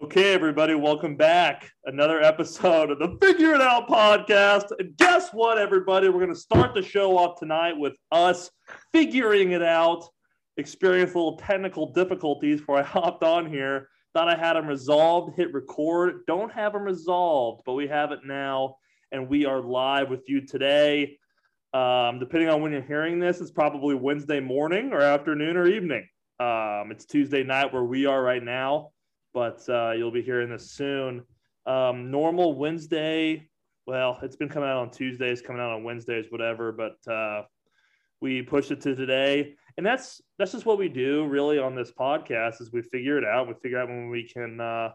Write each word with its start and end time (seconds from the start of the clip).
Okay, 0.00 0.32
everybody, 0.32 0.76
welcome 0.76 1.16
back. 1.16 1.72
Another 1.84 2.22
episode 2.22 2.92
of 2.92 3.00
the 3.00 3.18
Figure 3.20 3.54
It 3.54 3.60
Out 3.60 3.88
podcast. 3.88 4.66
And 4.78 4.96
guess 4.96 5.30
what, 5.30 5.58
everybody? 5.58 6.08
We're 6.08 6.20
going 6.20 6.32
to 6.32 6.38
start 6.38 6.72
the 6.72 6.82
show 6.82 7.18
off 7.18 7.40
tonight 7.40 7.76
with 7.76 7.98
us 8.12 8.48
figuring 8.92 9.50
it 9.50 9.62
out. 9.62 10.04
Experienced 10.56 11.16
little 11.16 11.36
technical 11.36 11.92
difficulties 11.92 12.60
before 12.60 12.78
I 12.78 12.82
hopped 12.84 13.24
on 13.24 13.50
here. 13.50 13.88
Thought 14.14 14.28
I 14.28 14.38
had 14.38 14.52
them 14.52 14.68
resolved, 14.68 15.36
hit 15.36 15.52
record. 15.52 16.20
Don't 16.28 16.52
have 16.52 16.74
them 16.74 16.82
resolved, 16.82 17.62
but 17.66 17.72
we 17.72 17.88
have 17.88 18.12
it 18.12 18.20
now. 18.24 18.76
And 19.10 19.28
we 19.28 19.46
are 19.46 19.60
live 19.60 20.10
with 20.10 20.28
you 20.28 20.46
today. 20.46 21.18
Um, 21.74 22.20
depending 22.20 22.48
on 22.50 22.62
when 22.62 22.70
you're 22.70 22.82
hearing 22.82 23.18
this, 23.18 23.40
it's 23.40 23.50
probably 23.50 23.96
Wednesday 23.96 24.38
morning 24.38 24.92
or 24.92 25.00
afternoon 25.00 25.56
or 25.56 25.66
evening. 25.66 26.06
Um, 26.38 26.92
it's 26.92 27.04
Tuesday 27.04 27.42
night 27.42 27.72
where 27.72 27.82
we 27.82 28.06
are 28.06 28.22
right 28.22 28.44
now 28.44 28.92
but 29.34 29.66
uh, 29.68 29.92
you'll 29.92 30.10
be 30.10 30.22
hearing 30.22 30.50
this 30.50 30.70
soon. 30.70 31.22
Um, 31.66 32.10
normal 32.10 32.54
Wednesday, 32.54 33.48
well, 33.86 34.18
it's 34.22 34.36
been 34.36 34.48
coming 34.48 34.68
out 34.68 34.78
on 34.78 34.90
Tuesdays, 34.90 35.40
coming 35.40 35.62
out 35.62 35.70
on 35.70 35.84
Wednesdays, 35.84 36.26
whatever. 36.30 36.72
But 36.72 37.12
uh, 37.12 37.42
we 38.20 38.42
pushed 38.42 38.70
it 38.70 38.80
to 38.82 38.94
today, 38.94 39.54
and 39.76 39.86
that's 39.86 40.20
that's 40.38 40.52
just 40.52 40.66
what 40.66 40.78
we 40.78 40.88
do 40.88 41.26
really 41.26 41.58
on 41.58 41.74
this 41.74 41.92
podcast. 41.92 42.60
Is 42.60 42.72
we 42.72 42.82
figure 42.82 43.18
it 43.18 43.24
out. 43.24 43.48
We 43.48 43.54
figure 43.62 43.80
out 43.80 43.88
when 43.88 44.10
we 44.10 44.28
can 44.28 44.60
uh, 44.60 44.90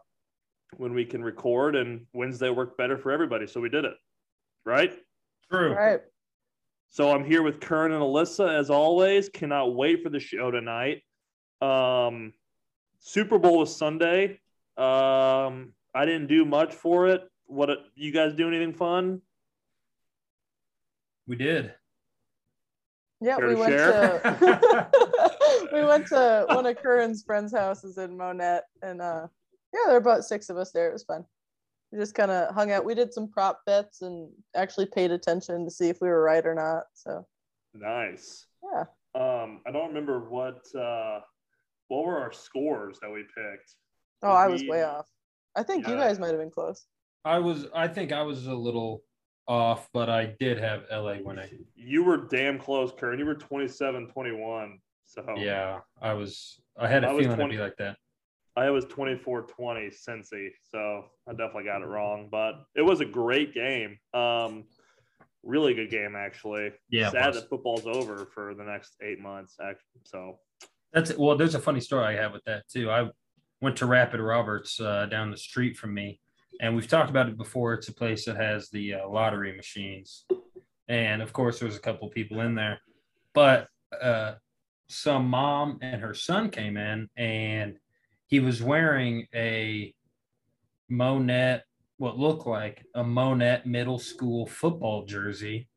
when 0.77 0.93
we 0.93 1.05
can 1.05 1.23
record, 1.23 1.75
and 1.75 2.05
Wednesday 2.13 2.49
worked 2.49 2.77
better 2.77 2.97
for 2.97 3.11
everybody, 3.11 3.47
so 3.47 3.61
we 3.61 3.69
did 3.69 3.85
it. 3.85 3.95
Right? 4.65 4.93
True. 5.51 5.73
Right. 5.73 6.01
So 6.89 7.11
I'm 7.11 7.25
here 7.25 7.41
with 7.41 7.59
Kern 7.59 7.91
and 7.91 8.03
Alyssa 8.03 8.53
as 8.53 8.69
always. 8.69 9.27
Cannot 9.27 9.75
wait 9.75 10.03
for 10.03 10.09
the 10.09 10.19
show 10.19 10.51
tonight. 10.51 11.01
Um, 11.61 12.33
Super 13.05 13.37
Bowl 13.37 13.59
was 13.59 13.75
Sunday. 13.75 14.39
Um, 14.77 15.73
I 15.93 16.05
didn't 16.05 16.27
do 16.27 16.45
much 16.45 16.73
for 16.73 17.07
it. 17.09 17.21
What 17.45 17.69
you 17.95 18.13
guys 18.13 18.33
do 18.33 18.47
anything 18.47 18.73
fun? 18.73 19.21
We 21.27 21.35
did. 21.35 21.73
Yeah, 23.19 23.35
Care 23.37 23.49
we 23.49 23.55
went 23.55 23.73
to 23.73 24.89
we 25.73 25.83
went 25.83 26.07
to 26.07 26.45
one 26.47 26.65
of 26.65 26.77
Curran's 26.77 27.23
friends' 27.23 27.53
houses 27.53 27.97
in 27.97 28.17
Monett, 28.17 28.63
and 28.81 29.01
uh, 29.01 29.27
yeah, 29.73 29.79
there 29.85 29.93
were 29.93 29.97
about 29.97 30.23
six 30.23 30.49
of 30.49 30.57
us 30.57 30.71
there. 30.71 30.89
It 30.89 30.93
was 30.93 31.03
fun. 31.03 31.25
We 31.91 31.99
just 31.99 32.15
kind 32.15 32.31
of 32.31 32.55
hung 32.55 32.71
out. 32.71 32.85
We 32.85 32.95
did 32.95 33.13
some 33.13 33.29
prop 33.29 33.59
bets 33.65 34.01
and 34.01 34.29
actually 34.55 34.85
paid 34.87 35.11
attention 35.11 35.65
to 35.65 35.71
see 35.71 35.89
if 35.89 35.99
we 36.01 36.07
were 36.07 36.23
right 36.23 36.45
or 36.45 36.55
not. 36.55 36.83
So 36.93 37.27
nice. 37.73 38.47
Yeah. 38.63 38.85
Um, 39.13 39.61
I 39.67 39.71
don't 39.71 39.89
remember 39.89 40.21
what 40.21 40.65
uh, 40.73 41.19
what 41.87 42.05
were 42.05 42.19
our 42.19 42.31
scores 42.31 42.99
that 43.01 43.11
we 43.11 43.21
picked? 43.21 43.75
Oh, 44.21 44.31
I 44.31 44.47
was 44.47 44.63
way 44.63 44.83
off. 44.83 45.07
I 45.55 45.63
think 45.63 45.85
yeah. 45.85 45.91
you 45.91 45.97
guys 45.97 46.19
might 46.19 46.29
have 46.29 46.39
been 46.39 46.49
close. 46.49 46.85
I 47.25 47.39
was. 47.39 47.67
I 47.73 47.87
think 47.87 48.11
I 48.11 48.21
was 48.21 48.47
a 48.47 48.53
little 48.53 49.03
off, 49.47 49.89
but 49.93 50.09
I 50.09 50.35
did 50.39 50.57
have 50.59 50.83
LA 50.91 51.15
winning. 51.21 51.65
You 51.75 52.03
were 52.03 52.17
damn 52.17 52.57
close, 52.57 52.91
Kern. 52.97 53.19
You 53.19 53.25
were 53.25 53.35
27-21. 53.35 54.77
So 55.05 55.23
yeah, 55.37 55.79
I 56.01 56.13
was. 56.13 56.59
I 56.79 56.87
had 56.87 57.03
a 57.03 57.09
I 57.09 57.17
feeling 57.17 57.35
20, 57.35 57.43
to 57.43 57.57
be 57.57 57.63
like 57.63 57.77
that. 57.77 57.97
I 58.55 58.69
was 58.69 58.85
24-20 58.85 59.47
Cincy, 60.07 60.49
so 60.71 61.05
I 61.27 61.31
definitely 61.31 61.65
got 61.65 61.81
it 61.81 61.87
wrong. 61.87 62.29
But 62.31 62.63
it 62.75 62.81
was 62.81 63.01
a 63.01 63.05
great 63.05 63.53
game. 63.53 63.97
Um, 64.13 64.65
really 65.43 65.73
good 65.73 65.89
game 65.89 66.15
actually. 66.15 66.71
Yeah. 66.89 67.11
Sad 67.11 67.33
that 67.33 67.49
football's 67.49 67.85
over 67.85 68.25
for 68.33 68.53
the 68.53 68.63
next 68.63 68.95
eight 69.01 69.19
months. 69.19 69.55
Actually, 69.61 70.01
so 70.03 70.39
that's 70.93 71.17
well. 71.17 71.35
There's 71.35 71.55
a 71.55 71.59
funny 71.59 71.79
story 71.79 72.05
I 72.05 72.21
have 72.21 72.33
with 72.33 72.43
that 72.45 72.67
too. 72.69 72.89
I 72.89 73.09
went 73.61 73.77
to 73.77 73.85
Rapid 73.85 74.19
Roberts 74.19 74.79
uh, 74.79 75.07
down 75.07 75.31
the 75.31 75.37
street 75.37 75.75
from 75.75 75.93
me, 75.93 76.19
and 76.61 76.75
we've 76.75 76.87
talked 76.87 77.09
about 77.09 77.29
it 77.29 77.37
before. 77.37 77.73
It's 77.73 77.87
a 77.87 77.93
place 77.93 78.25
that 78.25 78.37
has 78.37 78.69
the 78.69 78.95
uh, 78.95 79.09
lottery 79.09 79.55
machines, 79.55 80.25
and 80.87 81.21
of 81.21 81.33
course, 81.33 81.59
there's 81.59 81.75
a 81.75 81.81
couple 81.81 82.07
people 82.09 82.41
in 82.41 82.55
there, 82.55 82.79
but 83.33 83.67
uh, 84.01 84.35
some 84.87 85.27
mom 85.27 85.79
and 85.81 86.01
her 86.01 86.13
son 86.13 86.49
came 86.49 86.77
in, 86.77 87.09
and 87.17 87.77
he 88.27 88.39
was 88.39 88.61
wearing 88.61 89.27
a 89.33 89.93
Monett, 90.89 91.63
what 91.97 92.17
looked 92.17 92.45
like 92.45 92.85
a 92.93 93.03
Monett 93.03 93.65
middle 93.65 93.99
school 93.99 94.45
football 94.45 95.05
jersey. 95.05 95.67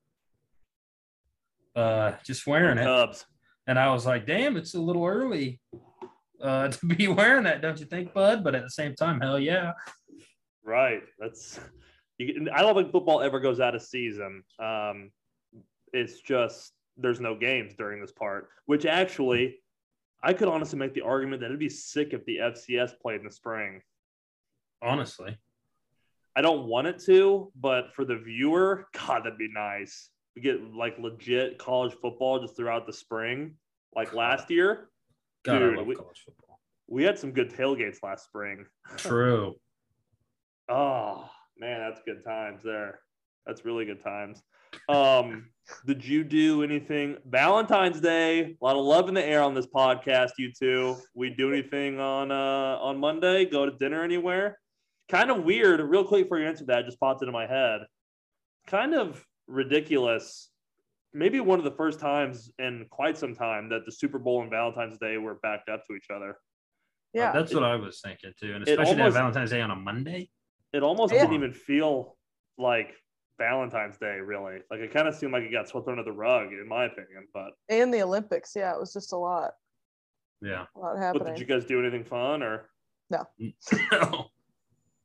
Uh, 1.74 2.12
just 2.24 2.46
wearing 2.46 2.78
it. 2.78 2.84
Cubs. 2.84 3.26
And 3.66 3.78
I 3.78 3.92
was 3.92 4.06
like, 4.06 4.26
damn, 4.26 4.56
it's 4.56 4.74
a 4.74 4.80
little 4.80 5.04
early 5.04 5.60
uh, 6.40 6.68
to 6.72 6.86
be 6.86 7.08
wearing 7.08 7.44
that, 7.44 7.62
don't 7.62 7.80
you 7.80 7.86
think, 7.86 8.12
bud? 8.14 8.44
But 8.44 8.54
at 8.54 8.62
the 8.62 8.70
same 8.70 8.94
time, 8.94 9.20
hell 9.20 9.38
yeah. 9.38 9.72
Right. 10.64 11.02
That's. 11.18 11.60
You, 12.18 12.48
I 12.52 12.62
don't 12.62 12.74
think 12.74 12.92
football 12.92 13.20
ever 13.20 13.40
goes 13.40 13.60
out 13.60 13.74
of 13.74 13.82
season. 13.82 14.42
Um, 14.58 15.10
it's 15.92 16.20
just 16.20 16.72
there's 16.96 17.20
no 17.20 17.34
games 17.34 17.74
during 17.76 18.00
this 18.00 18.12
part, 18.12 18.48
which 18.64 18.86
actually 18.86 19.56
I 20.22 20.32
could 20.32 20.48
honestly 20.48 20.78
make 20.78 20.94
the 20.94 21.02
argument 21.02 21.40
that 21.40 21.46
it'd 21.46 21.58
be 21.58 21.68
sick 21.68 22.12
if 22.12 22.24
the 22.24 22.38
FCS 22.38 22.98
played 23.00 23.20
in 23.20 23.26
the 23.26 23.32
spring. 23.32 23.82
Honestly, 24.82 25.36
I 26.34 26.40
don't 26.40 26.66
want 26.66 26.86
it 26.86 26.98
to, 27.04 27.52
but 27.54 27.94
for 27.94 28.04
the 28.04 28.16
viewer, 28.16 28.88
God, 28.94 29.24
that'd 29.24 29.38
be 29.38 29.50
nice 29.52 30.10
we 30.36 30.42
get 30.42 30.74
like 30.74 30.98
legit 30.98 31.58
college 31.58 31.94
football 32.00 32.38
just 32.38 32.56
throughout 32.56 32.86
the 32.86 32.92
spring, 32.92 33.54
like 33.96 34.12
last 34.12 34.50
year. 34.50 34.90
God, 35.44 35.58
Dude, 35.58 35.86
we, 35.86 35.96
we 36.88 37.02
had 37.02 37.18
some 37.18 37.32
good 37.32 37.50
tailgates 37.50 38.02
last 38.02 38.26
spring. 38.26 38.66
True. 38.96 39.56
oh 40.68 41.28
man, 41.58 41.80
that's 41.80 42.02
good 42.04 42.22
times 42.22 42.62
there. 42.62 43.00
That's 43.46 43.64
really 43.64 43.86
good 43.86 44.02
times. 44.02 44.42
Um, 44.88 45.46
did 45.86 46.04
you 46.04 46.22
do 46.22 46.62
anything 46.62 47.16
Valentine's 47.24 48.00
Day? 48.00 48.56
A 48.60 48.64
lot 48.64 48.76
of 48.76 48.84
love 48.84 49.08
in 49.08 49.14
the 49.14 49.24
air 49.24 49.42
on 49.42 49.54
this 49.54 49.66
podcast, 49.66 50.32
you 50.38 50.52
two. 50.52 50.96
We 51.14 51.30
do 51.30 51.50
anything 51.50 51.98
on 51.98 52.30
uh 52.30 52.78
on 52.80 52.98
Monday? 52.98 53.46
Go 53.46 53.64
to 53.64 53.72
dinner 53.72 54.02
anywhere? 54.02 54.58
Kind 55.08 55.30
of 55.30 55.44
weird. 55.44 55.80
Real 55.80 56.04
quick 56.04 56.24
before 56.24 56.40
you 56.40 56.46
answer 56.46 56.66
that, 56.66 56.84
just 56.84 57.00
popped 57.00 57.22
into 57.22 57.32
my 57.32 57.46
head. 57.46 57.80
Kind 58.66 58.94
of 58.94 59.24
ridiculous. 59.46 60.50
Maybe 61.12 61.40
one 61.40 61.58
of 61.58 61.64
the 61.64 61.70
first 61.70 61.98
times 61.98 62.50
in 62.58 62.86
quite 62.90 63.16
some 63.16 63.34
time 63.34 63.68
that 63.70 63.86
the 63.86 63.92
Super 63.92 64.18
Bowl 64.18 64.42
and 64.42 64.50
Valentine's 64.50 64.98
Day 64.98 65.16
were 65.16 65.34
backed 65.42 65.68
up 65.68 65.84
to 65.86 65.94
each 65.94 66.08
other. 66.14 66.36
Yeah, 67.14 67.30
uh, 67.30 67.32
that's 67.32 67.54
what 67.54 67.64
I 67.64 67.76
was 67.76 68.00
thinking 68.00 68.32
too, 68.38 68.54
and 68.54 68.68
especially 68.68 69.00
almost, 69.00 69.14
Valentine's 69.14 69.50
Day 69.50 69.60
on 69.62 69.70
a 69.70 69.76
Monday. 69.76 70.28
It 70.72 70.82
almost 70.82 71.14
yeah. 71.14 71.20
didn't 71.20 71.34
even 71.36 71.52
feel 71.52 72.16
like 72.58 72.94
Valentine's 73.38 73.96
Day, 73.96 74.18
really. 74.22 74.58
Like 74.70 74.80
it 74.80 74.92
kind 74.92 75.08
of 75.08 75.14
seemed 75.14 75.32
like 75.32 75.44
it 75.44 75.52
got 75.52 75.68
swept 75.68 75.88
under 75.88 76.02
the 76.02 76.12
rug, 76.12 76.52
in 76.52 76.68
my 76.68 76.84
opinion. 76.84 77.28
But 77.32 77.52
and 77.68 77.92
the 77.94 78.02
Olympics, 78.02 78.52
yeah, 78.54 78.74
it 78.74 78.80
was 78.80 78.92
just 78.92 79.12
a 79.12 79.16
lot. 79.16 79.52
Yeah, 80.42 80.66
a 80.76 80.78
lot 80.78 80.98
happening. 80.98 81.24
But 81.24 81.36
did 81.36 81.40
you 81.40 81.46
guys 81.46 81.64
do 81.64 81.80
anything 81.80 82.04
fun 82.04 82.42
or? 82.42 82.68
No. 83.08 83.24
no. 83.92 84.26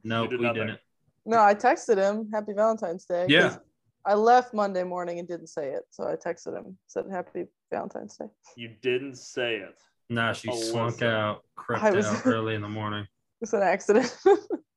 No, 0.03 0.27
did 0.27 0.39
we 0.39 0.45
nothing. 0.45 0.67
didn't. 0.67 0.79
No, 1.25 1.41
I 1.41 1.53
texted 1.53 1.97
him 1.97 2.29
Happy 2.33 2.53
Valentine's 2.53 3.05
Day. 3.05 3.27
Yeah. 3.29 3.57
I 4.05 4.15
left 4.15 4.53
Monday 4.53 4.83
morning 4.83 5.19
and 5.19 5.27
didn't 5.27 5.47
say 5.47 5.69
it, 5.69 5.83
so 5.91 6.07
I 6.07 6.15
texted 6.15 6.57
him, 6.57 6.77
said 6.87 7.05
Happy 7.11 7.45
Valentine's 7.71 8.17
Day. 8.17 8.25
You 8.55 8.69
didn't 8.81 9.15
say 9.15 9.57
it. 9.57 9.75
Nah, 10.09 10.33
she 10.33 10.49
oh, 10.49 10.55
slunk 10.55 11.01
out, 11.01 11.43
crept 11.55 11.95
was, 11.95 12.05
out 12.05 12.21
early 12.25 12.55
in 12.55 12.61
the 12.61 12.67
morning. 12.67 13.05
It's 13.41 13.53
an 13.53 13.61
accident. 13.61 14.15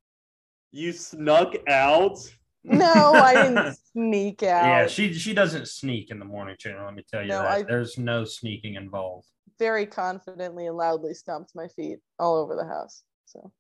you 0.72 0.92
snuck 0.92 1.54
out. 1.68 2.18
No, 2.64 3.12
I 3.12 3.34
didn't 3.34 3.76
sneak 3.92 4.42
out. 4.42 4.64
Yeah, 4.64 4.86
she 4.86 5.12
she 5.12 5.34
doesn't 5.34 5.68
sneak 5.68 6.10
in 6.10 6.18
the 6.18 6.24
morning, 6.24 6.56
channel. 6.58 6.84
Let 6.84 6.94
me 6.94 7.04
tell 7.10 7.22
you 7.22 7.28
no, 7.28 7.42
that. 7.42 7.50
I, 7.50 7.62
There's 7.62 7.98
no 7.98 8.24
sneaking 8.24 8.74
involved. 8.74 9.26
Very 9.58 9.86
confidently 9.86 10.66
and 10.66 10.76
loudly 10.76 11.14
stomped 11.14 11.52
my 11.54 11.68
feet 11.68 11.98
all 12.18 12.36
over 12.36 12.56
the 12.56 12.64
house. 12.64 13.02
So 13.26 13.52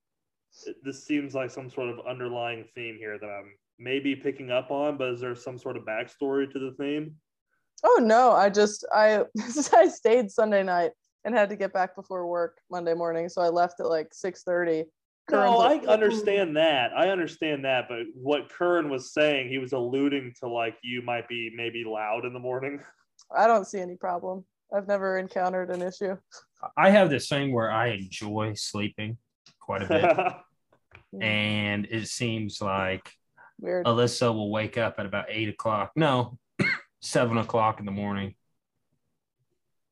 this 0.82 1.04
seems 1.04 1.34
like 1.34 1.50
some 1.50 1.68
sort 1.70 1.88
of 1.88 2.06
underlying 2.08 2.64
theme 2.74 2.96
here 2.98 3.18
that 3.18 3.26
I'm 3.26 3.52
maybe 3.78 4.14
picking 4.16 4.50
up 4.50 4.70
on, 4.70 4.96
but 4.96 5.08
is 5.08 5.20
there 5.20 5.34
some 5.34 5.58
sort 5.58 5.76
of 5.76 5.84
backstory 5.84 6.50
to 6.52 6.58
the 6.58 6.74
theme? 6.78 7.14
Oh 7.82 8.00
no, 8.02 8.32
I 8.32 8.50
just 8.50 8.84
I 8.92 9.24
I 9.72 9.88
stayed 9.88 10.30
Sunday 10.30 10.62
night 10.62 10.92
and 11.24 11.34
had 11.34 11.50
to 11.50 11.56
get 11.56 11.72
back 11.72 11.94
before 11.94 12.26
work 12.26 12.58
Monday 12.70 12.94
morning, 12.94 13.28
so 13.28 13.42
I 13.42 13.48
left 13.48 13.80
at 13.80 13.86
like 13.86 14.08
six 14.12 14.42
thirty. 14.42 14.84
No, 15.30 15.60
I 15.60 15.78
understand 15.86 16.54
that. 16.58 16.92
I 16.94 17.08
understand 17.08 17.64
that, 17.64 17.88
but 17.88 18.00
what 18.14 18.50
Curran 18.50 18.90
was 18.90 19.14
saying, 19.14 19.48
he 19.48 19.56
was 19.56 19.72
alluding 19.72 20.34
to 20.40 20.48
like 20.48 20.76
you 20.82 21.00
might 21.00 21.28
be 21.28 21.50
maybe 21.56 21.82
loud 21.82 22.26
in 22.26 22.34
the 22.34 22.38
morning. 22.38 22.80
I 23.34 23.46
don't 23.46 23.66
see 23.66 23.80
any 23.80 23.96
problem. 23.96 24.44
I've 24.74 24.86
never 24.86 25.18
encountered 25.18 25.70
an 25.70 25.80
issue. 25.80 26.16
I 26.76 26.90
have 26.90 27.08
this 27.08 27.28
thing 27.28 27.52
where 27.52 27.70
I 27.70 27.88
enjoy 27.88 28.54
sleeping 28.54 29.16
quite 29.60 29.82
a 29.82 29.86
bit. 29.86 31.22
and 31.22 31.86
it 31.90 32.08
seems 32.08 32.60
like 32.60 33.10
Weird. 33.60 33.86
Alyssa 33.86 34.34
will 34.34 34.50
wake 34.50 34.76
up 34.78 34.96
at 34.98 35.06
about 35.06 35.26
eight 35.28 35.48
o'clock. 35.48 35.92
No, 35.96 36.38
seven 37.00 37.38
o'clock 37.38 37.80
in 37.80 37.86
the 37.86 37.92
morning 37.92 38.34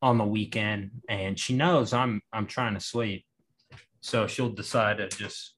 on 0.00 0.18
the 0.18 0.24
weekend, 0.24 0.90
and 1.08 1.38
she 1.38 1.54
knows 1.54 1.92
I'm 1.92 2.22
I'm 2.32 2.46
trying 2.46 2.74
to 2.74 2.80
sleep, 2.80 3.24
so 4.00 4.26
she'll 4.26 4.50
decide 4.50 4.98
to 4.98 5.08
just 5.08 5.54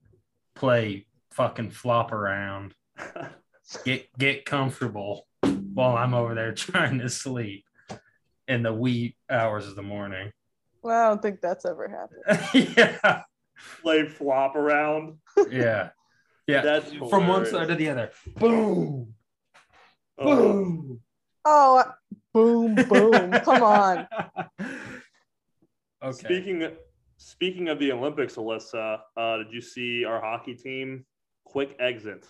play 0.54 1.06
fucking 1.32 1.70
flop 1.70 2.12
around, 2.12 2.74
get 3.84 4.06
get 4.18 4.44
comfortable 4.44 5.26
while 5.42 5.96
I'm 5.96 6.14
over 6.14 6.34
there 6.34 6.52
trying 6.54 6.98
to 7.00 7.08
sleep 7.08 7.64
in 8.46 8.62
the 8.62 8.72
wee 8.72 9.16
hours 9.30 9.66
of 9.66 9.76
the 9.76 9.82
morning. 9.82 10.30
Well, 10.82 11.06
I 11.06 11.08
don't 11.08 11.22
think 11.22 11.40
that's 11.40 11.64
ever 11.64 11.88
happened. 11.88 12.74
yeah. 12.76 13.22
Play 13.80 14.06
flop 14.06 14.54
around. 14.54 15.16
Yeah. 15.50 15.90
Yeah. 16.46 16.62
That's 16.62 16.93
From 16.93 17.26
one 17.26 17.46
side 17.46 17.69
to 17.69 17.75
the 17.75 17.88
other. 17.88 18.11
Boom. 18.37 19.14
Oh, 20.19 20.25
Boom. 20.25 21.00
Oh, 21.44 21.85
boom, 22.32 22.75
boom. 22.88 23.31
Come 23.32 23.62
on. 23.62 24.08
Okay. 26.02 26.19
Speaking 26.26 26.70
speaking 27.17 27.69
of 27.70 27.79
the 27.79 27.91
Olympics, 27.91 28.35
Alyssa, 28.35 28.99
uh, 29.17 29.37
did 29.38 29.50
you 29.50 29.62
see 29.62 30.05
our 30.05 30.20
hockey 30.20 30.55
team 30.55 31.06
quick 31.46 31.75
exit? 31.79 32.26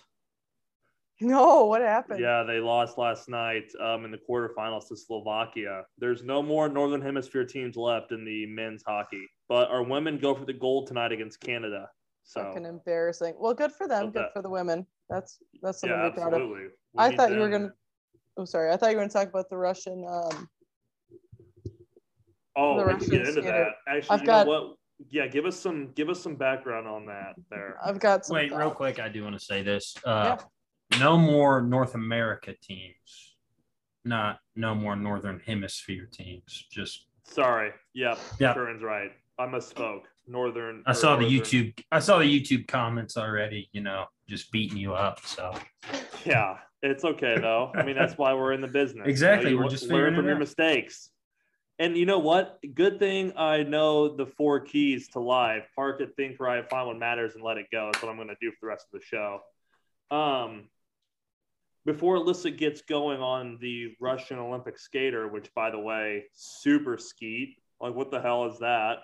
No, 1.19 1.65
what 1.65 1.81
happened? 1.81 2.21
Yeah, 2.21 2.43
they 2.43 2.59
lost 2.59 2.97
last 2.97 3.27
night 3.27 3.69
um, 3.81 4.05
in 4.05 4.11
the 4.11 4.17
quarterfinals 4.17 4.87
to 4.87 4.95
Slovakia. 4.95 5.83
There's 5.97 6.23
no 6.23 6.41
more 6.41 6.69
Northern 6.69 7.01
Hemisphere 7.01 7.43
teams 7.43 7.75
left 7.75 8.13
in 8.13 8.23
the 8.23 8.45
men's 8.45 8.83
hockey, 8.87 9.27
but 9.49 9.69
our 9.69 9.83
women 9.83 10.19
go 10.19 10.33
for 10.33 10.45
the 10.45 10.53
gold 10.53 10.87
tonight 10.87 11.11
against 11.11 11.41
Canada. 11.41 11.89
So 12.27 12.41
Fucking 12.43 12.65
embarrassing. 12.65 13.35
Well, 13.37 13.53
good 13.53 13.71
for 13.71 13.87
them. 13.87 14.05
Good 14.05 14.13
that. 14.23 14.33
for 14.33 14.41
the 14.41 14.49
women. 14.49 14.85
That's 15.09 15.37
that's 15.61 15.79
something 15.79 15.97
yeah, 15.97 16.05
to 16.09 16.11
proud 16.11 16.33
of. 16.33 16.49
We 16.49 16.69
I 16.97 17.09
need 17.09 17.17
thought 17.17 17.31
you 17.31 17.37
were 17.37 17.49
gonna. 17.49 17.71
Oh, 18.35 18.45
sorry. 18.45 18.71
I 18.71 18.77
thought 18.77 18.89
you 18.89 18.97
were 18.97 19.03
gonna 19.03 19.13
talk 19.13 19.29
about 19.29 19.49
the 19.49 19.57
Russian. 19.57 20.03
Um, 20.09 20.49
Oh, 22.57 22.77
the 22.79 22.85
we 22.85 22.91
can 22.99 23.09
get 23.09 23.19
into 23.21 23.31
skater. 23.33 23.47
that. 23.47 23.67
Actually, 23.93 24.13
I've 24.13 24.21
you 24.21 24.25
got- 24.25 24.47
know 24.47 24.51
what? 24.67 24.77
Yeah, 25.09 25.27
give 25.27 25.45
us 25.45 25.59
some 25.59 25.91
give 25.91 26.07
us 26.09 26.21
some 26.21 26.35
background 26.35 26.87
on 26.87 27.05
that 27.07 27.35
there. 27.51 27.77
I've 27.85 27.99
got 27.99 28.25
some. 28.25 28.35
Wait, 28.35 28.53
real 28.53 28.71
quick, 28.71 28.97
I 28.97 29.09
do 29.09 29.23
want 29.23 29.37
to 29.37 29.43
say 29.45 29.61
this. 29.61 29.93
Uh, 30.05 30.37
No 30.99 31.17
more 31.17 31.61
North 31.61 31.95
America 31.95 32.53
teams. 32.61 33.35
Not 34.05 34.39
no 34.55 34.73
more 34.73 34.95
Northern 34.95 35.41
Hemisphere 35.45 36.07
teams. 36.11 36.65
Just 36.71 37.07
Sorry. 37.23 37.71
Yep. 37.93 38.17
Yeah. 38.39 38.53
Turin's 38.53 38.83
right. 38.83 39.11
I 39.37 39.47
misspoke. 39.47 40.03
Northern. 40.27 40.83
I 40.85 40.93
saw 40.93 41.15
the 41.15 41.25
YouTube. 41.25 41.77
I 41.91 41.99
saw 41.99 42.19
the 42.19 42.25
YouTube 42.25 42.67
comments 42.67 43.17
already. 43.17 43.69
You 43.71 43.81
know, 43.81 44.05
just 44.27 44.51
beating 44.51 44.77
you 44.77 44.93
up. 44.93 45.25
So 45.25 45.53
Yeah, 46.25 46.57
it's 46.81 47.03
okay 47.03 47.37
though. 47.39 47.71
I 47.75 47.83
mean, 47.83 47.95
that's 47.95 48.17
why 48.17 48.33
we're 48.33 48.53
in 48.53 48.61
the 48.61 48.67
business. 48.67 49.07
Exactly, 49.07 49.51
You 49.51 49.57
we're 49.57 49.69
just 49.69 49.83
learn 49.83 49.91
figuring 49.91 50.15
from 50.15 50.25
your 50.27 50.37
mistakes. 50.37 51.09
And 51.77 51.97
you 51.97 52.05
know 52.05 52.19
what? 52.19 52.59
Good 52.73 52.99
thing 52.99 53.33
I 53.35 53.63
know 53.63 54.15
the 54.15 54.25
four 54.25 54.61
keys 54.61 55.09
to 55.09 55.19
life: 55.19 55.67
park 55.75 56.01
it, 56.01 56.15
think 56.15 56.39
right, 56.39 56.67
find 56.69 56.87
what 56.87 56.97
matters, 56.97 57.35
and 57.35 57.43
let 57.43 57.57
it 57.57 57.67
go. 57.71 57.89
That's 57.91 58.01
what 58.01 58.09
I'm 58.09 58.15
going 58.15 58.29
to 58.29 58.37
do 58.39 58.51
for 58.51 58.57
the 58.61 58.67
rest 58.67 58.87
of 58.93 58.99
the 58.99 59.05
show. 59.05 59.41
Um, 60.09 60.69
before 61.85 62.17
Alyssa 62.17 62.55
gets 62.55 62.81
going 62.81 63.19
on 63.21 63.57
the 63.59 63.95
Russian 63.99 64.39
Olympic 64.39 64.79
skater, 64.79 65.27
which, 65.27 65.53
by 65.53 65.69
the 65.69 65.79
way, 65.79 66.25
super 66.33 66.97
skeet. 66.97 67.57
Like, 67.79 67.93
what 67.93 68.09
the 68.09 68.21
hell 68.21 68.45
is 68.45 68.59
that? 68.59 68.99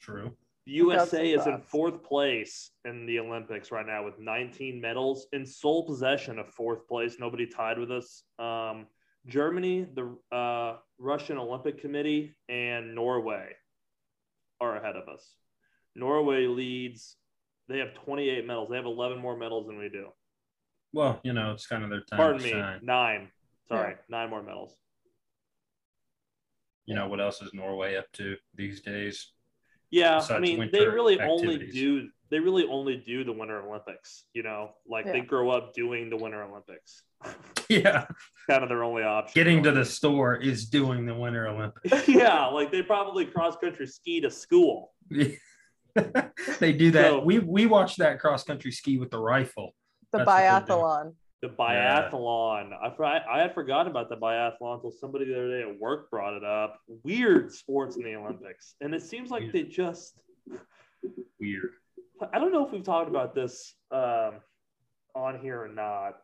true. 0.00 0.32
The 0.66 0.80
I've 0.80 0.86
got 0.86 0.92
USA 1.12 1.30
is 1.30 1.46
in 1.46 1.58
fourth 1.60 2.02
place 2.02 2.70
in 2.84 3.04
the 3.04 3.18
Olympics 3.18 3.70
right 3.70 3.86
now 3.86 4.04
with 4.04 4.18
19 4.18 4.80
medals 4.80 5.26
in 5.32 5.44
sole 5.44 5.84
possession 5.86 6.38
of 6.38 6.48
fourth 6.48 6.88
place. 6.88 7.16
Nobody 7.18 7.46
tied 7.46 7.78
with 7.78 7.90
us. 7.90 8.22
Um, 8.38 8.86
Germany, 9.26 9.86
the 9.94 10.16
uh, 10.34 10.76
Russian 10.98 11.36
Olympic 11.38 11.80
Committee, 11.80 12.34
and 12.48 12.94
Norway 12.94 13.48
are 14.60 14.76
ahead 14.76 14.96
of 14.96 15.08
us. 15.08 15.34
Norway 15.94 16.46
leads. 16.46 17.16
They 17.68 17.78
have 17.78 17.94
28 17.94 18.46
medals. 18.46 18.68
They 18.70 18.76
have 18.76 18.86
11 18.86 19.18
more 19.18 19.36
medals 19.36 19.66
than 19.66 19.78
we 19.78 19.88
do. 19.88 20.08
Well, 20.92 21.20
you 21.24 21.32
know, 21.32 21.52
it's 21.52 21.66
kind 21.66 21.82
of 21.82 21.90
their 21.90 22.02
time 22.02 22.16
Pardon 22.18 22.38
to 22.38 22.44
me, 22.44 22.50
shine. 22.52 22.80
nine. 22.82 23.28
Sorry, 23.68 23.94
nine 24.08 24.30
more 24.30 24.42
medals. 24.42 24.74
You 26.86 26.94
know 26.94 27.08
what 27.08 27.20
else 27.20 27.40
is 27.40 27.54
Norway 27.54 27.96
up 27.96 28.10
to 28.14 28.36
these 28.54 28.82
days? 28.82 29.32
Yeah, 29.94 30.20
I 30.30 30.38
mean, 30.40 30.56
they 30.72 30.78
winter 30.80 30.92
really 30.92 31.20
only 31.20 31.70
do 31.70 32.08
they 32.30 32.40
really 32.40 32.66
only 32.68 32.96
do 32.96 33.22
the 33.22 33.32
Winter 33.32 33.60
Olympics. 33.60 34.24
You 34.34 34.42
know, 34.42 34.70
like 34.88 35.04
they 35.06 35.18
Yeah. 35.18 35.24
grow 35.24 35.50
up 35.50 35.72
doing 35.72 36.10
the 36.10 36.16
Winter 36.16 36.42
Olympics. 36.42 37.02
Yeah, 37.70 38.04
kind 38.50 38.62
of 38.62 38.68
their 38.68 38.84
only 38.84 39.04
option. 39.04 39.32
getting 39.34 39.62
to 39.62 39.72
the 39.72 39.84
store 39.86 40.36
is 40.36 40.68
doing 40.68 41.06
the 41.06 41.14
Winter 41.14 41.46
Olympics. 41.48 42.06
yeah, 42.08 42.46
like 42.48 42.70
they 42.70 42.82
probably 42.82 43.24
cross 43.24 43.56
country 43.56 43.86
ski 43.86 44.20
to 44.20 44.30
school. 44.30 44.92
they 45.10 46.72
do 46.72 46.90
that. 46.90 47.10
So- 47.10 47.20
we 47.24 47.38
we 47.38 47.66
watched 47.66 47.98
that 47.98 48.18
cross 48.20 48.42
country 48.44 48.72
ski 48.72 48.98
with 48.98 49.10
the 49.10 49.18
rifle. 49.18 49.74
The 50.12 50.18
That's 50.18 50.26
what 50.28 50.36
they 50.36 50.66
do. 50.66 50.72
biathlon. 50.72 51.14
The 51.44 51.50
biathlon. 51.50 52.72
I, 52.72 53.20
I 53.30 53.38
had 53.42 53.52
forgotten 53.52 53.90
about 53.90 54.08
the 54.08 54.16
biathlon 54.16 54.76
until 54.76 54.90
somebody 54.90 55.26
the 55.26 55.34
other 55.34 55.50
day 55.50 55.68
at 55.68 55.78
work 55.78 56.10
brought 56.10 56.32
it 56.32 56.42
up. 56.42 56.80
Weird 57.02 57.52
sports 57.52 57.96
in 57.96 58.02
the 58.02 58.14
Olympics, 58.14 58.76
and 58.80 58.94
it 58.94 59.02
seems 59.02 59.30
like 59.30 59.42
Weird. 59.42 59.52
they 59.52 59.62
just. 59.64 60.22
Weird. 61.38 61.72
I 62.32 62.38
don't 62.38 62.50
know 62.50 62.64
if 62.64 62.72
we've 62.72 62.82
talked 62.82 63.10
about 63.10 63.34
this 63.34 63.74
um, 63.90 64.36
on 65.14 65.38
here 65.38 65.60
or 65.60 65.68
not. 65.68 66.14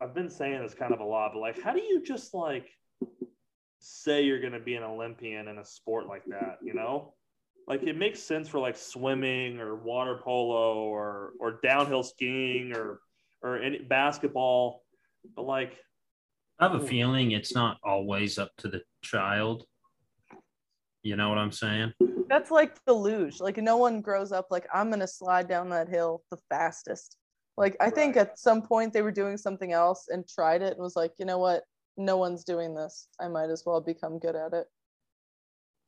I've 0.00 0.14
been 0.14 0.30
saying 0.30 0.62
this 0.62 0.72
kind 0.72 0.94
of 0.94 1.00
a 1.00 1.04
lot, 1.04 1.32
but 1.34 1.40
like, 1.40 1.60
how 1.60 1.74
do 1.74 1.82
you 1.82 2.02
just 2.02 2.32
like 2.32 2.66
say 3.80 4.24
you're 4.24 4.40
going 4.40 4.54
to 4.54 4.60
be 4.60 4.76
an 4.76 4.82
Olympian 4.82 5.48
in 5.48 5.58
a 5.58 5.64
sport 5.66 6.06
like 6.06 6.24
that? 6.28 6.56
You 6.62 6.72
know, 6.72 7.12
like 7.68 7.82
it 7.82 7.98
makes 7.98 8.22
sense 8.22 8.48
for 8.48 8.60
like 8.60 8.78
swimming 8.78 9.60
or 9.60 9.76
water 9.76 10.18
polo 10.24 10.84
or 10.84 11.32
or 11.38 11.60
downhill 11.62 12.02
skiing 12.02 12.72
or 12.74 13.00
or 13.42 13.58
any 13.58 13.78
basketball, 13.78 14.82
but 15.36 15.42
like, 15.42 15.76
I 16.58 16.68
have 16.68 16.80
a 16.80 16.86
feeling 16.86 17.30
it's 17.30 17.54
not 17.54 17.78
always 17.82 18.38
up 18.38 18.50
to 18.58 18.68
the 18.68 18.82
child. 19.02 19.64
You 21.02 21.16
know 21.16 21.30
what 21.30 21.38
I'm 21.38 21.52
saying? 21.52 21.94
That's 22.28 22.50
like 22.50 22.76
the 22.84 22.92
luge. 22.92 23.40
Like 23.40 23.56
no 23.56 23.78
one 23.78 24.02
grows 24.02 24.30
up 24.32 24.48
like 24.50 24.66
I'm 24.72 24.90
gonna 24.90 25.06
slide 25.08 25.48
down 25.48 25.70
that 25.70 25.88
hill 25.88 26.22
the 26.30 26.36
fastest. 26.50 27.16
Like 27.56 27.76
I 27.80 27.88
think 27.88 28.16
at 28.16 28.38
some 28.38 28.60
point 28.60 28.92
they 28.92 29.00
were 29.02 29.10
doing 29.10 29.38
something 29.38 29.72
else 29.72 30.08
and 30.08 30.28
tried 30.28 30.60
it 30.60 30.74
and 30.74 30.80
was 30.82 30.96
like, 30.96 31.12
you 31.18 31.24
know 31.24 31.38
what? 31.38 31.62
No 31.96 32.18
one's 32.18 32.44
doing 32.44 32.74
this. 32.74 33.08
I 33.18 33.28
might 33.28 33.48
as 33.50 33.64
well 33.64 33.80
become 33.80 34.18
good 34.18 34.36
at 34.36 34.52
it. 34.52 34.66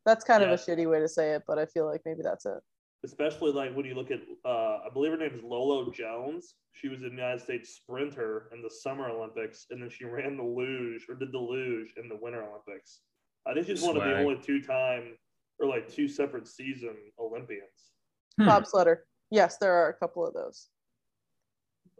That's 0.06 0.25
kind 0.25 0.43
Yeah. 0.43 0.50
of 0.52 0.58
a 0.58 0.62
shitty 0.62 0.90
way 0.90 1.00
to 1.00 1.08
say 1.08 1.32
it, 1.32 1.43
but 1.46 1.58
I 1.58 1.66
feel 1.66 1.84
like 1.87 2.00
maybe 2.06 2.22
that's 2.22 2.46
it. 2.46 2.60
Especially 3.04 3.52
like 3.52 3.75
when 3.75 3.84
you 3.84 3.94
look 3.94 4.10
at 4.10 4.20
uh, 4.44 4.78
I 4.86 4.88
believe 4.93 5.12
her 5.12 5.19
name 5.19 5.34
is 5.34 5.43
Lolo 5.43 5.91
Jones. 5.91 6.55
She 6.72 6.88
was 6.88 7.03
a 7.03 7.06
United 7.08 7.41
States 7.41 7.70
sprinter 7.70 8.48
in 8.53 8.62
the 8.62 8.70
Summer 8.70 9.08
Olympics, 9.08 9.67
and 9.70 9.82
then 9.82 9.91
she 9.91 10.05
ran 10.17 10.36
the 10.36 10.43
luge 10.43 11.06
or 11.08 11.15
did 11.15 11.32
the 11.32 11.38
luge 11.38 11.94
in 11.96 12.08
the 12.08 12.17
Winter 12.20 12.43
Olympics. 12.43 13.00
I 13.46 13.55
think 13.55 13.67
she's 13.67 13.82
one 13.82 13.96
of 13.96 14.05
the 14.05 14.19
only 14.19 14.38
two-time 14.41 15.17
or 15.58 15.67
like 15.67 15.88
two 15.93 16.06
separate 16.06 16.46
season 16.46 16.94
Olympians. 17.19 17.91
Hmm. 18.38 18.48
Bobsledder. 18.48 18.98
Yes, 19.31 19.56
there 19.58 19.72
are 19.72 19.88
a 19.88 19.94
couple 19.94 20.27
of 20.27 20.34
those. 20.34 20.69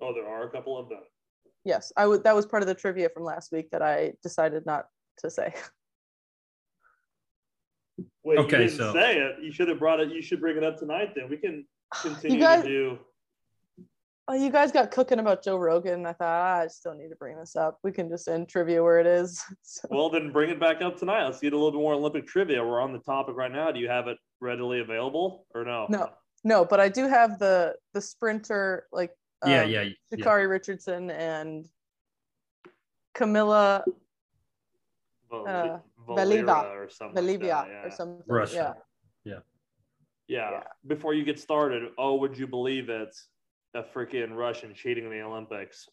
Oh, 0.01 0.13
there 0.15 0.29
are 0.29 0.47
a 0.47 0.51
couple 0.51 0.79
of 0.79 0.89
them. 0.89 1.03
Yes, 1.65 1.93
I 1.97 2.07
would. 2.07 2.25
That 2.25 2.35
was 2.35 2.47
part 2.47 2.63
of 2.63 2.69
the 2.69 2.75
trivia 2.75 3.09
from 3.09 3.25
last 3.25 3.53
week 3.53 3.71
that 3.71 3.83
I 3.83 4.13
decided 4.23 4.67
not 4.67 4.87
to 5.19 5.31
say. 5.31 5.55
Wait, 8.25 8.39
Okay, 8.39 8.63
you 8.63 8.69
didn't 8.69 8.79
so- 8.79 8.93
say 8.93 9.19
it. 9.19 9.43
You 9.43 9.53
should 9.53 9.69
have 9.69 9.79
brought 9.79 10.01
it. 10.01 10.11
You 10.13 10.23
should 10.23 10.41
bring 10.41 10.57
it 10.57 10.65
up 10.65 10.79
tonight. 10.79 11.13
Then 11.15 11.29
we 11.29 11.37
can 11.37 11.67
continue 12.01 12.39
guys- 12.41 12.63
to 12.63 12.69
do. 12.69 12.99
Oh, 14.29 14.35
you 14.35 14.51
guys 14.51 14.71
got 14.71 14.93
cooking 14.93 15.19
about 15.19 15.43
Joe 15.43 15.57
Rogan. 15.57 16.07
I 16.07 16.13
thought 16.13 16.29
ah, 16.29 16.61
I 16.61 16.67
still 16.69 16.95
need 16.95 17.09
to 17.09 17.17
bring 17.17 17.37
this 17.37 17.57
up. 17.57 17.79
We 17.83 17.91
can 17.91 18.09
just 18.09 18.29
end 18.29 18.49
trivia 18.49 18.81
where 18.83 19.01
it 19.01 19.07
is. 19.07 19.43
So- 19.63 19.89
Well, 19.91 20.11
then 20.11 20.31
bring 20.31 20.49
it 20.51 20.61
back 20.61 20.81
up 20.81 20.97
tonight. 20.97 21.25
Let's 21.25 21.41
get 21.41 21.53
a 21.53 21.57
little 21.57 21.73
bit 21.73 21.79
more 21.81 21.95
Olympic 21.95 22.27
trivia. 22.29 22.65
We're 22.65 22.81
on 22.81 22.93
the 22.93 23.01
topic 23.01 23.35
right 23.37 23.51
now. 23.51 23.73
Do 23.73 23.81
you 23.81 23.89
have 23.89 24.07
it 24.07 24.17
readily 24.41 24.81
available 24.81 25.47
or 25.55 25.65
no? 25.65 25.87
No. 25.89 26.11
No, 26.45 26.65
but 26.65 26.79
I 26.81 26.89
do 26.89 27.09
have 27.09 27.39
the 27.41 27.75
the 27.95 28.01
sprinter 28.01 28.87
like 28.93 29.11
Yeah, 29.47 29.63
um, 29.65 29.71
yeah, 29.71 29.83
yeah. 29.83 29.93
Sha'Carri 30.17 30.49
Richardson 30.49 31.11
and 31.11 31.67
Kamila 33.15 33.85
Val- 35.31 35.49
Uh, 35.49 35.79
Valera 36.07 36.43
Valiva. 36.43 36.65
or 36.65 36.89
something. 36.91 37.27
like 37.27 37.43
yeah. 37.43 37.65
or 37.85 37.91
something. 37.91 38.23
Russia. 38.27 38.77
Yeah. 39.25 39.35
Yeah. 40.29 40.51
Yeah. 40.51 40.63
Before 40.87 41.15
you 41.15 41.25
get 41.25 41.39
started, 41.39 41.91
oh, 41.99 42.17
would 42.17 42.39
you 42.39 42.47
believe 42.47 42.89
it? 42.89 43.15
A 43.75 43.83
freaking 43.83 44.37
Russian 44.37 44.75
cheating 44.75 45.05
in 45.05 45.11
the 45.11 45.23
Olympics. 45.23 45.89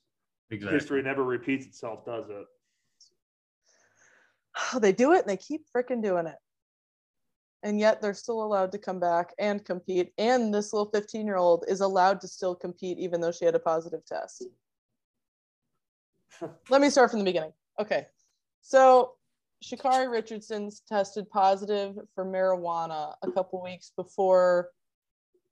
Exactly. 0.52 0.78
History 0.78 1.02
never 1.02 1.24
repeats 1.24 1.66
itself, 1.66 2.06
does 2.06 2.30
it? 2.30 2.46
Oh, 4.74 4.80
They 4.80 4.92
do 4.92 5.14
it 5.14 5.20
and 5.20 5.30
they 5.30 5.38
keep 5.38 5.66
freaking 5.76 6.04
doing 6.04 6.26
it. 6.26 6.36
And 7.64 7.80
yet 7.80 8.02
they're 8.02 8.14
still 8.14 8.42
allowed 8.44 8.72
to 8.72 8.78
come 8.78 9.00
back 9.00 9.34
and 9.38 9.64
compete. 9.64 10.12
And 10.18 10.54
this 10.54 10.74
little 10.74 10.90
15 10.92 11.26
year 11.26 11.38
old 11.38 11.66
is 11.68 11.82
allowed 11.82 12.22
to 12.22 12.28
still 12.28 12.56
compete 12.56 12.98
even 12.98 13.22
though 13.22 13.32
she 13.32 13.46
had 13.46 13.56
a 13.56 13.60
positive 13.60 14.06
test. 14.06 14.46
Let 16.70 16.82
me 16.82 16.90
start 16.90 17.12
from 17.12 17.20
the 17.20 17.26
beginning. 17.26 17.54
Okay. 17.80 18.08
So 18.62 19.14
Sha'Carri 19.64 20.10
Richardson's 20.10 20.82
tested 20.88 21.30
positive 21.30 21.98
for 22.16 22.26
marijuana 22.26 23.16
a 23.22 23.32
couple 23.32 23.62
weeks 23.62 23.92
before 23.96 24.70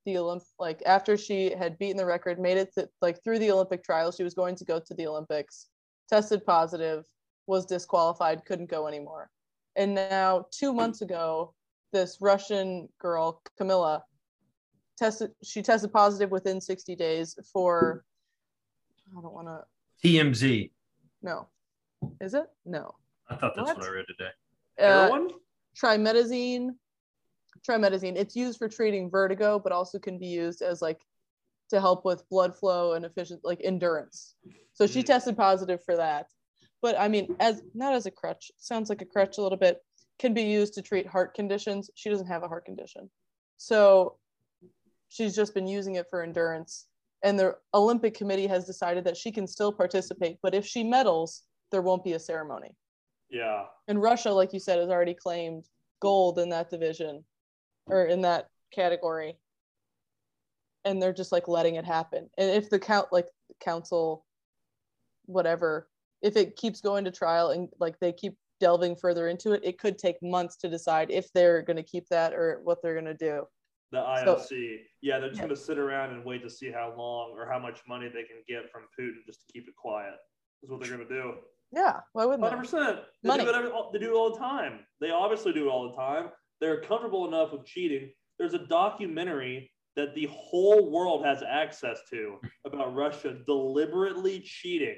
the 0.06 0.16
Olymp 0.16 0.44
like 0.58 0.82
after 0.86 1.18
she 1.18 1.54
had 1.54 1.78
beaten 1.78 1.98
the 1.98 2.06
record, 2.06 2.40
made 2.40 2.58
it 2.58 2.74
to, 2.76 2.88
like 3.02 3.22
through 3.24 3.40
the 3.40 3.52
Olympic 3.52 3.84
trials, 3.84 4.16
she 4.16 4.24
was 4.24 4.34
going 4.34 4.56
to 4.56 4.64
go 4.64 4.80
to 4.80 4.94
the 4.94 5.06
Olympics, 5.06 5.68
tested 6.10 6.46
positive, 6.46 7.04
was 7.48 7.66
disqualified, 7.66 8.46
couldn't 8.46 8.70
go 8.70 8.88
anymore. 8.88 9.30
And 9.76 9.94
now 9.94 10.46
2 10.52 10.74
months 10.74 11.02
ago, 11.02 11.54
this 11.92 12.18
Russian 12.22 12.88
girl, 13.00 13.42
Kamila, 13.60 14.02
tested 14.98 15.32
she 15.44 15.62
tested 15.62 15.92
positive 15.92 16.32
within 16.32 16.62
60 16.62 16.96
days 16.96 17.38
for 17.52 18.06
I 19.12 19.22
don't 19.22 19.34
want 19.34 19.48
to 19.48 20.08
TMZ. 20.08 20.72
No. 21.22 21.48
Is 22.22 22.34
it? 22.34 22.46
No. 22.66 22.96
I 23.29 23.36
thought 23.36 23.55
that's 23.55 23.67
what, 23.67 23.77
What? 23.77 23.88
I 23.88 23.91
read 23.91 24.05
today. 24.07 24.29
Uh, 24.79 25.07
Heroin? 25.07 25.29
trimetazine 25.75 26.69
trimetazine 27.67 28.15
it's 28.15 28.36
used 28.36 28.57
for 28.57 28.67
treating 28.67 29.10
vertigo 29.12 29.60
but 29.60 29.72
also 29.72 30.00
can 30.00 30.17
be 30.17 30.25
used 30.27 30.62
as 30.63 30.81
like 30.81 31.00
to 31.69 31.79
help 31.79 32.03
with 32.05 32.27
blood 32.29 32.55
flow 32.55 32.93
and 32.93 33.03
efficient 33.05 33.41
like 33.43 33.60
endurance. 33.63 34.36
So 34.74 34.88
she 34.88 35.01
Mm. 35.01 35.05
tested 35.05 35.38
positive 35.38 35.84
for 35.84 35.96
that. 35.98 36.27
But 36.81 36.98
i 37.00 37.07
mean 37.07 37.36
as 37.39 37.62
not 37.74 37.93
as 37.93 38.05
a 38.05 38.12
crutch. 38.12 38.51
Sounds 38.57 38.89
like 38.89 39.01
a 39.01 39.05
crutch 39.05 39.38
a 39.38 39.41
little 39.41 39.57
bit. 39.57 39.84
Can 40.19 40.34
be 40.34 40.43
used 40.43 40.74
to 40.75 40.81
treat 40.81 41.05
heart 41.05 41.34
conditions. 41.36 41.89
She 41.96 42.10
doesn't 42.10 42.27
have 42.27 42.43
a 42.43 42.48
heart 42.48 42.65
condition. 42.65 43.10
So 43.57 44.17
she's 45.10 45.36
just 45.36 45.53
been 45.53 45.67
using 45.67 45.96
it 45.96 46.07
for 46.10 46.24
endurance. 46.24 46.88
And 47.24 47.38
the 47.38 47.57
olympic 47.74 48.13
committee 48.13 48.48
has 48.48 48.65
decided 48.65 49.03
that 49.03 49.17
she 49.17 49.31
can 49.31 49.48
still 49.48 49.72
participate 49.74 50.38
but 50.41 50.53
if 50.55 50.65
she 50.65 50.84
medals 50.84 51.43
there 51.72 51.81
won't 51.81 52.03
be 52.03 52.13
a 52.13 52.19
ceremony 52.19 52.75
Yeah. 53.29 53.65
and 53.88 54.01
Russia, 54.01 54.31
like 54.31 54.53
you 54.53 54.60
said, 54.60 54.79
has 54.79 54.89
already 54.89 55.13
claimed 55.13 55.65
gold 56.01 56.39
in 56.39 56.50
that 56.50 56.69
division 56.69 57.24
or 57.88 58.05
in 58.05 58.22
that 58.22 58.50
category. 58.72 59.38
And 60.86 61.01
they're 61.01 61.13
just 61.13 61.31
like 61.31 61.48
letting 61.48 61.75
it 61.75 61.86
happen. 61.86 62.29
And 62.38 62.50
if 62.51 62.69
the 62.69 62.79
count 62.79 63.07
like 63.12 63.27
council, 63.60 64.25
whatever, 65.25 65.89
if 66.22 66.38
it 66.38 66.55
keeps 66.55 66.79
going 66.81 67.03
to 67.05 67.12
trial 67.12 67.50
and 67.50 67.67
like 67.79 68.00
they 68.00 68.13
keep 68.13 68.36
delving 68.60 68.96
further 68.96 69.27
into 69.27 69.51
it, 69.51 69.62
it 69.63 69.77
could 69.77 69.98
take 69.98 70.15
months 70.24 70.55
to 70.57 70.69
decide 70.69 71.12
if 71.12 71.31
they're 71.34 71.62
gonna 71.62 71.84
keep 71.84 72.07
that 72.10 72.34
or 72.34 72.62
what 72.63 72.81
they're 72.81 72.96
gonna 72.96 73.13
do. 73.13 73.43
The 73.91 74.01
So- 74.25 74.55
yeah, 75.01 75.19
they're 75.19 75.29
just 75.29 75.39
Yeah. 75.39 75.46
going 75.46 75.55
to 75.55 75.62
sit 75.62 75.77
around 75.77 76.13
and 76.13 76.25
wait 76.25 76.41
to 76.43 76.50
see 76.50 76.69
how 76.72 76.93
long 76.98 77.31
or 77.38 77.46
how 77.50 77.57
much 77.60 77.81
money 77.88 78.10
they 78.10 78.24
can 78.24 78.43
get 78.46 78.69
from 78.69 78.84
Putin 79.00 79.24
just 79.25 79.48
to 79.48 79.53
keep 79.53 79.67
it 79.69 79.75
quiet. 79.77 80.15
Is 80.62 80.69
what 80.69 80.81
they're 80.81 80.93
going 80.93 81.07
to 81.07 81.13
do. 81.13 81.36
Yeah, 81.71 82.00
why 82.13 82.25
wouldn't 82.25 82.47
Hundred 82.47 82.62
percent. 82.63 83.00
They 83.24 83.27
Money. 83.27 83.43
do 83.43 83.50
it. 83.50 83.55
Every, 83.55 83.71
they 83.93 84.00
do 84.00 84.13
it 84.13 84.17
all 84.17 84.31
the 84.31 84.39
time. 84.39 84.79
They 85.01 85.12
obviously 85.12 85.53
do 85.53 85.67
it 85.67 85.69
all 85.69 85.89
the 85.89 85.95
time. 85.95 86.29
They're 86.62 86.81
comfortable 86.81 87.27
enough 87.27 87.51
with 87.51 87.65
cheating. 87.65 88.12
There's 88.39 88.53
a 88.53 88.65
documentary 88.67 89.71
that 89.95 90.15
the 90.15 90.27
whole 90.31 90.91
world 90.91 91.25
has 91.25 91.43
access 91.43 92.00
to 92.12 92.38
about 92.65 92.95
Russia 92.95 93.36
deliberately 93.45 94.39
cheating. 94.39 94.95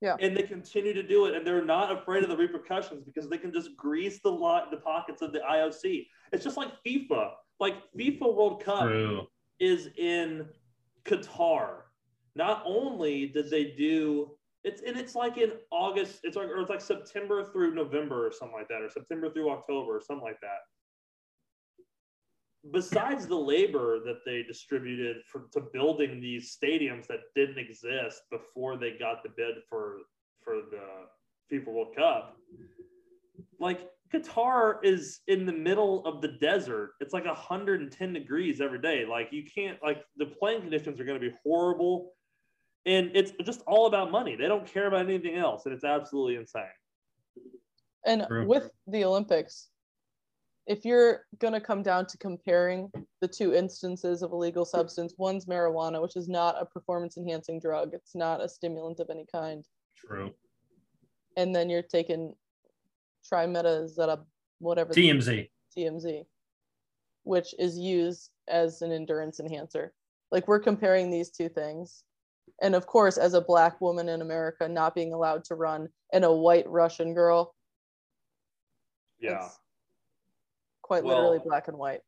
Yeah. 0.00 0.16
And 0.20 0.36
they 0.36 0.42
continue 0.42 0.92
to 0.92 1.02
do 1.02 1.26
it, 1.26 1.34
and 1.34 1.46
they're 1.46 1.64
not 1.64 1.92
afraid 1.92 2.24
of 2.24 2.28
the 2.28 2.36
repercussions 2.36 3.04
because 3.04 3.28
they 3.28 3.38
can 3.38 3.52
just 3.52 3.76
grease 3.76 4.20
the 4.22 4.30
lot, 4.30 4.70
the 4.70 4.76
pockets 4.76 5.22
of 5.22 5.32
the 5.32 5.38
IOC. 5.40 6.06
It's 6.32 6.44
just 6.44 6.56
like 6.56 6.70
FIFA. 6.86 7.30
Like 7.60 7.76
FIFA 7.96 8.34
World 8.34 8.64
Cup 8.64 8.82
True. 8.82 9.26
is 9.60 9.88
in 9.96 10.46
Qatar. 11.04 11.82
Not 12.34 12.62
only 12.66 13.26
did 13.26 13.48
they 13.48 13.64
do 13.64 14.32
it's 14.64 14.82
and 14.82 14.96
it's 14.96 15.14
like 15.14 15.38
in 15.38 15.52
August, 15.70 16.20
it's 16.22 16.36
like 16.36 16.48
or 16.48 16.60
it's 16.60 16.70
like 16.70 16.80
September 16.80 17.44
through 17.52 17.74
November 17.74 18.26
or 18.26 18.32
something 18.32 18.56
like 18.56 18.68
that, 18.68 18.82
or 18.82 18.88
September 18.88 19.30
through 19.30 19.50
October 19.50 19.96
or 19.96 20.00
something 20.00 20.24
like 20.24 20.40
that. 20.40 20.58
Besides 22.72 23.26
the 23.26 23.36
labor 23.36 23.98
that 24.04 24.20
they 24.24 24.44
distributed 24.44 25.16
for 25.26 25.48
to 25.52 25.60
building 25.72 26.20
these 26.20 26.56
stadiums 26.56 27.08
that 27.08 27.20
didn't 27.34 27.58
exist 27.58 28.22
before 28.30 28.76
they 28.76 28.92
got 28.92 29.24
the 29.24 29.30
bid 29.36 29.56
for 29.68 29.98
for 30.44 30.60
the 30.70 30.86
FIFA 31.52 31.66
World 31.66 31.96
Cup, 31.96 32.36
like 33.58 33.88
Qatar 34.12 34.76
is 34.84 35.20
in 35.26 35.46
the 35.46 35.52
middle 35.52 36.04
of 36.06 36.20
the 36.20 36.28
desert. 36.40 36.92
It's 37.00 37.14
like 37.14 37.24
110 37.24 38.12
degrees 38.12 38.60
every 38.60 38.80
day. 38.80 39.04
Like 39.06 39.28
you 39.32 39.44
can't 39.44 39.78
like 39.82 40.04
the 40.16 40.26
playing 40.26 40.60
conditions 40.60 41.00
are 41.00 41.04
going 41.04 41.20
to 41.20 41.30
be 41.30 41.34
horrible. 41.42 42.12
And 42.84 43.10
it's 43.14 43.32
just 43.44 43.62
all 43.66 43.86
about 43.86 44.10
money. 44.10 44.34
They 44.34 44.48
don't 44.48 44.66
care 44.66 44.88
about 44.88 45.08
anything 45.08 45.36
else. 45.36 45.66
And 45.66 45.74
it's 45.74 45.84
absolutely 45.84 46.36
insane. 46.36 46.64
And 48.04 48.24
True. 48.26 48.46
with 48.46 48.70
the 48.88 49.04
Olympics, 49.04 49.68
if 50.66 50.84
you're 50.84 51.26
going 51.38 51.52
to 51.52 51.60
come 51.60 51.82
down 51.82 52.06
to 52.06 52.18
comparing 52.18 52.90
the 53.20 53.28
two 53.28 53.54
instances 53.54 54.22
of 54.22 54.32
illegal 54.32 54.64
substance, 54.64 55.14
one's 55.18 55.46
marijuana, 55.46 56.00
which 56.00 56.16
is 56.16 56.28
not 56.28 56.60
a 56.60 56.66
performance 56.66 57.16
enhancing 57.16 57.60
drug, 57.60 57.94
it's 57.94 58.14
not 58.14 58.42
a 58.42 58.48
stimulant 58.48 59.00
of 59.00 59.10
any 59.10 59.26
kind. 59.32 59.64
True. 59.96 60.32
And 61.36 61.54
then 61.54 61.70
you're 61.70 61.82
taking 61.82 62.34
trimetazeta, 63.30 64.08
uh, 64.08 64.16
whatever, 64.58 64.92
TMZ. 64.92 65.48
TMZ, 65.76 66.24
which 67.24 67.54
is 67.58 67.78
used 67.78 68.30
as 68.48 68.82
an 68.82 68.92
endurance 68.92 69.40
enhancer. 69.40 69.92
Like 70.30 70.46
we're 70.48 70.60
comparing 70.60 71.10
these 71.10 71.30
two 71.30 71.48
things. 71.48 72.04
And 72.60 72.74
of 72.74 72.86
course, 72.86 73.18
as 73.18 73.34
a 73.34 73.40
black 73.40 73.80
woman 73.80 74.08
in 74.08 74.22
America 74.22 74.68
not 74.68 74.94
being 74.94 75.12
allowed 75.12 75.44
to 75.44 75.54
run 75.54 75.88
and 76.12 76.24
a 76.24 76.32
white 76.32 76.68
Russian 76.68 77.14
girl, 77.14 77.54
Yeah. 79.18 79.48
quite 80.82 81.04
Well- 81.04 81.16
literally 81.16 81.38
black 81.40 81.68
and 81.68 81.78
white. 81.78 82.02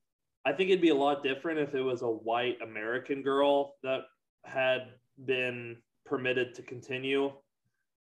I 0.45 0.53
think 0.53 0.69
it'd 0.71 0.83
be 0.83 0.91
a 0.91 0.95
lot 0.95 1.23
different 1.23 1.59
if 1.59 1.75
it 1.75 1.81
was 1.81 2.03
a 2.03 2.11
white 2.11 2.61
American 2.61 3.23
girl 3.23 3.77
that 3.83 4.07
had 4.45 4.99
been 5.25 5.83
permitted 6.05 6.55
to 6.57 6.63
continue. 6.63 7.33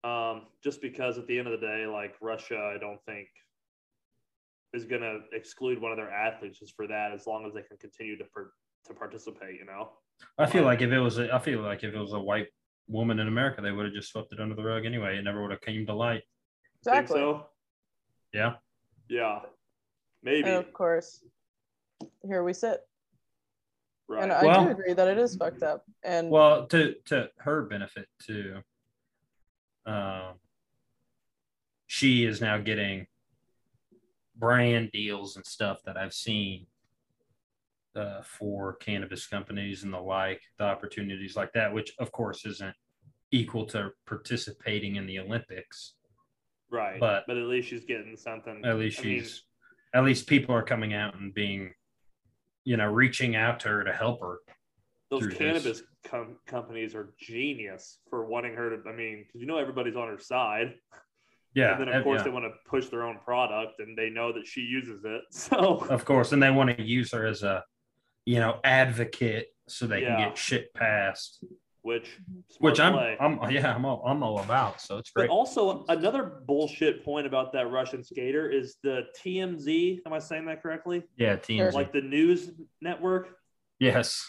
Um, 0.04 0.48
just 0.62 0.82
because 0.82 1.18
at 1.18 1.26
the 1.28 1.40
end 1.40 1.48
of 1.48 1.60
the 1.60 1.66
day, 1.66 1.88
like 1.88 2.16
Russia, 2.22 2.58
I 2.76 2.78
don't 2.78 3.04
think 3.06 3.30
is 4.74 4.86
going 4.86 5.02
to 5.02 5.22
exclude 5.32 5.80
one 5.82 5.92
of 5.92 5.98
their 5.98 6.12
athletes 6.12 6.60
just 6.60 6.76
for 6.76 6.86
that, 6.88 7.12
as 7.14 7.26
long 7.26 7.46
as 7.46 7.54
they 7.54 7.64
can 7.64 7.78
continue 7.78 8.18
to 8.18 8.26
per- 8.26 8.54
to 8.86 8.94
participate. 8.94 9.58
You 9.58 9.66
know. 9.66 9.98
I 10.38 10.46
feel 10.46 10.64
like 10.64 10.82
if 10.82 10.92
it 10.92 11.00
was, 11.00 11.18
a, 11.18 11.34
I 11.34 11.40
feel 11.40 11.62
like 11.62 11.84
if 11.84 11.94
it 11.94 12.00
was 12.00 12.14
a 12.14 12.20
white 12.20 12.48
woman 12.88 13.20
in 13.20 13.28
America, 13.28 13.62
they 13.62 13.72
would 13.72 13.86
have 13.86 13.94
just 13.96 14.12
swept 14.12 14.32
it 14.34 14.40
under 14.40 14.56
the 14.56 14.64
rug 14.64 14.86
anyway. 14.86 15.18
It 15.18 15.24
never 15.24 15.42
would 15.42 15.52
have 15.52 15.62
came 15.62 15.86
to 15.86 15.94
light. 15.94 16.24
Think 16.84 16.98
Exactly. 16.98 17.20
so? 17.20 17.46
Yeah. 18.34 18.56
Yeah. 19.10 19.40
Maybe. 20.24 20.48
And 20.48 20.58
of 20.58 20.72
course, 20.74 21.24
here 22.24 22.44
we 22.44 22.54
sit. 22.54 22.82
right. 24.08 24.24
And 24.24 24.32
I 24.32 24.44
Well- 24.46 24.66
do 24.66 24.72
agree 24.72 24.94
that 24.94 25.08
it 25.08 25.18
is 25.18 25.36
fucked 25.36 25.64
up. 25.64 25.84
And 26.04 26.30
Well, 26.30 26.68
to 26.68 26.94
to 27.06 27.30
her 27.38 27.64
benefit 27.64 28.08
too. 28.20 28.62
Um, 29.86 30.36
she 31.88 32.26
is 32.26 32.42
now 32.42 32.58
getting 32.60 33.08
brand 34.36 34.92
deals 34.92 35.36
and 35.38 35.46
stuff 35.46 35.82
that 35.86 35.98
I've 35.98 36.14
seen 36.14 36.68
uh, 37.96 38.22
for 38.24 38.76
cannabis 38.76 39.28
companies 39.28 39.84
and 39.84 39.94
the 39.94 40.00
like, 40.00 40.42
the 40.58 40.64
opportunities 40.66 41.36
like 41.36 41.52
that, 41.54 41.74
which 41.74 41.94
of 42.00 42.12
course 42.12 42.46
isn't 42.46 42.76
equal 43.32 43.66
to 43.66 43.90
participating 44.06 44.96
in 44.98 45.06
the 45.08 45.20
Olympics. 45.20 45.94
right. 46.70 47.00
but- 47.00 47.24
but 47.28 47.38
at 47.38 47.44
least 47.44 47.70
she's 47.70 47.86
getting 47.86 48.16
something. 48.18 48.64
At 48.66 48.78
least 48.78 49.00
I 49.00 49.04
mean, 49.04 49.20
she's, 49.22 49.44
at 49.94 50.04
least 50.04 50.28
people 50.28 50.54
are 50.56 50.64
coming 50.64 50.94
out 50.94 51.16
and 51.20 51.34
being, 51.34 51.74
you 52.66 52.78
know, 52.78 52.88
reaching 52.88 53.36
out 53.36 53.60
to 53.62 53.70
her 53.70 53.84
to 53.84 53.94
help 53.94 54.20
her. 54.22 54.40
those 55.10 55.28
cannabis 55.28 55.84
com- 56.04 56.38
companies 56.48 56.96
are 56.96 57.14
genius 57.20 58.00
for 58.10 58.26
wanting 58.26 58.56
her 58.56 58.76
to. 58.76 58.90
I 58.90 58.94
mean, 58.94 59.24
because 59.26 59.40
you 59.42 59.48
know 59.48 59.58
everybody's 59.58 59.96
on 59.96 60.08
her 60.08 60.20
side, 60.20 60.74
Yeah, 61.54 61.72
and 61.80 61.88
then 61.88 61.96
of 61.96 62.04
course 62.04 62.20
yeah. 62.20 62.24
they 62.26 62.30
want 62.32 62.46
to 62.46 62.52
push 62.70 62.88
their 62.88 63.04
own 63.04 63.20
product, 63.24 63.80
and 63.80 63.98
they 63.98 64.10
know 64.10 64.34
that 64.34 64.46
she 64.48 64.62
uses 64.62 65.06
it. 65.06 65.22
So 65.32 65.86
of 65.90 66.04
course, 66.06 66.32
and 66.34 66.42
they 66.44 66.50
want 66.52 66.76
to 66.76 66.84
use 66.84 67.12
her 67.14 67.26
as 67.28 67.44
a, 67.44 67.64
you 68.26 68.40
know, 68.40 68.60
advocate 68.64 69.48
so 69.68 69.88
they 69.88 70.02
can 70.02 70.18
get 70.18 70.38
shit 70.38 70.74
passed. 70.74 71.44
which 71.82 72.20
Which 72.60 72.80
I'm, 72.80 72.94
play. 72.94 73.18
I'm, 73.20 73.40
yeah, 73.52 73.74
I'm 73.76 73.86
all, 73.86 74.04
I'm 74.06 74.24
all 74.24 74.40
about. 74.40 74.82
So 74.82 74.98
it's 74.98 75.12
great. 75.12 75.28
But 75.28 75.28
great. 75.28 75.38
also 75.38 75.86
another 75.88 76.42
bullshit 76.48 77.04
point 77.06 77.28
about 77.28 77.54
that 77.54 77.70
Russian 77.72 78.04
skater 78.04 78.50
is 78.50 78.78
the 78.84 79.04
TMZ. 79.24 80.00
Am 80.06 80.14
I 80.14 80.20
saying 80.20 80.46
that 80.48 80.62
correctly? 80.62 81.04
Yeah, 81.18 81.36
teams. 81.36 81.74
Like 81.74 81.94
the 81.94 82.02
news 82.02 82.52
network. 82.82 83.38
yes. 83.80 84.28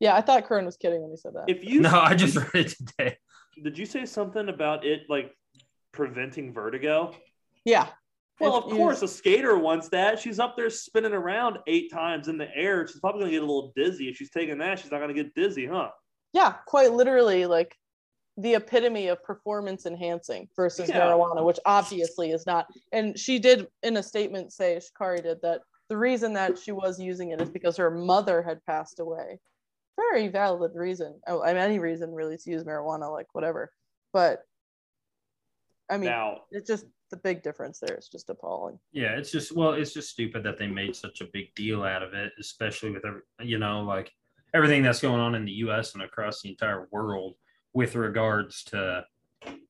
yeah, 0.00 0.14
I 0.16 0.20
thought 0.22 0.46
Kern 0.46 0.64
was 0.64 0.76
kidding 0.76 1.02
when 1.02 1.10
he 1.10 1.16
said 1.16 1.32
that. 1.34 1.44
If 1.48 1.64
you 1.64 1.80
No, 1.88 2.00
I 2.00 2.14
just 2.14 2.36
read 2.54 2.66
it 2.66 2.74
today. 2.78 3.18
did 3.62 3.76
you 3.78 3.86
say 3.86 4.06
something 4.06 4.48
about 4.48 4.84
it 4.86 5.02
like 5.08 5.32
preventing 5.92 6.52
vertigo? 6.52 7.14
yeah. 7.64 7.88
Well, 8.42 8.56
of 8.56 8.64
course, 8.64 9.02
a 9.02 9.08
skater 9.08 9.56
wants 9.56 9.88
that. 9.90 10.18
She's 10.18 10.38
up 10.38 10.56
there 10.56 10.68
spinning 10.68 11.12
around 11.12 11.58
eight 11.66 11.90
times 11.92 12.28
in 12.28 12.38
the 12.38 12.48
air. 12.56 12.86
She's 12.86 13.00
probably 13.00 13.20
gonna 13.20 13.32
get 13.32 13.42
a 13.42 13.46
little 13.46 13.72
dizzy. 13.76 14.08
If 14.08 14.16
she's 14.16 14.30
taking 14.30 14.58
that, 14.58 14.78
she's 14.78 14.90
not 14.90 15.00
gonna 15.00 15.14
get 15.14 15.34
dizzy, 15.34 15.66
huh? 15.66 15.90
Yeah, 16.32 16.54
quite 16.66 16.92
literally 16.92 17.46
like 17.46 17.76
the 18.36 18.54
epitome 18.54 19.08
of 19.08 19.22
performance 19.22 19.86
enhancing 19.86 20.48
versus 20.56 20.88
Yeah. 20.88 21.00
marijuana, 21.00 21.44
which 21.44 21.60
obviously 21.66 22.32
is 22.32 22.46
not. 22.46 22.66
And 22.90 23.18
she 23.18 23.38
did 23.38 23.68
in 23.82 23.96
a 23.98 24.02
statement 24.02 24.52
say, 24.52 24.76
Sha'Carri 24.76 25.22
did 25.22 25.42
that 25.42 25.60
the 25.88 25.96
reason 25.98 26.32
that 26.32 26.58
she 26.58 26.72
was 26.72 26.98
using 26.98 27.30
it 27.30 27.40
is 27.42 27.50
because 27.50 27.76
her 27.76 27.90
mother 27.90 28.42
had 28.42 28.64
passed 28.64 28.98
away. 28.98 29.38
Very 29.96 30.28
valid 30.28 30.72
reason. 30.74 31.20
Oh, 31.26 31.42
I 31.42 31.48
mean, 31.48 31.58
any 31.58 31.78
reason 31.78 32.14
really 32.14 32.38
to 32.38 32.50
use 32.50 32.64
marijuana, 32.64 33.12
like 33.12 33.26
whatever. 33.34 33.70
But 34.14 34.42
I 35.90 35.98
mean, 35.98 36.08
now, 36.08 36.44
it's 36.50 36.66
just 36.66 36.86
the 37.12 37.18
big 37.18 37.42
difference 37.42 37.78
there 37.78 37.96
is 37.96 38.08
just 38.08 38.30
appalling. 38.30 38.78
Yeah, 38.90 39.12
it's 39.16 39.30
just 39.30 39.54
well, 39.54 39.74
it's 39.74 39.92
just 39.92 40.10
stupid 40.10 40.42
that 40.42 40.58
they 40.58 40.66
made 40.66 40.96
such 40.96 41.20
a 41.20 41.28
big 41.32 41.54
deal 41.54 41.84
out 41.84 42.02
of 42.02 42.14
it, 42.14 42.32
especially 42.40 42.90
with 42.90 43.04
every, 43.04 43.20
you 43.40 43.58
know, 43.58 43.82
like 43.82 44.10
everything 44.54 44.82
that's 44.82 45.00
going 45.00 45.20
on 45.20 45.34
in 45.34 45.44
the 45.44 45.52
U.S. 45.52 45.94
and 45.94 46.02
across 46.02 46.40
the 46.40 46.48
entire 46.48 46.88
world 46.90 47.34
with 47.74 47.94
regards 47.94 48.64
to 48.64 49.04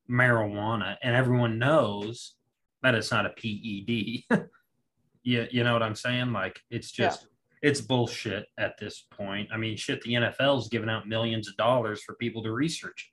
marijuana, 0.09 0.95
and 1.03 1.15
everyone 1.15 1.59
knows 1.59 2.35
that 2.81 2.95
it's 2.95 3.11
not 3.11 3.25
a 3.25 3.29
PED. 3.29 4.23
you, 5.23 5.47
you 5.51 5.63
know 5.63 5.73
what 5.73 5.83
I'm 5.83 5.95
saying? 5.95 6.31
Like 6.31 6.59
it's 6.69 6.91
just 6.91 7.27
yeah. 7.61 7.69
it's 7.69 7.81
bullshit 7.81 8.47
at 8.57 8.77
this 8.79 9.05
point. 9.11 9.49
I 9.53 9.57
mean, 9.57 9.77
shit, 9.77 10.01
the 10.01 10.13
NFL's 10.13 10.69
giving 10.69 10.89
out 10.89 11.07
millions 11.07 11.47
of 11.49 11.57
dollars 11.57 12.01
for 12.03 12.15
people 12.15 12.41
to 12.43 12.51
research. 12.51 13.11
You 13.11 13.12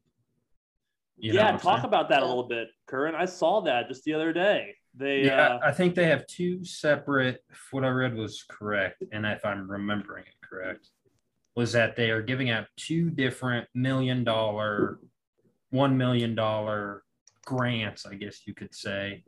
yeah, 1.20 1.56
talk 1.56 1.84
about 1.84 2.08
that 2.08 2.22
a 2.22 2.26
little 2.26 2.48
bit, 2.48 2.68
Curran. 2.86 3.14
I 3.14 3.24
saw 3.24 3.60
that 3.62 3.88
just 3.88 4.04
the 4.04 4.14
other 4.14 4.32
day. 4.32 4.74
They 4.94 5.24
yeah, 5.26 5.54
uh, 5.54 5.60
I 5.62 5.72
think 5.72 5.94
they 5.94 6.06
have 6.06 6.26
two 6.26 6.64
separate. 6.64 7.42
If 7.50 7.68
What 7.70 7.84
I 7.84 7.88
read 7.88 8.14
was 8.14 8.44
correct, 8.48 9.04
and 9.12 9.24
if 9.24 9.44
I'm 9.44 9.70
remembering 9.70 10.24
it 10.24 10.46
correct, 10.46 10.88
was 11.54 11.72
that 11.72 11.96
they 11.96 12.10
are 12.10 12.22
giving 12.22 12.50
out 12.50 12.66
two 12.76 13.10
different 13.10 13.68
million 13.74 14.24
dollar, 14.24 14.98
one 15.70 15.96
million 15.96 16.34
dollar 16.34 17.04
grants, 17.44 18.06
I 18.06 18.14
guess 18.14 18.46
you 18.46 18.54
could 18.54 18.74
say, 18.74 19.22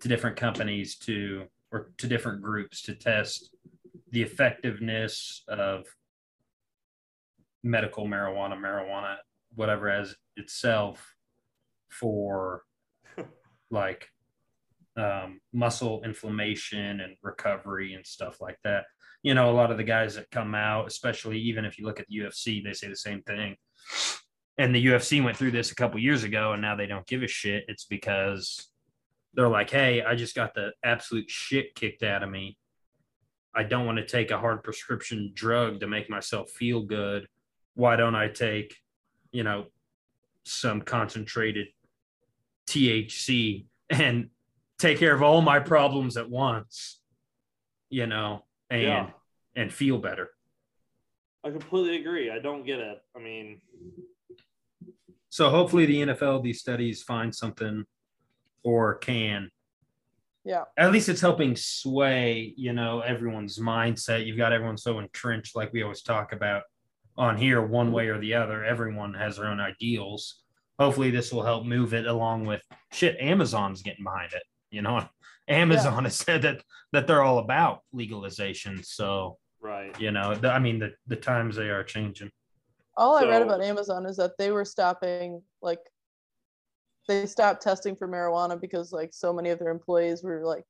to 0.00 0.08
different 0.08 0.36
companies 0.36 0.96
to 0.98 1.44
or 1.70 1.92
to 1.98 2.06
different 2.06 2.40
groups 2.40 2.82
to 2.82 2.94
test 2.94 3.54
the 4.10 4.22
effectiveness 4.22 5.42
of 5.48 5.84
medical 7.62 8.06
marijuana, 8.06 8.56
marijuana, 8.56 9.16
whatever 9.54 9.88
as 9.88 10.14
itself 10.36 11.13
for 11.98 12.62
like 13.70 14.08
um, 14.96 15.40
muscle 15.52 16.02
inflammation 16.04 17.00
and 17.00 17.16
recovery 17.22 17.94
and 17.94 18.06
stuff 18.06 18.40
like 18.40 18.58
that. 18.64 18.84
You 19.22 19.34
know, 19.34 19.50
a 19.50 19.52
lot 19.52 19.70
of 19.70 19.78
the 19.78 19.84
guys 19.84 20.14
that 20.16 20.30
come 20.30 20.54
out, 20.54 20.86
especially 20.86 21.38
even 21.40 21.64
if 21.64 21.78
you 21.78 21.86
look 21.86 21.98
at 21.98 22.06
the 22.08 22.18
UFC, 22.18 22.62
they 22.62 22.72
say 22.72 22.88
the 22.88 22.96
same 22.96 23.22
thing. 23.22 23.56
And 24.58 24.74
the 24.74 24.86
UFC 24.86 25.22
went 25.24 25.36
through 25.36 25.50
this 25.50 25.72
a 25.72 25.74
couple 25.74 25.98
years 25.98 26.22
ago, 26.22 26.52
and 26.52 26.62
now 26.62 26.76
they 26.76 26.86
don't 26.86 27.06
give 27.06 27.22
a 27.22 27.26
shit. 27.26 27.64
It's 27.66 27.86
because 27.86 28.70
they're 29.32 29.48
like, 29.48 29.70
hey, 29.70 30.02
I 30.02 30.14
just 30.14 30.36
got 30.36 30.54
the 30.54 30.72
absolute 30.84 31.28
shit 31.28 31.74
kicked 31.74 32.02
out 32.02 32.22
of 32.22 32.30
me. 32.30 32.56
I 33.54 33.64
don't 33.64 33.86
want 33.86 33.98
to 33.98 34.06
take 34.06 34.30
a 34.30 34.38
hard 34.38 34.62
prescription 34.62 35.32
drug 35.34 35.80
to 35.80 35.88
make 35.88 36.10
myself 36.10 36.50
feel 36.50 36.82
good. 36.82 37.26
Why 37.74 37.96
don't 37.96 38.14
I 38.14 38.28
take, 38.28 38.76
you 39.32 39.42
know, 39.42 39.66
some 40.44 40.82
concentrated 40.82 41.68
THC 42.66 43.66
and 43.90 44.30
take 44.78 44.98
care 44.98 45.14
of 45.14 45.22
all 45.22 45.40
my 45.40 45.60
problems 45.60 46.16
at 46.16 46.28
once, 46.28 47.00
you 47.90 48.06
know, 48.06 48.44
and 48.70 48.82
yeah. 48.82 49.10
and 49.56 49.72
feel 49.72 49.98
better. 49.98 50.30
I 51.44 51.50
completely 51.50 51.96
agree. 51.96 52.30
I 52.30 52.38
don't 52.38 52.64
get 52.64 52.80
it. 52.80 52.98
I 53.14 53.20
mean, 53.20 53.60
so 55.28 55.50
hopefully 55.50 55.86
the 55.86 56.02
NFL 56.02 56.42
these 56.42 56.60
studies 56.60 57.02
find 57.02 57.34
something 57.34 57.84
or 58.62 58.94
can. 58.96 59.50
Yeah. 60.44 60.64
At 60.76 60.92
least 60.92 61.08
it's 61.08 61.20
helping 61.20 61.56
sway, 61.56 62.52
you 62.56 62.72
know, 62.72 63.00
everyone's 63.00 63.58
mindset. 63.58 64.26
You've 64.26 64.36
got 64.36 64.52
everyone 64.52 64.76
so 64.76 64.98
entrenched, 64.98 65.56
like 65.56 65.72
we 65.72 65.82
always 65.82 66.02
talk 66.02 66.32
about 66.32 66.62
on 67.16 67.36
here, 67.36 67.62
one 67.62 67.92
way 67.92 68.08
or 68.08 68.18
the 68.18 68.34
other. 68.34 68.64
Everyone 68.64 69.14
has 69.14 69.36
their 69.36 69.46
own 69.46 69.60
ideals. 69.60 70.43
Hopefully, 70.78 71.10
this 71.10 71.32
will 71.32 71.42
help 71.42 71.64
move 71.64 71.94
it 71.94 72.06
along 72.06 72.46
with 72.46 72.62
shit. 72.92 73.16
Amazon's 73.20 73.82
getting 73.82 74.04
behind 74.04 74.32
it. 74.32 74.42
You 74.70 74.82
know, 74.82 75.08
Amazon 75.48 75.94
yeah. 75.94 76.02
has 76.02 76.16
said 76.16 76.42
that 76.42 76.62
that 76.92 77.06
they're 77.06 77.22
all 77.22 77.38
about 77.38 77.80
legalization. 77.92 78.82
So, 78.82 79.38
right. 79.60 79.98
You 80.00 80.10
know, 80.10 80.34
the, 80.34 80.50
I 80.50 80.58
mean, 80.58 80.78
the 80.78 80.92
the 81.06 81.16
times 81.16 81.56
they 81.56 81.70
are 81.70 81.84
changing. 81.84 82.30
All 82.96 83.18
so, 83.18 83.26
I 83.26 83.30
read 83.30 83.42
about 83.42 83.62
Amazon 83.62 84.06
is 84.06 84.16
that 84.16 84.32
they 84.38 84.50
were 84.50 84.64
stopping 84.64 85.42
like 85.62 85.80
they 87.08 87.26
stopped 87.26 87.62
testing 87.62 87.96
for 87.96 88.08
marijuana 88.08 88.60
because 88.60 88.92
like 88.92 89.10
so 89.12 89.32
many 89.32 89.50
of 89.50 89.58
their 89.58 89.70
employees 89.70 90.22
were 90.22 90.44
like 90.44 90.64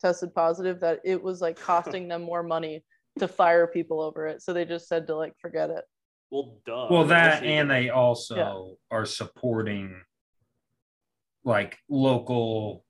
tested 0.00 0.34
positive 0.34 0.80
that 0.80 1.00
it 1.04 1.22
was 1.22 1.40
like 1.40 1.58
costing 1.58 2.08
them 2.08 2.22
more 2.22 2.42
money 2.42 2.84
to 3.18 3.28
fire 3.28 3.66
people 3.66 4.00
over 4.00 4.26
it. 4.26 4.42
So 4.42 4.52
they 4.52 4.64
just 4.64 4.88
said 4.88 5.06
to 5.06 5.16
like 5.16 5.34
forget 5.40 5.70
it. 5.70 5.84
Well, 6.30 6.58
duh. 6.66 6.88
Well, 6.90 7.04
that 7.04 7.42
and 7.42 7.70
they 7.70 7.88
also 7.90 8.36
yeah. 8.36 8.96
are 8.96 9.06
supporting 9.06 10.02
like 11.44 11.78
local 11.88 12.84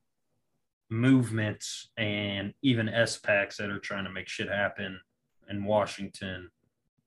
movements 0.90 1.90
and 1.96 2.55
even 2.62 2.87
SPACs 2.87 3.57
that 3.57 3.70
are 3.70 3.79
trying 3.79 4.05
to 4.05 4.11
make 4.11 4.29
shit 4.29 4.48
happen 4.48 4.98
in 5.48 5.64
Washington. 5.64 6.51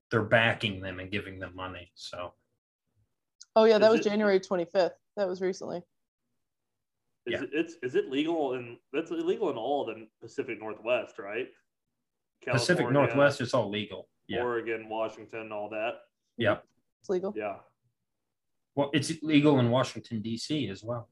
They're 0.10 0.24
backing 0.24 0.82
them 0.82 1.00
and 1.00 1.12
giving 1.12 1.39
them 1.39 1.56
money. 1.56 1.91
So. 1.96 2.34
Oh 3.56 3.65
yeah, 3.65 3.78
that 3.80 3.91
was 3.91 4.02
January 4.02 4.39
twenty 4.39 4.65
fifth. 4.65 4.94
That 5.17 5.28
was 5.28 5.41
recently. 5.41 5.82
Is 7.28 7.34
yeah. 7.34 7.41
it, 7.41 7.50
it's 7.54 7.76
is 7.84 7.96
it 7.96 8.10
legal 8.10 8.54
and 8.54 8.78
that's 8.94 9.12
illegal 9.12 9.50
in 9.50 9.58
all 9.58 9.82
of 9.82 9.96
the 9.96 10.08
Pacific 10.22 10.60
Northwest, 10.60 11.20
right? 11.20 11.48
California, 12.41 12.60
Pacific 12.60 12.91
Northwest, 12.91 13.41
it's 13.41 13.54
all 13.54 13.70
legal. 13.70 14.08
Yeah. 14.28 14.41
Oregon, 14.41 14.88
Washington, 14.89 15.52
all 15.52 15.70
that. 15.70 15.96
Yeah. 16.38 16.58
It's 17.02 17.10
legal. 17.10 17.34
Yeah. 17.36 17.56
Well, 18.76 18.89
it's 18.94 19.12
legal 19.22 19.60
in 19.60 19.70
Washington 19.70 20.22
D.C. 20.22 20.70
as 20.70 20.84
well. 20.84 21.10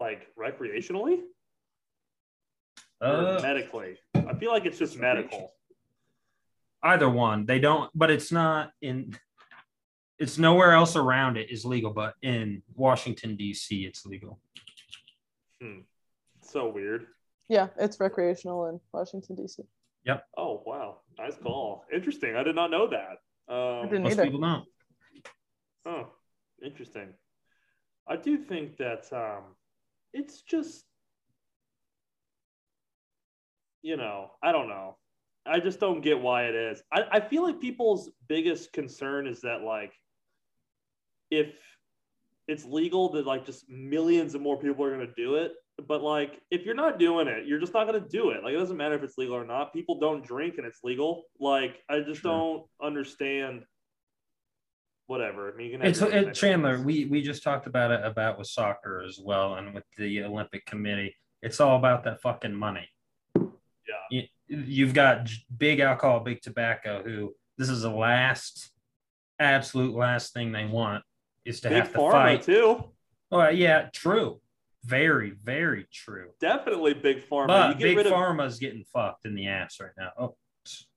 Like 0.00 0.28
recreationally? 0.38 1.20
Uh, 3.02 3.36
or 3.38 3.42
medically. 3.42 3.98
I 4.14 4.34
feel 4.34 4.50
like 4.50 4.66
it's 4.66 4.78
just 4.78 4.98
medical. 4.98 5.52
Either 6.82 7.08
one. 7.08 7.46
They 7.46 7.58
don't, 7.58 7.90
but 7.94 8.10
it's 8.10 8.32
not 8.32 8.70
in 8.80 9.16
it's 10.18 10.38
nowhere 10.38 10.72
else 10.72 10.96
around 10.96 11.36
it 11.36 11.50
is 11.50 11.64
legal, 11.64 11.90
but 11.90 12.14
in 12.22 12.62
Washington 12.74 13.36
D.C. 13.36 13.84
it's 13.84 14.06
legal. 14.06 14.38
Hmm. 15.60 15.80
So 16.40 16.68
weird. 16.68 17.06
Yeah, 17.48 17.68
it's 17.78 17.98
recreational 18.00 18.66
in 18.68 18.80
Washington 18.92 19.36
D.C. 19.36 19.64
Yep. 20.04 20.24
Oh 20.36 20.62
wow, 20.66 20.98
nice 21.18 21.36
call. 21.36 21.84
Interesting. 21.92 22.36
I 22.36 22.42
did 22.42 22.54
not 22.54 22.70
know 22.70 22.88
that. 22.88 23.52
Um, 23.52 23.86
I 23.86 23.86
didn't 23.86 24.02
most 24.02 24.12
either. 24.12 24.24
people 24.24 24.40
don't. 24.40 24.64
Oh, 25.86 26.08
interesting. 26.64 27.12
I 28.06 28.16
do 28.16 28.38
think 28.38 28.76
that 28.78 29.06
um, 29.12 29.54
it's 30.12 30.42
just, 30.42 30.84
you 33.82 33.96
know, 33.96 34.30
I 34.42 34.52
don't 34.52 34.68
know. 34.68 34.96
I 35.46 35.60
just 35.60 35.80
don't 35.80 36.00
get 36.00 36.20
why 36.20 36.44
it 36.44 36.54
is. 36.54 36.82
I, 36.92 37.02
I 37.12 37.20
feel 37.20 37.42
like 37.42 37.60
people's 37.60 38.10
biggest 38.28 38.72
concern 38.72 39.26
is 39.26 39.42
that 39.42 39.62
like 39.62 39.92
if 41.30 41.54
it's 42.48 42.64
legal 42.64 43.10
that 43.12 43.26
like 43.26 43.44
just 43.44 43.68
millions 43.68 44.34
of 44.34 44.40
more 44.40 44.58
people 44.58 44.84
are 44.84 44.94
going 44.94 45.06
to 45.06 45.14
do 45.14 45.36
it 45.36 45.52
but 45.88 46.02
like 46.02 46.40
if 46.50 46.64
you're 46.64 46.74
not 46.74 46.98
doing 46.98 47.26
it 47.26 47.46
you're 47.46 47.58
just 47.58 47.74
not 47.74 47.86
going 47.86 48.00
to 48.00 48.08
do 48.08 48.30
it. 48.30 48.44
Like 48.44 48.54
it 48.54 48.58
doesn't 48.58 48.76
matter 48.76 48.94
if 48.94 49.02
it's 49.02 49.18
legal 49.18 49.36
or 49.36 49.44
not. 49.44 49.72
People 49.72 49.98
don't 49.98 50.24
drink 50.24 50.54
and 50.58 50.66
it's 50.66 50.80
legal. 50.84 51.24
Like 51.40 51.82
i 51.88 52.00
just 52.00 52.22
sure. 52.22 52.30
don't 52.30 52.66
understand 52.82 53.64
whatever. 55.06 55.52
I 55.52 55.56
mean 55.56 55.82
it's 55.82 56.00
it, 56.00 56.34
chandler 56.34 56.82
we 56.82 57.06
we 57.06 57.22
just 57.22 57.42
talked 57.42 57.66
about 57.66 57.90
it 57.90 58.00
about 58.04 58.38
with 58.38 58.46
soccer 58.46 59.02
as 59.06 59.18
well 59.22 59.54
and 59.54 59.74
with 59.74 59.84
the 59.98 60.22
olympic 60.22 60.64
committee. 60.66 61.14
It's 61.42 61.60
all 61.60 61.76
about 61.76 62.04
that 62.04 62.22
fucking 62.22 62.54
money. 62.54 62.88
Yeah. 63.36 63.42
You, 64.10 64.22
you've 64.46 64.94
got 64.94 65.28
big 65.56 65.80
alcohol 65.80 66.20
big 66.20 66.40
tobacco 66.40 67.02
who 67.02 67.34
this 67.58 67.68
is 67.68 67.82
the 67.82 67.90
last 67.90 68.70
absolute 69.38 69.94
last 69.94 70.32
thing 70.32 70.52
they 70.52 70.66
want 70.66 71.04
is 71.44 71.60
to 71.60 71.68
Big 71.68 71.78
have 71.78 71.92
to 71.92 71.98
fight. 71.98 72.42
too. 72.42 72.84
Oh 73.30 73.48
yeah, 73.48 73.88
true. 73.92 74.40
Very, 74.84 75.30
very 75.42 75.86
true. 75.92 76.30
Definitely 76.40 76.94
big 76.94 77.26
pharma. 77.28 77.46
But 77.46 77.78
big 77.78 77.98
pharma's 77.98 78.58
getting 78.58 78.84
fucked 78.84 79.24
in 79.24 79.34
the 79.34 79.48
ass 79.48 79.78
right 79.80 79.90
now. 79.98 80.10
Oh, 80.18 80.36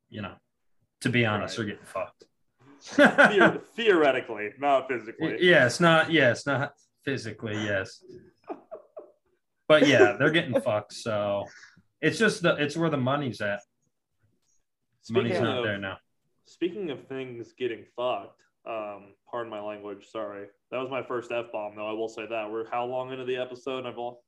you 0.10 0.21
know, 0.21 0.34
to 1.02 1.10
be 1.10 1.26
honest, 1.26 1.58
right. 1.58 1.65
they're 1.65 1.76
getting 1.76 1.86
fucked. 1.86 2.26
theoretically, 3.76 4.52
not 4.60 4.88
physically. 4.88 5.38
Yeah, 5.39 5.65
it's 5.65 5.80
not. 5.80 6.12
Yeah, 6.12 6.32
it's 6.32 6.45
not 6.45 6.73
physically. 7.04 7.54
Yes, 7.54 8.04
but 9.67 9.88
yeah, 9.88 10.15
they're 10.17 10.32
getting 10.32 10.60
fucked. 10.62 10.93
So 10.93 11.45
it's 12.02 12.19
just 12.19 12.41
the 12.41 12.56
it's 12.56 12.78
where 12.78 12.89
the 12.89 12.97
money's 12.97 13.41
at. 13.41 13.62
Speaking 15.02 15.23
money's 15.23 15.41
not 15.41 15.60
of, 15.60 15.63
there 15.63 15.78
now. 15.78 15.97
Speaking 16.45 16.91
of 16.91 17.08
things 17.08 17.54
getting 17.58 17.86
fucked, 17.95 18.41
um, 18.67 19.13
pardon 19.30 19.49
my 19.49 19.62
language. 19.62 20.08
Sorry, 20.12 20.47
that 20.71 20.77
was 20.77 20.89
my 20.89 21.03
first 21.03 21.32
f 21.32 21.45
bomb, 21.51 21.75
though. 21.75 21.88
I 21.88 21.93
will 21.93 22.10
say 22.10 22.25
that 22.27 22.51
we're 22.51 22.69
how 22.69 22.86
long 22.86 23.12
into 23.12 23.25
the 23.25 23.38
episode? 23.38 23.86
I've 23.86 23.97
all 23.97 24.23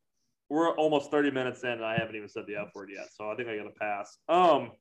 we're 0.49 0.75
almost 0.75 1.11
30 1.11 1.31
minutes 1.31 1.63
in 1.63 1.69
and 1.69 1.85
I 1.85 1.97
haven't 1.97 2.15
even 2.15 2.27
said 2.27 2.45
the 2.47 2.55
F 2.55 2.69
word 2.73 2.89
yet. 2.93 3.09
So 3.15 3.29
I 3.29 3.35
think 3.35 3.47
I 3.47 3.57
got 3.57 3.63
to 3.63 3.79
pass. 3.79 4.17
Um, 4.27 4.71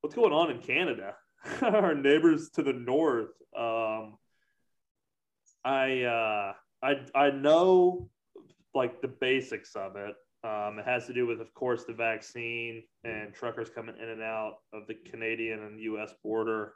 what's 0.00 0.14
going 0.14 0.32
on 0.32 0.50
in 0.50 0.60
Canada? 0.60 1.14
Our 1.62 1.94
neighbors 1.94 2.50
to 2.50 2.62
the 2.62 2.72
north. 2.72 3.30
Um, 3.56 4.18
I, 5.64 6.02
uh, 6.02 6.52
I, 6.82 7.00
I 7.14 7.30
know 7.30 8.10
like 8.74 9.00
the 9.00 9.08
basics 9.08 9.74
of 9.74 9.96
it. 9.96 10.14
Um, 10.44 10.78
it 10.78 10.84
has 10.84 11.06
to 11.06 11.14
do 11.14 11.26
with, 11.26 11.40
of 11.40 11.52
course, 11.54 11.84
the 11.84 11.94
vaccine 11.94 12.84
and 13.02 13.34
truckers 13.34 13.70
coming 13.70 13.96
in 14.00 14.08
and 14.08 14.22
out 14.22 14.58
of 14.72 14.86
the 14.86 14.94
Canadian 14.94 15.60
and 15.60 15.80
U.S. 15.80 16.12
border. 16.22 16.74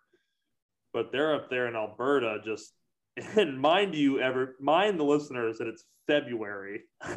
But 0.93 1.13
they're 1.13 1.35
up 1.35 1.51
there 1.51 1.69
in 1.69 1.77
Alberta, 1.77 2.39
just 2.45 2.73
and 3.37 3.61
mind 3.61 3.95
you, 3.95 4.21
ever 4.21 4.57
mind 4.61 4.99
the 4.99 5.05
listeners 5.05 5.59
that 5.59 5.69
it's 5.69 5.85
February 6.07 6.83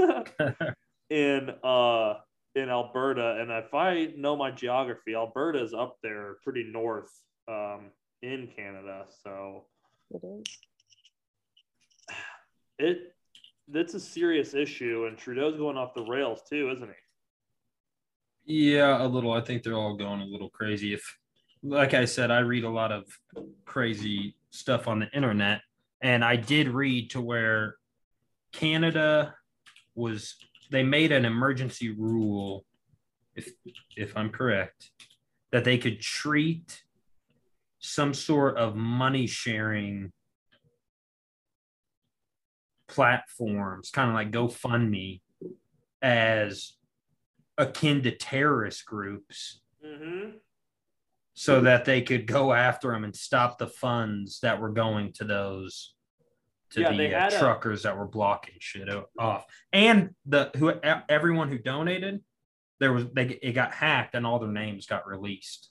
in 1.09 1.49
uh 1.63 2.15
in 2.55 2.69
Alberta, 2.69 3.37
and 3.39 3.49
if 3.49 3.73
I 3.73 4.13
know 4.15 4.35
my 4.35 4.51
geography, 4.51 5.15
Alberta 5.15 5.63
is 5.63 5.73
up 5.73 5.97
there 6.03 6.35
pretty 6.43 6.63
north 6.71 7.09
um, 7.47 7.89
in 8.21 8.47
Canada. 8.55 9.05
So 9.23 9.65
It 10.11 10.21
is. 10.23 10.57
it 12.79 12.97
that's 13.67 13.93
a 13.93 13.99
serious 13.99 14.53
issue, 14.53 15.05
and 15.07 15.17
Trudeau's 15.17 15.57
going 15.57 15.77
off 15.77 15.93
the 15.93 16.03
rails 16.03 16.41
too, 16.47 16.71
isn't 16.75 16.87
he? 18.45 18.69
Yeah, 18.69 19.03
a 19.03 19.07
little. 19.07 19.31
I 19.31 19.41
think 19.41 19.63
they're 19.63 19.77
all 19.77 19.95
going 19.95 20.21
a 20.21 20.25
little 20.25 20.49
crazy. 20.49 20.93
If, 20.93 21.17
like 21.63 21.93
I 21.93 22.05
said, 22.05 22.29
I 22.29 22.39
read 22.39 22.65
a 22.65 22.69
lot 22.69 22.91
of 22.91 23.05
crazy 23.65 24.35
stuff 24.51 24.87
on 24.87 24.99
the 24.99 25.09
internet, 25.11 25.61
and 26.01 26.23
I 26.23 26.35
did 26.35 26.67
read 26.67 27.09
to 27.11 27.21
where 27.21 27.77
Canada 28.51 29.35
was 29.95 30.35
they 30.71 30.83
made 30.83 31.11
an 31.11 31.25
emergency 31.25 31.91
rule, 31.91 32.65
if 33.35 33.51
if 33.95 34.15
I'm 34.17 34.29
correct, 34.29 34.91
that 35.51 35.63
they 35.63 35.77
could 35.77 36.01
treat 36.01 36.83
some 37.79 38.13
sort 38.13 38.57
of 38.57 38.75
money 38.75 39.27
sharing 39.27 40.11
platforms, 42.87 43.89
kind 43.89 44.09
of 44.09 44.15
like 44.15 44.31
GoFundMe, 44.31 45.21
as 46.01 46.73
akin 47.57 48.03
to 48.03 48.11
terrorist 48.11 48.85
groups. 48.85 49.61
Mm-hmm. 49.85 50.37
So 51.35 51.61
that 51.61 51.85
they 51.85 52.01
could 52.03 52.27
go 52.27 52.53
after 52.53 52.91
them 52.91 53.03
and 53.03 53.15
stop 53.15 53.57
the 53.57 53.67
funds 53.67 54.39
that 54.41 54.61
were 54.61 54.69
going 54.69 55.13
to 55.13 55.23
those 55.23 55.95
to 56.71 56.81
Yeah, 56.81 56.91
the 56.91 57.15
uh, 57.15 57.19
had 57.19 57.33
a- 57.33 57.39
truckers 57.39 57.83
that 57.83 57.97
were 57.97 58.07
blocking 58.07 58.55
shit 58.59 58.87
off, 59.19 59.45
and 59.71 60.13
the 60.25 60.51
who 60.57 60.73
everyone 61.09 61.49
who 61.49 61.57
donated, 61.57 62.21
there 62.79 62.93
was 62.93 63.05
they 63.13 63.39
it 63.41 63.53
got 63.53 63.71
hacked 63.73 64.13
and 64.15 64.25
all 64.27 64.37
their 64.39 64.49
names 64.51 64.85
got 64.85 65.07
released. 65.07 65.69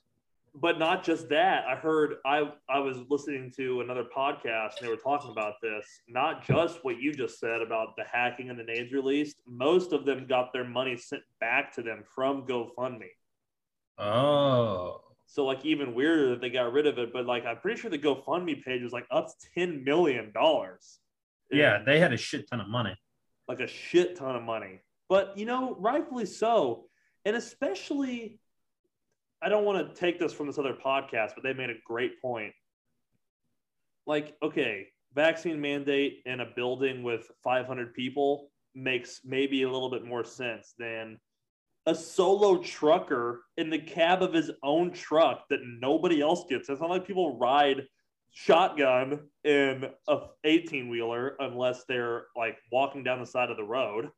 but 0.54 0.78
not 0.78 1.02
just 1.02 1.28
that 1.30 1.64
i 1.66 1.74
heard 1.74 2.16
i 2.26 2.38
i 2.68 2.78
was 2.78 2.98
listening 3.08 3.50
to 3.56 3.80
another 3.80 4.04
podcast 4.14 4.72
and 4.76 4.82
they 4.86 4.88
were 4.88 4.96
talking 5.10 5.30
about 5.30 5.54
this. 5.62 5.86
Not 6.08 6.44
just 6.44 6.84
what 6.84 7.00
you 7.00 7.12
just 7.14 7.38
said 7.40 7.62
about 7.62 7.96
the 7.96 8.04
hacking 8.04 8.50
and 8.50 8.58
the 8.58 8.64
names 8.64 8.92
released 8.92 9.36
most 9.46 9.92
of 9.92 10.04
them 10.04 10.26
got 10.26 10.52
their 10.52 10.64
money 10.78 10.96
sent 10.96 11.22
back 11.40 11.72
to 11.76 11.82
them 11.82 12.02
from 12.14 12.46
gofundme. 12.46 13.08
Oh, 13.98 15.00
so 15.32 15.46
like 15.46 15.64
even 15.64 15.94
weirder 15.94 16.30
that 16.30 16.40
they 16.40 16.50
got 16.50 16.72
rid 16.72 16.86
of 16.86 16.98
it 16.98 17.12
but 17.12 17.26
like 17.26 17.44
i'm 17.46 17.56
pretty 17.56 17.80
sure 17.80 17.90
the 17.90 17.98
gofundme 17.98 18.62
page 18.62 18.82
was 18.82 18.92
like 18.92 19.06
up 19.10 19.26
to 19.26 19.34
10 19.54 19.82
million 19.82 20.30
dollars 20.32 21.00
yeah, 21.52 21.82
they 21.84 22.00
had 22.00 22.12
a 22.12 22.16
shit 22.16 22.48
ton 22.50 22.60
of 22.60 22.68
money. 22.68 22.96
like 23.46 23.60
a 23.60 23.66
shit 23.66 24.16
ton 24.16 24.34
of 24.34 24.42
money. 24.42 24.80
But 25.08 25.36
you 25.36 25.44
know, 25.44 25.76
rightfully 25.78 26.26
so. 26.26 26.86
And 27.24 27.36
especially, 27.36 28.40
I 29.42 29.48
don't 29.48 29.64
want 29.64 29.86
to 29.86 30.00
take 30.00 30.18
this 30.18 30.32
from 30.32 30.46
this 30.46 30.58
other 30.58 30.74
podcast, 30.74 31.32
but 31.34 31.42
they 31.44 31.52
made 31.52 31.70
a 31.70 31.74
great 31.86 32.20
point. 32.20 32.52
Like, 34.06 34.34
okay, 34.42 34.88
vaccine 35.14 35.60
mandate 35.60 36.22
in 36.26 36.40
a 36.40 36.46
building 36.56 37.02
with 37.02 37.30
500 37.44 37.94
people 37.94 38.50
makes 38.74 39.20
maybe 39.24 39.62
a 39.62 39.70
little 39.70 39.90
bit 39.90 40.04
more 40.04 40.24
sense 40.24 40.74
than 40.78 41.18
a 41.86 41.94
solo 41.94 42.58
trucker 42.58 43.42
in 43.56 43.70
the 43.70 43.78
cab 43.78 44.22
of 44.22 44.32
his 44.32 44.50
own 44.62 44.92
truck 44.92 45.48
that 45.50 45.60
nobody 45.64 46.20
else 46.20 46.44
gets. 46.48 46.68
It's 46.68 46.80
not 46.80 46.90
like 46.90 47.06
people 47.06 47.38
ride 47.38 47.82
shotgun 48.30 49.20
in 49.44 49.86
a 50.08 50.18
18 50.44 50.88
wheeler 50.88 51.36
unless 51.38 51.84
they're 51.84 52.26
like 52.36 52.56
walking 52.70 53.02
down 53.02 53.20
the 53.20 53.26
side 53.26 53.50
of 53.50 53.56
the 53.56 53.64
road. 53.64 54.10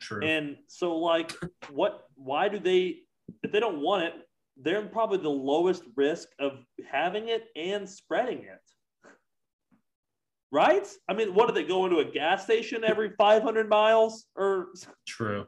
True. 0.00 0.24
And 0.24 0.56
so, 0.68 0.96
like, 0.96 1.32
what? 1.70 2.04
Why 2.16 2.48
do 2.48 2.58
they? 2.58 2.98
If 3.42 3.50
they 3.50 3.60
don't 3.60 3.80
want 3.80 4.04
it, 4.04 4.14
they're 4.56 4.82
probably 4.82 5.18
the 5.18 5.28
lowest 5.28 5.82
risk 5.96 6.28
of 6.38 6.52
having 6.90 7.28
it 7.28 7.44
and 7.56 7.88
spreading 7.88 8.38
it. 8.38 9.10
Right? 10.52 10.86
I 11.08 11.14
mean, 11.14 11.34
what 11.34 11.48
do 11.48 11.54
they 11.54 11.64
go 11.64 11.86
into 11.86 11.98
a 11.98 12.04
gas 12.04 12.44
station 12.44 12.84
every 12.84 13.10
500 13.18 13.68
miles, 13.68 14.26
or 14.36 14.68
True. 15.06 15.46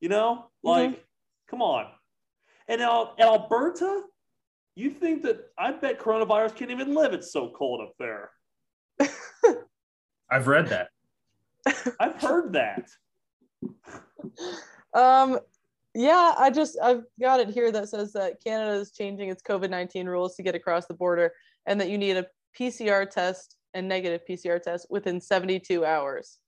You 0.00 0.08
know, 0.08 0.46
like, 0.62 1.04
come 1.48 1.62
on. 1.62 1.86
And 2.68 2.80
Al- 2.80 3.14
Alberta, 3.18 4.02
you 4.74 4.90
think 4.90 5.22
that? 5.22 5.50
I 5.58 5.72
bet 5.72 6.00
coronavirus 6.00 6.56
can't 6.56 6.70
even 6.70 6.94
live. 6.94 7.12
It's 7.12 7.32
so 7.32 7.50
cold 7.56 7.80
up 7.80 7.94
there. 7.98 8.30
I've 10.30 10.46
read 10.46 10.68
that. 10.68 10.88
I've 12.00 12.20
heard 12.20 12.52
that. 12.54 12.88
Um, 14.94 15.38
yeah, 15.94 16.34
I 16.38 16.50
just 16.50 16.78
I've 16.82 17.02
got 17.20 17.40
it 17.40 17.50
here 17.50 17.70
that 17.70 17.88
says 17.90 18.14
that 18.14 18.42
Canada 18.42 18.72
is 18.72 18.92
changing 18.92 19.28
its 19.28 19.42
COVID 19.42 19.68
nineteen 19.68 20.06
rules 20.06 20.36
to 20.36 20.42
get 20.42 20.54
across 20.54 20.86
the 20.86 20.94
border, 20.94 21.32
and 21.66 21.78
that 21.80 21.90
you 21.90 21.98
need 21.98 22.16
a 22.16 22.26
PCR 22.58 23.08
test 23.08 23.56
and 23.74 23.88
negative 23.88 24.22
PCR 24.26 24.60
test 24.60 24.86
within 24.88 25.20
seventy 25.20 25.60
two 25.60 25.84
hours. 25.84 26.38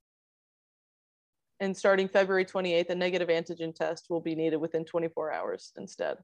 And 1.60 1.76
starting 1.76 2.08
February 2.08 2.44
twenty 2.44 2.72
eighth, 2.74 2.90
a 2.90 2.94
negative 2.94 3.28
antigen 3.28 3.74
test 3.74 4.06
will 4.10 4.20
be 4.20 4.34
needed 4.34 4.56
within 4.58 4.84
twenty 4.84 5.08
four 5.08 5.32
hours 5.32 5.72
instead. 5.76 6.18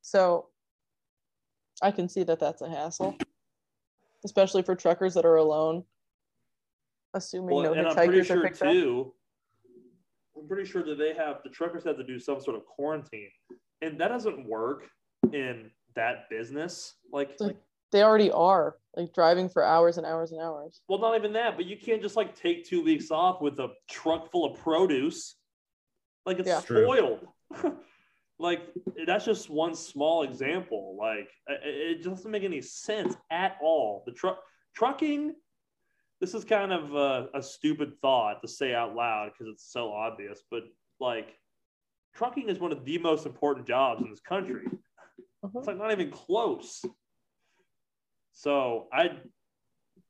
So, 0.00 0.48
I 1.82 1.90
can 1.90 2.08
see 2.08 2.22
that 2.24 2.40
that's 2.40 2.62
a 2.62 2.68
hassle, 2.68 3.16
especially 4.24 4.62
for 4.62 4.74
truckers 4.74 5.14
that 5.14 5.24
are 5.24 5.36
alone. 5.36 5.84
Assuming 7.14 7.54
Well, 7.56 7.64
no 7.64 7.72
and 7.74 7.86
I'm 7.88 7.94
pretty 7.94 8.20
are 8.20 8.24
sure 8.24 8.42
picked 8.42 8.62
up. 8.62 8.72
too. 8.72 9.12
I'm 10.38 10.48
pretty 10.48 10.68
sure 10.68 10.82
that 10.82 10.96
they 10.96 11.12
have 11.14 11.40
the 11.44 11.50
truckers 11.50 11.84
have 11.84 11.98
to 11.98 12.04
do 12.04 12.18
some 12.18 12.40
sort 12.40 12.56
of 12.56 12.64
quarantine, 12.64 13.28
and 13.82 14.00
that 14.00 14.08
doesn't 14.08 14.48
work 14.48 14.84
in 15.34 15.70
that 15.94 16.30
business. 16.30 16.94
Like, 17.12 17.36
Like- 17.38 17.56
They 17.92 18.02
already 18.02 18.30
are 18.30 18.76
like 18.96 19.12
driving 19.14 19.48
for 19.48 19.62
hours 19.62 19.98
and 19.98 20.06
hours 20.06 20.32
and 20.32 20.40
hours. 20.40 20.80
well, 20.88 20.98
not 20.98 21.16
even 21.16 21.32
that, 21.34 21.56
but 21.56 21.66
you 21.66 21.76
can't 21.76 22.02
just 22.02 22.16
like 22.16 22.34
take 22.34 22.64
two 22.66 22.82
weeks 22.82 23.10
off 23.10 23.40
with 23.40 23.58
a 23.60 23.68
truck 23.88 24.30
full 24.30 24.44
of 24.44 24.58
produce. 24.58 25.36
Like 26.26 26.38
it's 26.38 26.48
Yeah. 26.48 26.60
Spoiled. 26.60 27.26
like 28.38 28.62
that's 29.06 29.24
just 29.24 29.50
one 29.50 29.74
small 29.74 30.22
example. 30.22 30.96
Like 30.98 31.28
it, 31.48 31.98
it 32.00 32.04
doesn't 32.04 32.30
make 32.30 32.44
any 32.44 32.60
sense 32.62 33.14
at 33.30 33.56
all. 33.62 34.02
The 34.06 34.12
truck 34.12 34.38
trucking. 34.74 35.34
This 36.20 36.34
is 36.34 36.44
kind 36.44 36.72
of 36.72 36.94
a, 36.94 37.28
a 37.34 37.42
stupid 37.42 37.94
thought 38.00 38.42
to 38.42 38.48
say 38.48 38.74
out 38.74 38.94
loud 38.94 39.32
because 39.32 39.52
it's 39.52 39.72
so 39.72 39.92
obvious, 39.92 40.40
but 40.50 40.62
like 41.00 41.36
trucking 42.14 42.48
is 42.48 42.60
one 42.60 42.70
of 42.72 42.84
the 42.84 42.98
most 42.98 43.26
important 43.26 43.66
jobs 43.66 44.02
in 44.02 44.10
this 44.10 44.20
country. 44.20 44.66
Mhm. 45.44 45.50
It's 45.56 45.66
like 45.66 45.78
not 45.78 45.90
even 45.90 46.10
close. 46.10 46.84
So 48.32 48.88
I 48.92 49.10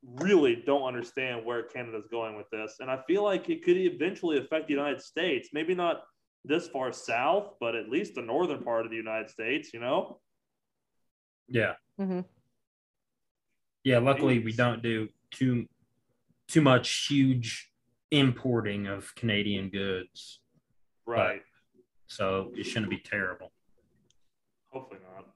really 0.05 0.57
don't 0.57 0.83
understand 0.83 1.45
where 1.45 1.63
Canada's 1.65 2.07
going 2.11 2.37
with 2.37 2.49
this. 2.51 2.77
And 2.81 2.91
I 2.91 3.01
feel 3.07 3.23
like 3.23 3.49
it 3.51 3.65
could 3.65 3.77
eventually 3.77 4.39
affect 4.39 4.67
the 4.69 4.75
United 4.75 5.01
States. 5.03 5.51
Maybe 5.53 5.75
not 5.75 6.03
this 6.45 6.69
far 6.69 6.93
south, 6.93 7.55
but 7.61 7.75
at 7.77 7.89
least 7.89 8.15
the 8.15 8.23
northern 8.23 8.63
part 8.63 8.85
of 8.85 8.91
the 8.91 8.97
United 8.97 9.31
States, 9.31 9.73
you 9.73 9.81
know? 9.81 10.21
Yeah. 11.49 11.75
Mhm. 11.99 12.25
Yeah. 13.85 13.99
Luckily, 13.99 14.39
we 14.39 14.53
don't 14.53 14.83
do 14.83 15.09
too 15.31 15.69
too 16.49 16.61
much 16.61 17.07
huge 17.07 17.73
importing 18.11 18.87
of 18.87 19.15
Canadian 19.15 19.71
goods, 19.71 20.41
Right. 21.07 21.43
so 22.09 22.53
it 22.55 22.65
shouldn't 22.65 22.91
be 22.91 22.99
terrible. 22.99 23.53
Hopefully 24.71 25.01
not. 25.01 25.35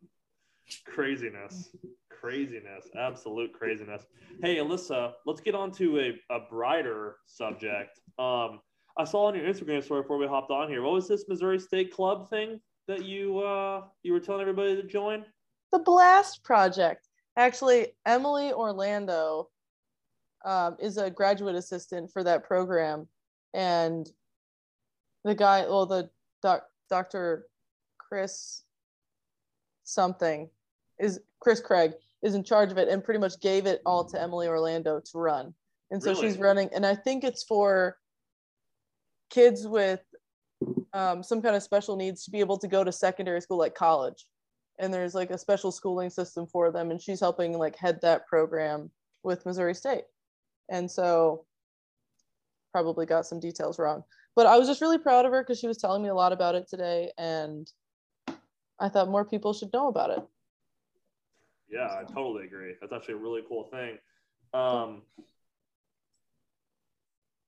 Craziness. 0.84 1.74
Craziness. 2.20 2.88
Absolute 2.98 3.52
craziness. 3.52 4.06
Hey, 4.42 4.56
Alyssa, 4.56 5.12
let's 5.26 5.40
get 5.40 5.54
on 5.54 5.70
to 5.72 5.98
a, 6.00 6.34
a 6.34 6.40
brighter 6.50 7.16
subject. 7.26 8.00
Um, 8.18 8.60
I 8.98 9.04
saw 9.04 9.26
on 9.26 9.34
your 9.34 9.44
Instagram 9.44 9.82
story 9.82 10.02
before 10.02 10.18
we 10.18 10.26
hopped 10.26 10.50
on 10.50 10.68
here. 10.68 10.82
What 10.82 10.94
was 10.94 11.08
this 11.08 11.26
Missouri 11.28 11.58
State 11.58 11.92
Club 11.92 12.30
thing 12.30 12.60
that 12.88 13.04
you 13.04 13.38
uh, 13.40 13.82
you 14.02 14.12
were 14.12 14.20
telling 14.20 14.40
everybody 14.40 14.76
to 14.76 14.82
join? 14.82 15.24
The 15.72 15.80
Blast 15.80 16.42
Project. 16.44 17.08
Actually, 17.36 17.88
Emily 18.06 18.52
Orlando 18.52 19.48
um, 20.44 20.76
is 20.80 20.96
a 20.96 21.10
graduate 21.10 21.54
assistant 21.54 22.10
for 22.10 22.24
that 22.24 22.44
program, 22.44 23.08
and 23.52 24.10
the 25.24 25.34
guy, 25.34 25.62
well, 25.62 25.84
the 25.84 26.08
doc, 26.42 26.64
Dr. 26.88 27.46
Chris 27.98 28.62
something 29.84 30.48
is 30.98 31.20
Chris 31.40 31.60
Craig 31.60 31.92
is 32.22 32.34
in 32.34 32.42
charge 32.44 32.72
of 32.72 32.78
it 32.78 32.88
and 32.88 33.04
pretty 33.04 33.20
much 33.20 33.40
gave 33.40 33.66
it 33.66 33.80
all 33.86 34.04
to 34.04 34.20
Emily 34.20 34.48
Orlando 34.48 35.00
to 35.00 35.18
run. 35.18 35.54
And 35.90 36.02
so 36.02 36.10
Really? 36.10 36.28
she's 36.28 36.38
running, 36.38 36.68
and 36.74 36.84
I 36.84 36.94
think 36.94 37.22
it's 37.22 37.44
for 37.44 37.96
kids 39.30 39.66
with 39.66 40.02
um, 40.92 41.22
some 41.22 41.42
kind 41.42 41.54
of 41.54 41.62
special 41.62 41.96
needs 41.96 42.24
to 42.24 42.30
be 42.30 42.40
able 42.40 42.58
to 42.58 42.68
go 42.68 42.82
to 42.82 42.90
secondary 42.90 43.40
school 43.40 43.58
like 43.58 43.74
college. 43.74 44.26
And 44.78 44.92
there's 44.92 45.14
like 45.14 45.30
a 45.30 45.38
special 45.38 45.72
schooling 45.72 46.10
system 46.10 46.46
for 46.46 46.70
them, 46.70 46.90
and 46.90 47.00
she's 47.00 47.20
helping 47.20 47.56
like 47.56 47.76
head 47.76 47.98
that 48.02 48.26
program 48.26 48.90
with 49.22 49.46
Missouri 49.46 49.74
State. 49.74 50.04
And 50.70 50.90
so 50.90 51.44
probably 52.72 53.06
got 53.06 53.26
some 53.26 53.40
details 53.40 53.78
wrong. 53.78 54.02
But 54.34 54.46
I 54.46 54.58
was 54.58 54.68
just 54.68 54.82
really 54.82 54.98
proud 54.98 55.24
of 55.24 55.32
her 55.32 55.42
because 55.42 55.58
she 55.58 55.68
was 55.68 55.78
telling 55.78 56.02
me 56.02 56.10
a 56.10 56.14
lot 56.14 56.32
about 56.32 56.54
it 56.54 56.68
today, 56.68 57.10
and 57.16 57.70
I 58.78 58.88
thought 58.88 59.08
more 59.08 59.24
people 59.24 59.52
should 59.54 59.72
know 59.72 59.88
about 59.88 60.10
it. 60.10 60.22
Yeah, 61.70 61.88
I 61.98 62.04
totally 62.04 62.44
agree. 62.44 62.74
That's 62.80 62.92
actually 62.92 63.14
a 63.14 63.18
really 63.18 63.42
cool 63.48 63.64
thing. 63.64 63.98
Um, 64.54 65.02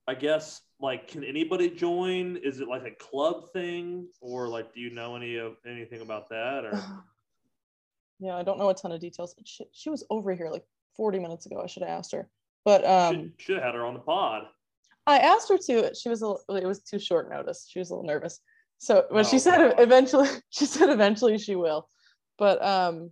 I 0.06 0.14
guess 0.14 0.62
like 0.80 1.08
can 1.08 1.22
anybody 1.24 1.70
join? 1.70 2.36
Is 2.36 2.60
it 2.60 2.68
like 2.68 2.84
a 2.84 2.90
club 2.92 3.52
thing, 3.52 4.08
or 4.20 4.48
like 4.48 4.72
do 4.74 4.80
you 4.80 4.90
know 4.90 5.16
any 5.16 5.36
of 5.36 5.56
anything 5.66 6.00
about 6.00 6.28
that? 6.30 6.64
Or 6.64 6.82
yeah, 8.18 8.36
I 8.36 8.42
don't 8.42 8.58
know 8.58 8.70
a 8.70 8.74
ton 8.74 8.92
of 8.92 9.00
details. 9.00 9.34
She, 9.44 9.64
she 9.72 9.90
was 9.90 10.04
over 10.10 10.34
here 10.34 10.48
like 10.50 10.64
40 10.96 11.18
minutes 11.18 11.46
ago. 11.46 11.60
I 11.62 11.66
should 11.66 11.82
have 11.82 11.90
asked 11.92 12.12
her. 12.12 12.28
But 12.64 12.84
um, 12.84 13.14
should, 13.14 13.32
should 13.38 13.54
have 13.56 13.64
had 13.64 13.74
her 13.74 13.84
on 13.86 13.94
the 13.94 14.00
pod. 14.00 14.44
I 15.06 15.18
asked 15.18 15.48
her 15.48 15.58
to. 15.58 15.94
She 15.94 16.08
was 16.08 16.22
a, 16.22 16.34
it 16.56 16.66
was 16.66 16.80
too 16.82 16.98
short 16.98 17.30
notice. 17.30 17.66
She 17.70 17.78
was 17.78 17.90
a 17.90 17.94
little 17.94 18.06
nervous. 18.08 18.40
So, 18.78 19.06
but 19.10 19.26
she 19.26 19.36
Oh, 19.36 19.40
said 19.40 19.56
God. 19.58 19.74
eventually. 19.80 20.28
She 20.50 20.64
said 20.66 20.88
eventually 20.90 21.38
she 21.38 21.54
will. 21.56 21.88
But 22.38 22.64
um, 22.64 23.10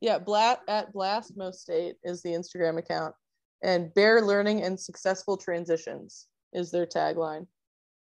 yeah, 0.00 0.18
Blat 0.18 0.60
at 0.68 0.92
Blastmo 0.92 1.52
State 1.52 1.96
is 2.04 2.22
the 2.22 2.30
Instagram 2.30 2.78
account, 2.78 3.14
and 3.62 3.92
Bear 3.94 4.20
Learning 4.22 4.62
and 4.62 4.78
Successful 4.78 5.36
Transitions 5.36 6.26
is 6.52 6.70
their 6.70 6.86
tagline. 6.86 7.46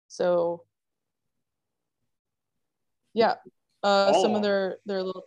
So, 0.08 0.64
yeah, 3.14 3.34
uh, 3.82 4.12
some 4.14 4.34
of 4.34 4.42
their 4.42 4.78
their 4.86 5.02
little 5.02 5.24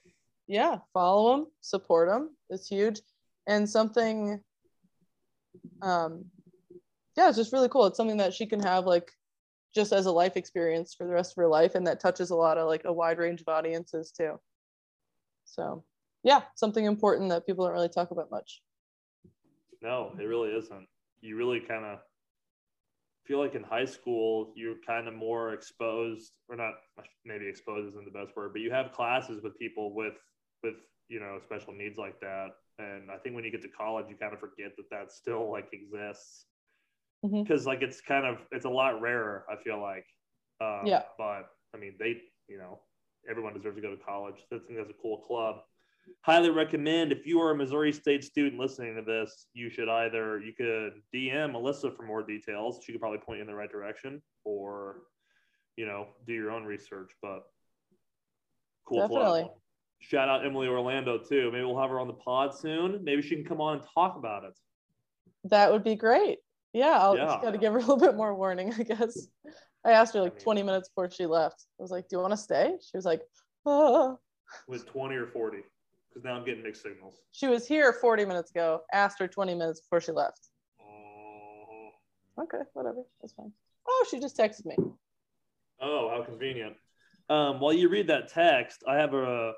yeah, 0.48 0.78
follow 0.94 1.32
them, 1.32 1.48
support 1.62 2.10
them. 2.10 2.36
It's 2.50 2.68
huge, 2.68 3.02
and 3.48 3.70
something. 3.70 4.42
Um, 5.82 6.26
yeah, 7.16 7.28
it's 7.28 7.38
just 7.38 7.54
really 7.54 7.70
cool. 7.70 7.86
It's 7.86 7.98
something 7.98 8.18
that 8.18 8.34
she 8.34 8.46
can 8.46 8.62
have 8.62 8.86
like 8.86 9.12
just 9.76 9.92
as 9.92 10.06
a 10.06 10.12
life 10.12 10.38
experience 10.38 10.94
for 10.94 11.06
the 11.06 11.14
rest 11.14 11.34
of 11.34 11.42
her 11.42 11.48
life, 11.48 11.76
and 11.76 11.88
that 11.88 12.00
touches 12.00 12.30
a 12.30 12.36
lot 12.36 12.58
of 12.58 12.68
like 12.68 12.84
a 12.86 12.94
wide 12.94 13.18
range 13.18 13.42
of 13.42 13.48
audiences 13.48 14.12
too. 14.12 14.40
So, 15.46 15.84
yeah, 16.24 16.42
something 16.56 16.86
important 16.86 17.30
that 17.30 17.46
people 17.46 17.66
don't 17.66 17.74
really 17.74 17.90
talk 17.90 18.12
about 18.12 18.32
much. 18.32 18.62
No, 19.82 20.14
it 20.18 20.24
really 20.24 20.52
isn't. 20.52 20.88
You 21.22 21.36
really 21.36 21.60
kind 21.60 21.86
of 21.86 22.00
feel 23.26 23.40
like 23.40 23.56
in 23.56 23.64
high 23.64 23.86
school 23.86 24.54
you're 24.56 24.76
kind 24.86 25.08
of 25.08 25.14
more 25.14 25.54
exposed, 25.54 26.32
or 26.50 26.56
not 26.56 26.74
maybe 27.26 27.48
exposed 27.48 27.90
isn't 27.90 28.06
the 28.06 28.18
best 28.18 28.36
word, 28.36 28.52
but 28.54 28.62
you 28.62 28.72
have 28.72 28.92
classes 28.92 29.42
with 29.44 29.58
people 29.60 29.94
with 29.94 30.16
with 30.64 30.76
you 31.10 31.20
know 31.20 31.40
special 31.44 31.74
needs 31.74 31.98
like 31.98 32.20
that. 32.22 32.48
And 32.80 33.12
I 33.12 33.18
think 33.18 33.36
when 33.36 33.44
you 33.44 33.52
get 33.52 33.62
to 33.62 33.68
college, 33.68 34.06
you 34.10 34.16
kind 34.16 34.34
of 34.34 34.40
forget 34.40 34.72
that 34.78 34.90
that 34.90 35.12
still 35.12 35.52
like 35.52 35.68
exists 35.74 36.46
because 37.22 37.66
like 37.66 37.82
it's 37.82 38.02
kind 38.02 38.26
of 38.26 38.38
it's 38.52 38.66
a 38.66 38.70
lot 38.70 39.02
rarer. 39.02 39.46
I 39.52 39.62
feel 39.62 39.82
like. 39.82 40.06
Um, 40.62 40.86
Yeah. 40.86 41.04
But 41.18 41.44
I 41.74 41.78
mean, 41.78 41.96
they 42.00 42.22
you 42.48 42.58
know 42.58 42.80
everyone 43.30 43.54
deserves 43.54 43.76
to 43.76 43.82
go 43.82 43.92
to 43.92 44.04
college. 44.04 44.36
I 44.52 44.58
think 44.60 44.78
that's 44.78 44.90
a 44.90 45.02
cool 45.02 45.18
club 45.20 45.58
highly 46.22 46.50
recommend 46.50 47.12
if 47.12 47.26
you 47.26 47.40
are 47.42 47.52
a 47.52 47.56
Missouri 47.56 47.92
State 47.92 48.24
student 48.24 48.60
listening 48.60 48.96
to 48.96 49.02
this, 49.02 49.48
you 49.54 49.70
should 49.70 49.90
either 49.90 50.40
you 50.40 50.54
could 50.54 50.94
DM 51.14 51.54
Alyssa 51.54 51.96
for 51.96 52.04
more 52.04 52.24
details. 52.24 52.80
She 52.84 52.92
could 52.92 53.02
probably 53.02 53.20
point 53.20 53.38
you 53.38 53.42
in 53.42 53.48
the 53.48 53.56
right 53.56 53.72
direction, 53.72 54.22
or 54.44 55.02
you 55.76 55.86
know, 55.86 56.08
do 56.28 56.34
your 56.34 56.52
own 56.52 56.64
research. 56.66 57.12
But 57.22 57.44
cool 58.86 59.00
Definitely. 59.02 59.50
Shout 60.00 60.28
out 60.28 60.46
Emily 60.46 60.68
Orlando 60.68 61.18
too. 61.18 61.50
Maybe 61.52 61.64
we'll 61.64 61.80
have 61.80 61.90
her 61.90 62.00
on 62.00 62.08
the 62.08 62.14
pod 62.14 62.54
soon. 62.54 63.04
Maybe 63.04 63.22
she 63.22 63.36
can 63.36 63.46
come 63.46 63.62
on 63.62 63.78
and 63.78 63.88
talk 63.94 64.18
about 64.18 64.44
it. 64.44 64.54
That 65.46 65.72
would 65.72 65.84
be 65.84 65.96
great. 65.96 66.40
Yeah, 66.74 66.98
I'll 67.00 67.16
Yeah. 67.16 67.26
just 67.26 67.42
got 67.42 67.52
to 67.52 67.58
give 67.58 67.72
her 67.74 67.80
a 67.80 67.82
little 67.82 67.98
bit 67.98 68.16
more 68.16 68.34
warning, 68.36 68.74
I 68.78 68.84
guess. 68.84 69.28
I 69.86 69.92
asked 69.92 70.14
her 70.14 70.22
like 70.22 70.34
I 70.34 70.36
mean- 70.36 70.44
20 70.44 70.64
minutes 70.64 70.90
before 70.90 71.10
she 71.10 71.26
left. 71.26 71.66
I 71.80 71.82
was 71.84 71.92
like, 71.92 72.08
"Do 72.08 72.16
you 72.18 72.22
want 72.22 72.32
to 72.32 72.38
stay?" 72.38 72.76
She 72.82 72.98
was 72.98 73.06
like. 73.06 73.22
Ah. 73.66 74.16
With 74.68 74.86
20 74.88 75.16
or 75.16 75.28
40. 75.28 75.60
Because 76.14 76.24
now 76.26 76.36
I'm 76.36 76.46
getting 76.46 76.62
mixed 76.64 76.84
signals. 76.84 77.16
She 77.32 77.48
was 77.48 77.66
here 77.68 77.92
40 77.94 78.26
minutes 78.26 78.52
ago. 78.52 78.82
Asked 78.94 79.18
her 79.20 79.28
20 79.28 79.56
minutes 79.56 79.80
before 79.82 80.00
she 80.02 80.12
left. 80.12 80.48
Uh, 80.80 80.84
Okay, 82.42 82.58
whatever. 82.74 83.04
That's 83.22 83.34
fine. 83.34 83.52
Oh, 83.88 84.06
she 84.10 84.20
just 84.20 84.38
texted 84.38 84.66
me. 84.66 84.76
Oh, 85.82 86.10
how 86.10 86.24
convenient. 86.24 86.76
Um, 87.30 87.60
while 87.60 87.74
you 87.74 87.90
read 87.90 88.08
that 88.08 88.28
text, 88.30 88.84
I 88.88 88.96
have 88.96 89.14
a 89.14 89.54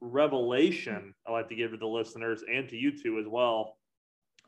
revelation 0.00 1.14
I 1.26 1.32
like 1.32 1.48
to 1.48 1.54
give 1.54 1.72
to 1.72 1.76
the 1.76 1.86
listeners 1.86 2.42
and 2.50 2.68
to 2.70 2.76
you 2.76 2.92
two 2.98 3.18
as 3.18 3.26
well. 3.28 3.76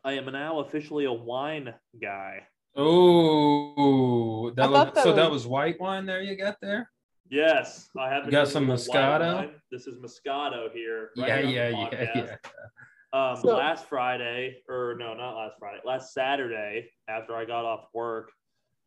I 0.05 0.13
am 0.13 0.27
now 0.33 0.61
officially 0.61 1.05
a 1.05 1.13
wine 1.13 1.75
guy. 2.01 2.47
Oh, 2.77 4.51
that 4.57 4.67
I 4.67 4.69
was, 4.71 4.93
that 4.95 5.03
so 5.05 5.13
that 5.13 5.31
was- 5.31 5.43
was 5.45 5.47
white 5.49 5.81
wine 5.81 6.07
there 6.07 6.23
you 6.23 6.37
got 6.37 6.57
there? 6.63 6.91
Yes, 7.31 7.89
I 7.97 8.09
have. 8.09 8.25
You 8.25 8.33
got 8.33 8.49
some 8.49 8.69
a 8.69 8.75
Moscato? 8.75 9.53
This 9.71 9.87
is 9.87 9.99
Moscato 9.99 10.71
here. 10.73 11.11
right 11.17 11.45
yeah, 11.45 11.71
here 11.71 11.71
yeah, 11.71 11.89
yeah, 11.93 12.13
yeah. 12.15 12.37
Um, 13.13 13.37
So- 13.37 13.57
last 13.57 13.89
Friday, 13.89 14.63
or 14.69 14.97
no, 14.99 15.15
not 15.15 15.37
last 15.37 15.59
Friday, 15.59 15.81
last 15.85 16.13
Saturday, 16.13 16.91
after 17.09 17.35
I 17.37 17.45
got 17.45 17.65
off 17.65 17.89
work, 17.95 18.33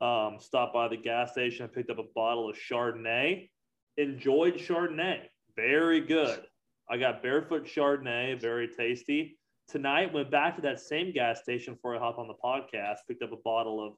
um, 0.01 0.37
stopped 0.39 0.73
by 0.73 0.89
the 0.89 0.97
gas 0.97 1.31
station, 1.31 1.65
I 1.65 1.67
picked 1.67 1.89
up 1.89 1.99
a 1.99 2.07
bottle 2.15 2.49
of 2.49 2.57
Chardonnay. 2.57 3.49
Enjoyed 3.97 4.55
Chardonnay, 4.55 5.21
very 5.55 6.01
good. 6.01 6.45
I 6.89 6.97
got 6.97 7.21
barefoot 7.23 7.65
Chardonnay, 7.65 8.41
very 8.41 8.67
tasty. 8.67 9.37
Tonight, 9.69 10.11
went 10.13 10.29
back 10.29 10.55
to 10.57 10.61
that 10.63 10.79
same 10.79 11.13
gas 11.13 11.41
station 11.41 11.75
before 11.75 11.95
I 11.95 11.99
hop 11.99 12.17
on 12.17 12.27
the 12.27 12.33
podcast, 12.43 12.97
picked 13.07 13.23
up 13.23 13.31
a 13.31 13.37
bottle 13.37 13.95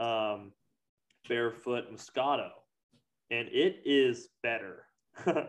of 0.00 0.36
um, 0.36 0.52
barefoot 1.28 1.90
Moscato, 1.92 2.50
and 3.30 3.48
it 3.48 3.80
is 3.84 4.28
better. 4.42 4.84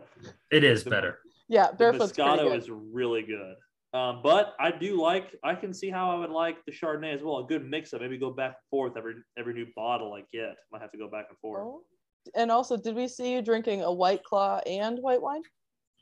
It 0.50 0.64
is 0.64 0.84
The- 0.84 0.90
better. 0.90 1.18
Yeah, 1.48 1.70
the 1.70 1.76
barefoot's 1.76 2.12
pretty 2.12 2.28
Moscato 2.30 2.48
good. 2.50 2.58
is 2.58 2.70
really 2.70 3.22
good. 3.22 3.54
Um, 3.92 4.20
but 4.22 4.54
I 4.60 4.70
do 4.70 5.00
like. 5.00 5.34
I 5.42 5.54
can 5.56 5.72
see 5.74 5.90
how 5.90 6.10
I 6.10 6.14
would 6.20 6.30
like 6.30 6.64
the 6.64 6.70
Chardonnay 6.72 7.12
as 7.14 7.22
well. 7.22 7.38
A 7.38 7.46
good 7.46 7.68
mix 7.68 7.92
of 7.92 8.00
maybe 8.00 8.18
go 8.18 8.30
back 8.30 8.50
and 8.50 8.68
forth 8.70 8.96
every 8.96 9.14
every 9.36 9.52
new 9.54 9.66
bottle 9.74 10.12
I 10.14 10.22
get. 10.32 10.54
Might 10.70 10.80
have 10.80 10.92
to 10.92 10.98
go 10.98 11.08
back 11.08 11.26
and 11.28 11.38
forth. 11.38 11.62
Oh. 11.66 11.82
And 12.36 12.52
also, 12.52 12.76
did 12.76 12.94
we 12.94 13.08
see 13.08 13.32
you 13.32 13.42
drinking 13.42 13.82
a 13.82 13.92
white 13.92 14.22
claw 14.22 14.58
and 14.66 14.98
white 15.00 15.20
wine? 15.20 15.42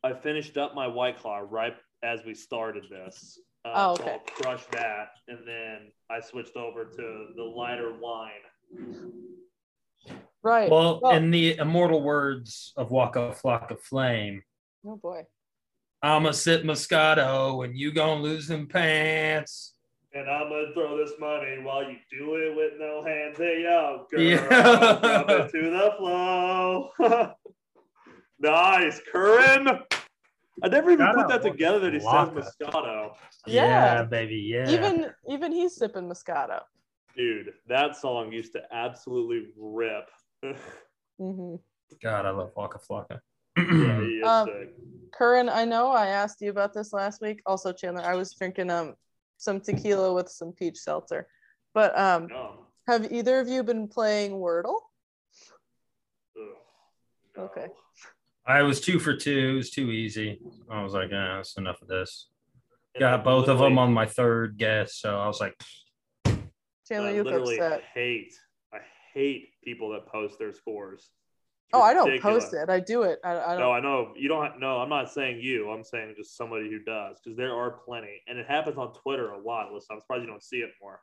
I 0.05 0.13
finished 0.13 0.59
up 0.59 0.75
my 0.75 0.87
White 0.87 1.19
Claw 1.19 1.41
right 1.49 1.75
as 2.03 2.21
we 2.27 2.35
started 2.35 2.85
this. 2.91 3.39
Um, 3.65 3.73
Oh, 3.75 3.95
so 3.97 4.03
okay. 4.03 4.13
I'll 4.13 4.19
crush 4.43 4.65
that, 4.73 5.09
and 5.29 5.39
then 5.47 5.91
I 6.11 6.21
switched 6.21 6.57
over 6.57 6.85
to 6.85 7.27
the 7.37 7.43
lighter 7.43 7.93
wine. 7.99 8.45
Right. 10.49 10.71
Well, 10.71 11.01
Oh. 11.05 11.11
in 11.11 11.31
the 11.31 11.59
immortal 11.59 12.03
words 12.03 12.73
of 12.77 12.91
Waka 12.91 13.35
Flocka 13.41 13.79
Flame, 13.79 14.43
oh 14.87 14.97
boy. 14.97 15.27
I'ma 16.03 16.31
sip 16.31 16.63
Moscato 16.63 17.65
and 17.65 17.77
you 17.77 17.93
gonna 17.93 18.23
lose 18.23 18.47
them 18.49 18.67
pants. 18.67 19.75
And 20.15 20.29
I'm 20.31 20.49
gonna 20.49 20.73
throw 20.73 20.97
this 20.97 21.13
money 21.21 21.59
while 21.63 21.83
you 21.83 21.97
do 22.11 22.37
it 22.37 22.57
with 22.57 22.73
no 22.79 23.05
hands. 23.05 23.37
Hey 23.37 23.63
yo, 23.65 24.07
girl, 24.11 24.21
Yeah. 24.23 24.49
drop 25.01 25.29
it 25.31 25.51
to 25.53 25.71
the 25.71 25.95
flow. 25.99 26.91
nice, 28.39 29.01
Curran. 29.13 29.69
I 30.63 30.69
never 30.69 30.91
even 30.91 31.07
Shout 31.07 31.15
put 31.15 31.29
that 31.29 31.43
together 31.43 31.79
that 31.81 31.93
he 31.93 32.01
Flocka. 32.01 32.43
says 32.43 32.55
Moscato. 32.61 33.15
Yeah. 33.47 34.03
baby. 34.05 34.37
Yeah. 34.37 34.69
Even 34.71 35.11
even 35.29 35.53
he's 35.53 35.77
sipping 35.77 36.09
Moscato. 36.09 36.63
Dude, 37.17 37.53
that 37.69 37.97
song 37.97 38.33
used 38.33 38.53
to 38.53 38.63
absolutely 38.73 39.49
rip. 39.59 40.09
Hmm 40.43 41.55
God, 42.03 42.27
I 42.27 42.31
love 42.31 42.53
Waka 42.57 42.79
Flocka. 42.79 43.21
yeah, 43.57 44.01
he 44.01 44.23
Um. 44.23 44.49
Curran, 45.11 45.49
I 45.49 45.65
know 45.65 45.89
I 45.89 46.09
asked 46.09 46.41
you 46.43 46.51
about 46.51 46.75
this 46.75 46.93
last 46.93 47.21
week. 47.23 47.41
Also, 47.47 47.73
Chandler, 47.73 48.03
I 48.03 48.15
was 48.15 48.35
drinking 48.35 48.71
um 48.71 48.95
some 49.39 49.61
tequila 49.61 50.13
with 50.13 50.29
some 50.29 50.53
peach 50.53 50.77
seltzer. 50.77 51.27
But 51.75 51.99
um, 51.99 52.29
No. 52.29 52.67
have 52.87 53.11
either 53.11 53.41
of 53.41 53.49
you 53.49 53.63
been 53.63 53.89
playing 53.89 54.33
Wordle? 54.33 54.81
Ugh, 56.37 56.57
no. 57.37 57.43
Okay. 57.45 57.67
I 58.47 58.63
was 58.63 58.81
two 58.81 58.99
for 58.99 59.15
two. 59.15 59.51
It 59.51 59.57
was 59.57 59.71
too 59.71 59.91
easy. 59.91 60.41
I 60.71 60.83
was 60.83 60.93
like, 60.93 61.11
ah, 61.13 61.37
that's 61.37 61.57
enough 61.57 61.81
of 61.83 61.89
this. 61.89 62.29
And 62.95 63.01
Got 63.01 63.25
both 63.25 63.49
of 63.49 63.59
them 63.59 63.79
on 63.79 63.93
my 63.93 64.07
third 64.07 64.57
guess. 64.59 64.97
So 64.97 65.19
I 65.19 65.27
was 65.27 65.41
like, 65.41 65.55
Chandler, 66.89 67.11
you 67.11 67.23
look 67.23 67.33
literally 67.33 67.61
upset. 67.61 67.83
hate. 67.95 68.35
I 69.19 69.21
hate 69.21 69.51
people 69.65 69.91
that 69.91 70.07
post 70.07 70.39
their 70.39 70.53
scores. 70.53 71.01
It's 71.01 71.75
oh, 71.75 71.83
I 71.83 71.93
don't 71.93 72.21
post 72.23 72.55
it. 72.55 72.71
I 72.71 72.81
do 72.81 73.03
it. 73.03 73.19
I, 73.23 73.33
I 73.33 73.51
don't. 73.51 73.61
No, 73.61 73.73
I 73.73 73.81
know 73.81 74.15
you 74.17 74.29
don't. 74.29 74.45
Have, 74.45 74.59
no, 74.59 74.79
I'm 74.79 74.89
not 74.89 75.13
saying 75.13 75.41
you. 75.43 75.71
I'm 75.71 75.85
saying 75.85 76.15
just 76.17 76.37
somebody 76.37 76.71
who 76.71 76.79
does, 76.79 77.19
because 77.23 77.37
there 77.37 77.55
are 77.55 77.71
plenty, 77.71 78.23
and 78.27 78.39
it 78.39 78.47
happens 78.47 78.79
on 78.79 78.95
Twitter 78.95 79.31
a 79.33 79.39
lot. 79.39 79.73
Listen, 79.73 79.89
I'm 79.93 80.01
surprised 80.01 80.23
you 80.23 80.29
don't 80.29 80.43
see 80.43 80.59
it 80.59 80.71
more. 80.81 81.01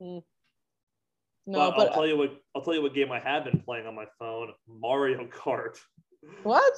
no, 0.00 0.22
but, 1.46 1.76
but, 1.76 1.88
I'll 1.88 1.94
tell 1.94 2.06
you 2.06 2.16
what. 2.16 2.40
I'll 2.54 2.62
tell 2.62 2.74
you 2.74 2.82
what 2.82 2.94
game 2.94 3.10
I 3.10 3.18
have 3.18 3.44
been 3.44 3.60
playing 3.60 3.86
on 3.86 3.96
my 3.96 4.06
phone: 4.18 4.50
Mario 4.68 5.26
Kart. 5.26 5.78
what? 6.44 6.74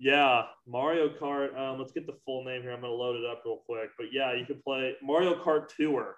Yeah, 0.00 0.42
Mario 0.66 1.08
Kart. 1.10 1.56
Um, 1.56 1.78
let's 1.78 1.92
get 1.92 2.06
the 2.06 2.16
full 2.24 2.42
name 2.42 2.62
here. 2.62 2.72
I'm 2.72 2.80
gonna 2.80 2.92
load 2.92 3.16
it 3.16 3.30
up 3.30 3.42
real 3.44 3.60
quick. 3.64 3.90
But 3.96 4.06
yeah, 4.12 4.34
you 4.34 4.44
can 4.44 4.60
play 4.60 4.94
Mario 5.02 5.40
Kart 5.40 5.68
Tour. 5.76 6.16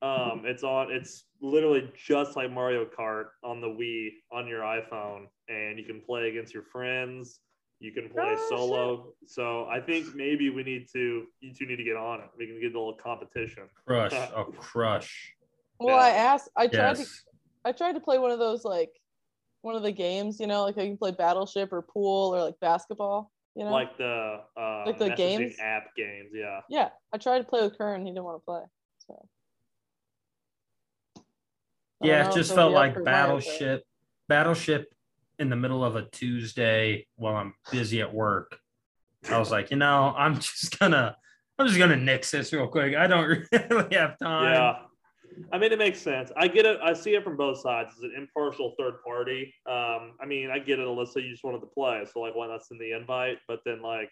Um, 0.00 0.42
it's 0.44 0.62
on. 0.62 0.92
It's 0.92 1.24
literally 1.40 1.90
just 1.96 2.36
like 2.36 2.52
Mario 2.52 2.84
Kart 2.84 3.26
on 3.42 3.60
the 3.60 3.66
Wii 3.66 4.10
on 4.32 4.46
your 4.46 4.60
iPhone, 4.60 5.26
and 5.48 5.78
you 5.78 5.84
can 5.84 6.00
play 6.00 6.28
against 6.28 6.54
your 6.54 6.62
friends. 6.62 7.40
You 7.80 7.92
can 7.92 8.08
play 8.08 8.34
Oh, 8.36 8.46
solo. 8.48 9.12
So 9.26 9.66
I 9.66 9.80
think 9.80 10.14
maybe 10.14 10.50
we 10.50 10.62
need 10.62 10.86
to. 10.92 11.26
You 11.40 11.54
two 11.54 11.66
need 11.66 11.76
to 11.76 11.84
get 11.84 11.96
on 11.96 12.20
it. 12.20 12.26
We 12.36 12.46
can 12.46 12.60
get 12.60 12.74
a 12.74 12.78
little 12.78 12.94
competition. 12.94 13.64
Crush. 13.86 14.12
Oh, 14.36 14.44
crush. 14.44 15.32
Well, 15.80 15.96
Yeah. 15.96 16.02
I 16.02 16.10
asked. 16.10 16.48
I 16.56 16.66
tried 16.68 16.96
to. 16.96 17.06
I 17.64 17.72
tried 17.72 17.92
to 17.92 18.00
play 18.00 18.18
one 18.18 18.30
of 18.30 18.38
those 18.38 18.64
like, 18.64 18.90
one 19.62 19.74
of 19.74 19.82
the 19.82 19.92
games. 19.92 20.38
You 20.38 20.46
know, 20.46 20.62
like 20.62 20.78
I 20.78 20.86
can 20.86 20.96
play 20.96 21.10
Battleship 21.10 21.72
or 21.72 21.82
pool 21.82 22.34
or 22.34 22.42
like 22.44 22.58
basketball. 22.60 23.32
You 23.56 23.64
know. 23.64 23.72
Like 23.72 23.96
the 23.98 24.42
uh, 24.56 24.84
Like 24.86 24.98
the 24.98 25.10
games? 25.10 25.56
app 25.60 25.94
games. 25.96 26.30
Yeah. 26.32 26.60
yeah, 26.68 26.90
I 27.12 27.18
tried 27.18 27.38
to 27.38 27.44
play 27.44 27.62
with 27.62 27.76
Curran. 27.76 28.04
He 28.06 28.10
didn't 28.12 28.24
want 28.24 28.40
to 28.40 28.44
play. 28.44 28.62
So. 29.06 29.28
I 32.00 32.06
don't 32.06 32.14
Yeah, 32.16 32.22
know 32.24 32.30
it 32.30 32.34
just 32.34 32.54
felt 32.54 32.72
like 32.72 32.94
for 32.94 33.00
Mario 33.02 33.16
Battleship. 33.40 33.84
Battleship 34.28 34.94
in 35.38 35.48
the 35.50 35.56
middle 35.56 35.84
of 35.84 35.96
a 35.96 36.02
Tuesday 36.10 37.06
while 37.16 37.36
I'm 37.36 37.54
busy 37.70 38.00
at 38.00 38.12
work. 38.12 38.58
I 39.30 39.38
was 39.38 39.50
like, 39.50 39.70
you 39.70 39.76
know, 39.76 40.14
I'm 40.16 40.34
just 40.40 40.78
gonna, 40.78 41.16
I'm 41.58 41.66
just 41.66 41.78
gonna 41.78 41.96
nix 41.96 42.30
this 42.30 42.52
real 42.52 42.68
quick. 42.68 42.94
I 42.96 43.06
don't 43.06 43.26
really 43.70 43.94
have 43.96 44.18
time. 44.18 44.52
Yeah. 44.52 44.76
I 45.52 45.58
mean, 45.58 45.72
it 45.72 45.78
makes 45.78 46.00
sense. 46.00 46.32
I 46.36 46.48
get 46.48 46.66
it. 46.66 46.80
I 46.82 46.92
see 46.92 47.14
it 47.14 47.22
from 47.22 47.36
both 47.36 47.58
sides. 47.60 47.92
It's 47.92 48.02
an 48.02 48.14
impartial 48.16 48.74
third 48.78 48.94
party. 49.04 49.54
Um, 49.66 50.14
I 50.20 50.26
mean, 50.26 50.50
I 50.50 50.58
get 50.58 50.80
it. 50.80 50.86
Let's 50.88 51.12
say 51.14 51.20
you 51.20 51.30
just 51.30 51.44
wanted 51.44 51.60
to 51.60 51.66
play, 51.66 52.04
so 52.12 52.20
like, 52.20 52.34
why 52.34 52.48
not 52.48 52.64
send 52.64 52.80
the 52.80 52.92
invite? 52.92 53.38
But 53.46 53.60
then 53.64 53.80
like, 53.80 54.10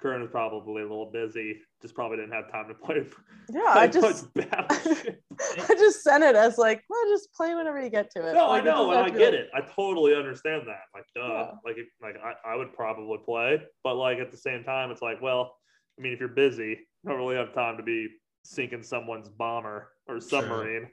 Curran 0.00 0.22
is 0.22 0.28
probably 0.30 0.82
a 0.82 0.84
little 0.86 1.10
busy. 1.10 1.58
Just 1.80 1.94
probably 1.94 2.18
didn't 2.18 2.32
have 2.32 2.50
time 2.52 2.68
to 2.68 2.74
play. 2.74 3.06
Yeah, 3.50 3.62
I 3.66 3.86
just. 3.86 4.26
I 4.38 5.74
just 5.78 6.02
sent 6.02 6.22
it 6.24 6.36
as 6.36 6.58
like, 6.58 6.82
well, 6.90 7.00
just 7.08 7.32
play 7.34 7.54
whenever 7.54 7.80
you 7.82 7.88
get 7.90 8.10
to 8.12 8.28
it. 8.28 8.34
no, 8.34 8.46
I 8.46 8.48
Like, 8.58 8.62
it 8.62 8.64
know, 8.66 8.90
and 8.90 8.98
I 8.98 9.02
have 9.02 9.06
to 9.08 9.12
be 9.14 9.18
get 9.18 9.32
like- 9.32 9.40
it. 9.40 9.48
I 9.54 9.60
totally 9.62 10.14
understand 10.14 10.62
that. 10.66 10.82
Like, 10.94 11.04
duh. 11.14 11.22
Yeah. 11.26 11.50
Like, 11.64 11.76
if- 11.78 11.88
like 12.02 12.16
I, 12.22 12.52
I 12.52 12.56
would 12.56 12.72
probably 12.74 13.18
play, 13.24 13.60
but 13.84 13.94
like 13.94 14.18
at 14.18 14.30
the 14.30 14.36
same 14.36 14.64
time, 14.64 14.90
it's 14.90 15.02
like, 15.02 15.20
well, 15.22 15.54
I 15.98 16.02
mean, 16.02 16.12
if 16.12 16.20
you're 16.20 16.28
busy, 16.28 16.68
you 17.04 17.08
don't 17.10 17.18
really 17.18 17.36
have 17.36 17.54
time 17.54 17.76
to 17.78 17.82
be 17.82 18.08
sinking 18.44 18.82
someone's 18.82 19.28
bomber 19.30 19.92
or 20.08 20.20
submarine. 20.20 20.88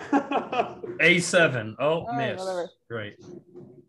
A7. 0.00 1.74
Oh, 1.78 2.06
Oh, 2.08 2.16
miss. 2.16 2.38
whatever. 2.40 2.68
Great. 2.90 3.16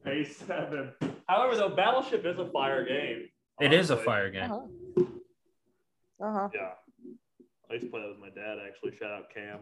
A7. 0.06 0.92
However, 1.28 1.56
though, 1.56 1.70
Battleship 1.76 2.26
is 2.26 2.38
a 2.40 2.50
fire 2.52 2.86
game. 2.86 3.28
It 3.60 3.74
is 3.74 3.89
a 3.89 3.98
fire 3.98 4.30
game. 4.30 4.52
Uh-huh. 4.52 5.04
Uh-huh. 6.20 6.50
Yeah. 6.54 6.72
I 7.70 7.74
used 7.74 7.86
to 7.86 7.91
play 7.91 8.02
that 8.02 8.10
with 8.10 8.20
my 8.20 8.30
dad, 8.30 8.58
actually. 8.65 8.96
Shout 8.98 9.12
out 9.12 9.26
Cam. 9.34 9.60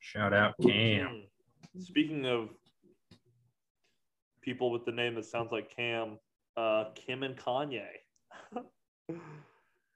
Shout 0.00 0.32
out 0.32 0.54
Cam. 0.62 1.22
Speaking 1.80 2.26
of 2.26 2.50
people 4.42 4.70
with 4.70 4.84
the 4.84 4.92
name 4.92 5.14
that 5.16 5.24
sounds 5.24 5.50
like 5.52 5.74
Cam, 5.74 6.18
uh, 6.56 6.84
Kim 6.94 7.22
and 7.22 7.36
Kanye. 7.36 7.86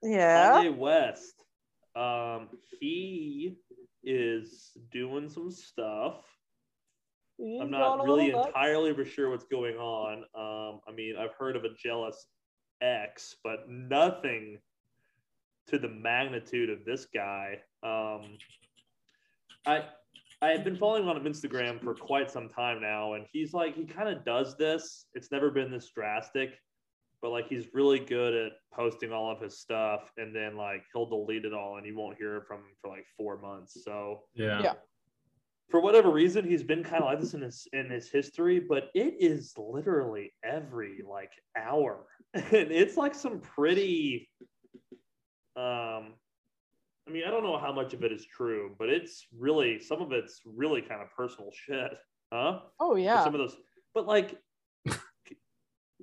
Yeah. 0.03 0.63
Kanye 0.63 0.77
West. 0.77 1.45
Um, 1.95 2.49
he 2.81 3.57
is 4.03 4.71
doing 4.91 5.29
some 5.29 5.51
stuff. 5.51 6.25
He's 7.43 7.61
I'm 7.61 7.71
not 7.71 8.05
really 8.05 8.31
entirely 8.31 8.93
for 8.95 9.05
sure 9.05 9.31
what's 9.31 9.45
going 9.45 9.77
on. 9.77 10.19
Um, 10.35 10.81
I 10.87 10.93
mean, 10.93 11.17
I've 11.19 11.35
heard 11.39 11.57
of 11.57 11.65
a 11.65 11.71
jealous 11.75 12.27
ex, 12.83 13.37
but 13.43 13.69
nothing 13.69 14.59
to 15.69 15.79
the 15.79 15.89
magnitude 15.89 16.69
of 16.69 16.85
this 16.85 17.07
guy. 17.15 17.59
Um, 17.83 18.37
I 19.67 19.85
I 20.43 20.49
have 20.49 20.65
been 20.65 20.77
following 20.77 21.07
on 21.09 21.23
Instagram 21.25 21.83
for 21.83 21.95
quite 21.95 22.31
some 22.31 22.49
time 22.49 22.81
now, 22.81 23.15
and 23.15 23.27
he's 23.33 23.53
like 23.53 23.75
he 23.75 23.85
kind 23.85 24.09
of 24.09 24.25
does 24.25 24.57
this. 24.57 25.07
It's 25.15 25.31
never 25.31 25.51
been 25.51 25.71
this 25.71 25.91
drastic, 25.95 26.51
but 27.23 27.31
like 27.31 27.47
he's 27.49 27.67
really 27.73 28.01
good 28.01 28.35
at 28.35 28.53
posting 28.75 29.13
all 29.13 29.31
of 29.31 29.41
his 29.41 29.61
stuff, 29.61 30.11
and 30.17 30.35
then 30.35 30.57
like 30.57 30.83
he'll 30.93 31.07
delete 31.09 31.45
it 31.45 31.55
all, 31.55 31.77
and 31.77 31.87
you 31.87 31.97
won't 31.97 32.19
hear 32.19 32.45
from 32.49 32.59
him 32.59 32.75
for 32.83 32.91
like 32.91 33.07
four 33.17 33.41
months. 33.41 33.83
So 33.85 34.25
Yeah. 34.35 34.63
Yeah. 34.63 34.75
For 35.71 35.81
whatever 35.81 36.11
reason, 36.11 36.45
he's 36.45 36.65
been 36.65 36.83
kind 36.83 37.03
of 37.03 37.09
like 37.09 37.21
this 37.21 37.35
in 37.35 37.43
his 37.43 37.67
in 37.73 37.89
his 37.91 38.11
history, 38.11 38.61
but 38.61 38.91
it 38.95 39.15
is 39.21 39.55
literally 39.57 40.33
every 40.45 41.03
like 41.09 41.31
hour, 41.57 42.07
and 42.35 42.45
it's 42.53 42.97
like 42.97 43.15
some 43.15 43.41
pretty. 43.41 44.29
Um, 45.57 46.15
I 47.09 47.13
mean, 47.13 47.25
I 47.27 47.31
don't 47.31 47.43
know 47.43 47.59
how 47.59 47.73
much 47.73 47.93
of 47.93 48.05
it 48.05 48.13
is 48.13 48.25
true, 48.27 48.75
but 48.79 48.89
it's 48.89 49.27
really 49.37 49.81
some 49.81 50.03
of 50.03 50.13
it's 50.13 50.41
really 50.45 50.83
kind 50.83 51.03
of 51.03 51.11
personal 51.17 51.51
shit, 51.53 51.93
huh? 52.33 52.61
Oh 52.79 52.97
yeah. 52.97 53.25
Some 53.25 53.35
of 53.35 53.41
those, 53.41 53.57
but 53.95 54.07
like, 54.07 54.37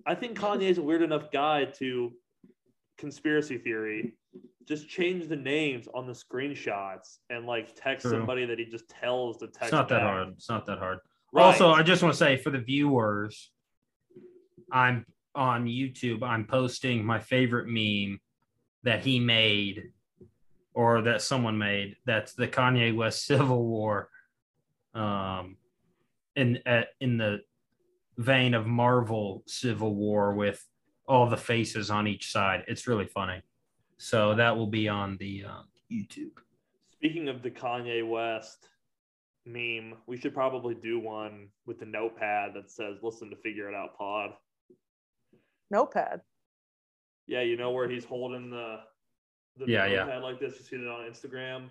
I 0.06 0.16
think 0.16 0.38
Kanye's 0.38 0.78
a 0.78 0.82
weird 0.82 1.02
enough 1.02 1.32
guy 1.32 1.66
to 1.80 2.12
conspiracy 2.98 3.58
theory. 3.58 4.18
Just 4.68 4.90
change 4.90 5.28
the 5.28 5.36
names 5.36 5.88
on 5.94 6.08
the 6.08 6.14
screenshots 6.14 7.20
and 7.30 7.46
like 7.46 7.74
text 7.76 8.04
True. 8.04 8.12
somebody 8.12 8.46
that 8.46 8.60
he 8.60 8.66
just 8.66 8.90
tells 8.90 9.38
to 9.38 9.48
text. 9.48 9.64
It's 9.64 9.72
not 9.72 9.88
that 9.90 10.00
back. 10.00 10.04
hard. 10.04 10.28
It's 10.30 10.50
not 10.50 10.66
that 10.66 10.80
hard. 10.80 11.00
Right. 11.32 11.44
Also, 11.44 11.72
I 11.72 11.84
just 11.84 12.04
want 12.04 12.14
to 12.14 12.18
say 12.18 12.38
for 12.38 12.50
the 12.50 12.60
viewers, 12.60 13.52
I'm 14.72 15.06
on 15.36 15.66
YouTube. 15.66 16.24
I'm 16.24 16.46
posting 16.46 17.06
my 17.06 17.20
favorite 17.20 17.68
meme 17.68 18.20
that 18.84 19.02
he 19.02 19.20
made 19.20 19.92
or 20.74 21.02
that 21.04 21.22
someone 21.22 21.58
made. 21.58 21.96
That's 22.06 22.34
the 22.34 22.48
Kanye 22.48 22.96
West 22.96 23.26
Civil 23.26 23.66
War. 23.66 24.10
Um, 24.94 25.58
in 26.36 26.60
at, 26.66 26.90
in 27.00 27.18
the 27.18 27.42
vein 28.18 28.54
of 28.54 28.66
Marvel 28.66 29.44
Civil 29.48 29.96
War 29.96 30.34
with 30.34 30.66
all 31.08 31.30
the 31.30 31.38
faces 31.38 31.90
on 31.90 32.08
each 32.08 32.32
side. 32.32 32.64
It's 32.68 32.88
really 32.88 33.06
funny. 33.06 33.42
So 33.98 34.36
that 34.36 34.56
will 34.56 34.68
be 34.68 34.88
on 34.88 35.18
the 35.18 35.46
uh, 35.48 35.62
YouTube. 35.92 36.32
Speaking 36.92 37.30
of 37.30 37.42
the 37.42 37.52
Kanye 37.52 38.08
West 38.08 38.70
meme, 39.46 39.96
we 40.08 40.18
should 40.18 40.34
probably 40.34 40.76
do 40.76 41.00
one 41.00 41.50
with 41.66 41.80
the 41.80 41.86
notepad 41.86 42.54
that 42.56 42.72
says 42.72 42.98
"Listen 43.02 43.30
to 43.30 43.36
Figure 43.38 43.70
It 43.70 43.76
Out 43.76 43.98
Pod." 43.98 44.32
Notepad. 45.72 46.22
Yeah, 47.26 47.42
you 47.42 47.58
know 47.58 47.72
where 47.72 47.90
he's 47.90 48.06
holding 48.06 48.50
the 48.50 48.80
the 49.58 49.66
Yeah, 49.68 49.86
yeah. 49.86 50.18
like 50.20 50.40
this. 50.40 50.56
You 50.60 50.66
see 50.66 50.76
it 50.78 50.88
on 50.88 51.10
Instagram. 51.10 51.70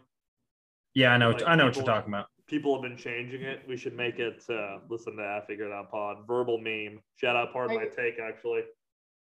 Yeah, 0.95 1.13
I 1.13 1.19
know. 1.19 1.31
Like 1.31 1.43
I 1.47 1.55
know 1.55 1.67
what 1.67 1.77
you're 1.77 1.85
talking 1.85 2.13
about. 2.13 2.27
People 2.47 2.75
have 2.75 2.83
been 2.83 2.97
changing 2.97 3.43
it. 3.43 3.63
We 3.69 3.77
should 3.77 3.97
make 3.97 4.19
it 4.19 4.43
uh, 4.49 4.79
"Listen 4.89 5.17
to 5.17 5.23
that 5.23 5.47
Figure 5.47 5.67
It 5.67 5.73
Out 5.73 5.91
Pod." 5.91 6.19
Verbal 6.27 6.59
meme. 6.59 7.01
Shout 7.17 7.37
out, 7.37 7.53
Pardon 7.53 7.77
My 7.77 7.87
Take. 7.87 8.19
Actually, 8.19 8.63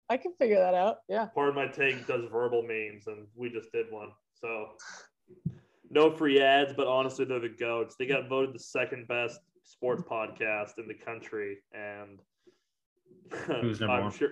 I 0.09 0.17
can 0.17 0.33
figure 0.39 0.59
that 0.59 0.75
out. 0.75 0.99
Yeah. 1.09 1.27
Pardon 1.35 1.55
My 1.55 1.67
Take 1.67 2.07
does 2.07 2.25
verbal 2.31 2.63
memes, 2.63 3.07
and 3.07 3.27
we 3.35 3.51
just 3.51 3.73
did 3.73 3.87
one. 3.91 4.11
So 4.35 4.69
no 5.91 6.11
free 6.11 6.41
ads, 6.41 6.73
but 6.73 6.87
honestly, 6.87 7.25
they're 7.25 7.41
the 7.41 7.49
goats. 7.49 7.97
They 7.99 8.07
got 8.07 8.29
voted 8.29 8.55
the 8.55 8.59
second 8.61 9.09
best 9.09 9.41
sports 9.65 10.03
podcast 10.03 10.79
in 10.79 10.87
the 10.87 10.95
country, 10.95 11.59
and 11.73 12.21
Who's 13.63 13.81
number 13.81 13.95
I'm 13.95 14.03
one? 14.05 14.13
sure. 14.13 14.31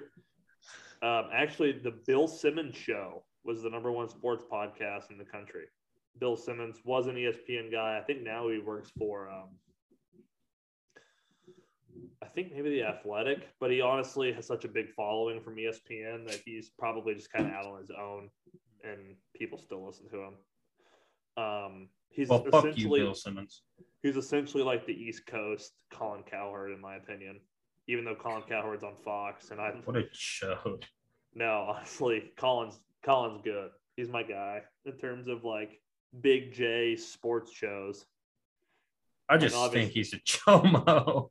Um, 1.02 1.30
actually, 1.34 1.72
the 1.72 1.94
Bill 2.06 2.28
Simmons 2.28 2.76
show 2.76 3.24
was 3.44 3.62
the 3.62 3.70
number 3.70 3.90
one 3.92 4.08
sports 4.08 4.44
podcast 4.50 5.10
in 5.10 5.18
the 5.18 5.24
country. 5.24 5.64
Bill 6.18 6.36
Simmons 6.36 6.78
was 6.84 7.08
an 7.08 7.16
ESPN 7.16 7.70
guy. 7.72 7.98
I 8.00 8.04
think 8.04 8.22
now 8.22 8.48
he 8.48 8.58
works 8.60 8.90
for. 8.96 9.28
Um, 9.28 9.48
I 12.22 12.26
think 12.26 12.52
maybe 12.52 12.70
the 12.70 12.82
Athletic, 12.82 13.48
but 13.60 13.70
he 13.70 13.80
honestly 13.80 14.32
has 14.32 14.46
such 14.46 14.64
a 14.64 14.68
big 14.68 14.90
following 14.92 15.40
from 15.40 15.56
ESPN 15.56 16.26
that 16.28 16.40
he's 16.44 16.70
probably 16.78 17.14
just 17.14 17.30
kind 17.32 17.46
of 17.46 17.52
out 17.52 17.66
on 17.66 17.80
his 17.80 17.90
own, 17.90 18.30
and 18.82 19.16
people 19.34 19.58
still 19.58 19.84
listen 19.86 20.08
to 20.10 20.16
him. 20.22 20.34
Um, 21.36 21.88
he's 22.10 22.28
Well, 22.28 22.44
fuck 22.44 22.64
you, 22.64 22.70
essentially 22.70 23.00
Bill 23.00 23.14
Simmons. 23.14 23.62
he's 24.02 24.16
essentially 24.16 24.62
like 24.62 24.86
the 24.86 24.92
East 24.92 25.26
Coast 25.26 25.72
Colin 25.90 26.22
Cowherd, 26.30 26.72
in 26.72 26.80
my 26.80 26.96
opinion. 26.96 27.40
Even 27.86 28.04
though 28.04 28.14
Colin 28.14 28.42
Cowherd's 28.48 28.82
on 28.82 28.94
Fox, 29.04 29.50
and 29.50 29.60
I 29.60 29.70
What 29.84 29.96
a 29.96 30.04
show. 30.12 30.78
no, 31.34 31.66
honestly, 31.76 32.32
Colin's 32.36 32.78
Colin's 33.04 33.40
good. 33.44 33.70
He's 33.96 34.08
my 34.08 34.22
guy 34.22 34.62
in 34.86 34.92
terms 34.92 35.28
of 35.28 35.44
like 35.44 35.80
big 36.20 36.52
J 36.52 36.96
sports 36.96 37.52
shows. 37.52 38.06
I 39.28 39.36
just 39.38 39.56
think 39.72 39.90
he's 39.92 40.12
a 40.12 40.18
chomo. 40.26 41.28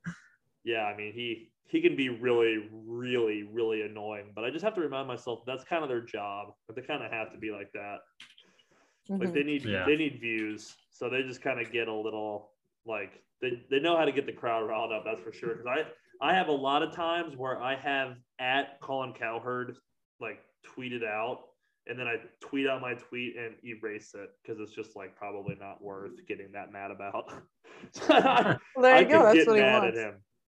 Yeah, 0.64 0.84
I 0.84 0.95
mean 0.95 1.14
he 1.14 1.49
he 1.68 1.82
can 1.82 1.95
be 1.95 2.09
really, 2.09 2.70
really, 2.72 3.43
really 3.51 3.82
annoying. 3.82 4.32
But 4.36 4.43
I 4.43 4.51
just 4.51 4.64
have 4.64 4.76
to 4.76 4.82
remind 4.82 5.07
myself 5.07 5.39
that's 5.45 5.64
kind 5.64 5.84
of 5.84 5.89
their 5.89 6.01
job. 6.01 6.53
But 6.68 6.76
they 6.76 6.82
kind 6.82 7.03
of 7.03 7.11
have 7.11 7.32
to 7.32 7.38
be 7.38 7.51
like 7.51 7.72
that. 7.74 7.97
Mm-hmm. 9.09 9.24
Like 9.24 9.34
they 9.34 9.43
need 9.43 9.66
yeah. 9.66 9.86
they 9.86 9.95
need 9.95 10.20
views, 10.22 10.76
so 10.91 11.09
they 11.09 11.24
just 11.24 11.41
kind 11.41 11.59
of 11.59 11.72
get 11.72 11.88
a 11.88 11.93
little 11.93 12.51
like 12.86 13.24
they, 13.41 13.61
they 13.70 13.80
know 13.80 13.97
how 13.97 14.05
to 14.05 14.11
get 14.11 14.26
the 14.26 14.32
crowd 14.32 14.68
riled 14.68 14.91
up. 14.91 15.03
That's 15.05 15.22
for 15.22 15.34
sure. 15.34 15.55
Because 15.55 15.68
I 15.68 16.26
I 16.26 16.34
have 16.34 16.47
a 16.47 16.53
lot 16.53 16.84
of 16.84 16.93
times 16.93 17.36
where 17.36 17.61
I 17.61 17.76
have 17.76 18.16
at 18.39 18.80
Colin 18.82 19.14
Cowherd 19.14 19.76
like 20.22 20.39
tweeted 20.66 21.03
out 21.03 21.41
and 21.88 21.99
then 21.99 22.07
I 22.07 22.16
tweet 22.39 22.68
out 22.68 22.82
my 22.82 22.93
tweet 22.93 23.36
and 23.36 23.55
erase 23.66 24.14
it 24.16 24.30
because 24.41 24.61
it's 24.61 24.72
just 24.72 24.95
like 24.95 25.16
probably 25.18 25.57
not 25.59 25.84
worth 25.84 26.26
getting 26.28 26.51
that 26.53 26.72
mad 26.72 26.91
about. 26.91 27.30
well, 28.09 28.59
there 28.78 29.01
you 29.01 29.01
I 29.01 29.03
go. 29.03 29.34
That's 29.34 29.47
what 29.47 29.57
he 29.57 29.64
wants. 29.64 29.99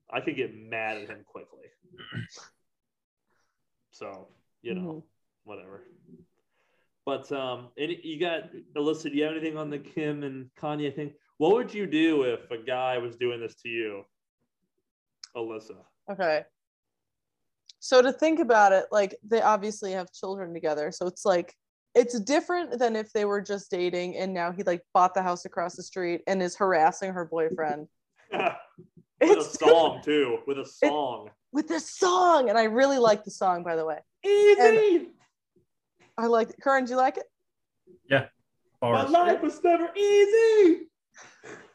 Him. 0.09 0.17
I 0.17 0.21
could 0.21 0.35
get 0.35 0.55
mad 0.55 0.97
at 0.97 1.09
him 1.09 1.23
quickly. 1.25 1.65
So 3.91 4.27
you 4.61 4.73
know, 4.73 4.81
mm-hmm. 4.81 4.99
whatever. 5.45 5.83
But 7.05 7.31
um, 7.31 7.69
and 7.77 7.95
you 8.03 8.19
got 8.19 8.49
Alyssa. 8.75 9.03
Do 9.03 9.11
you 9.11 9.23
have 9.23 9.31
anything 9.31 9.57
on 9.57 9.69
the 9.69 9.77
Kim 9.77 10.23
and 10.23 10.49
Kanye 10.59 10.93
thing? 10.93 11.13
What 11.37 11.53
would 11.53 11.73
you 11.73 11.85
do 11.85 12.23
if 12.23 12.51
a 12.51 12.57
guy 12.57 12.97
was 12.97 13.15
doing 13.15 13.39
this 13.39 13.55
to 13.61 13.69
you, 13.69 14.03
Alyssa? 15.35 15.77
Okay. 16.11 16.43
So 17.79 18.01
to 18.01 18.11
think 18.11 18.39
about 18.39 18.73
it, 18.73 18.85
like 18.91 19.15
they 19.23 19.41
obviously 19.41 19.91
have 19.91 20.11
children 20.11 20.53
together. 20.53 20.91
So 20.91 21.05
it's 21.05 21.23
like 21.23 21.53
it's 21.93 22.19
different 22.19 22.79
than 22.79 22.95
if 22.95 23.13
they 23.13 23.23
were 23.23 23.41
just 23.41 23.71
dating 23.71 24.17
and 24.17 24.33
now 24.33 24.51
he 24.51 24.63
like 24.63 24.81
bought 24.93 25.13
the 25.13 25.21
house 25.21 25.45
across 25.45 25.75
the 25.75 25.83
street 25.83 26.21
and 26.27 26.41
is 26.41 26.55
harassing 26.55 27.13
her 27.13 27.25
boyfriend. 27.25 27.87
with 29.21 29.37
it's, 29.37 29.55
a 29.55 29.57
song 29.57 30.01
too. 30.03 30.39
With 30.47 30.59
a 30.59 30.65
song. 30.65 31.27
It, 31.27 31.33
with 31.51 31.71
a 31.71 31.79
song. 31.79 32.49
And 32.49 32.57
I 32.57 32.63
really 32.63 32.97
like 32.97 33.23
the 33.23 33.31
song, 33.31 33.63
by 33.63 33.75
the 33.75 33.85
way. 33.85 33.99
Easy. 34.25 34.59
And 34.59 35.07
I 36.17 36.27
like 36.27 36.49
it. 36.49 36.55
Curran, 36.61 36.85
do 36.85 36.91
you 36.91 36.97
like 36.97 37.17
it? 37.17 37.25
Yeah. 38.09 38.27
My 38.81 39.03
life 39.03 39.41
was 39.41 39.63
never 39.63 39.89
easy. 39.95 40.87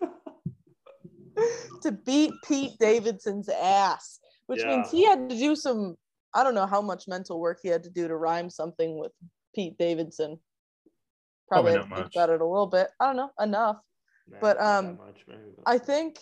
to 1.83 1.93
beat 1.93 2.33
Pete 2.47 2.79
Davidson's 2.79 3.49
ass 3.49 4.21
which 4.51 4.63
yeah. 4.63 4.69
means 4.69 4.91
he 4.91 5.07
had 5.07 5.31
to 5.31 5.37
do 5.37 5.55
some 5.55 5.97
i 6.35 6.43
don't 6.43 6.57
know 6.57 6.67
how 6.67 6.83
much 6.83 7.07
mental 7.07 7.39
work 7.39 7.61
he 7.63 7.69
had 7.69 7.85
to 7.85 7.91
do 7.91 8.09
to 8.09 8.17
rhyme 8.17 8.51
something 8.51 8.99
with 8.99 9.13
pete 9.55 9.79
davidson 9.79 10.37
probably, 11.49 11.75
probably 11.75 11.97
think 11.97 12.11
about 12.13 12.31
it 12.31 12.41
a 12.41 12.45
little 12.45 12.67
bit 12.67 12.89
i 12.99 13.07
don't 13.07 13.17
know 13.17 13.31
enough 13.41 13.77
nah, 14.29 14.39
but 14.41 14.61
um 14.61 14.99
much, 14.99 15.25
i 15.67 15.79
think 15.79 16.19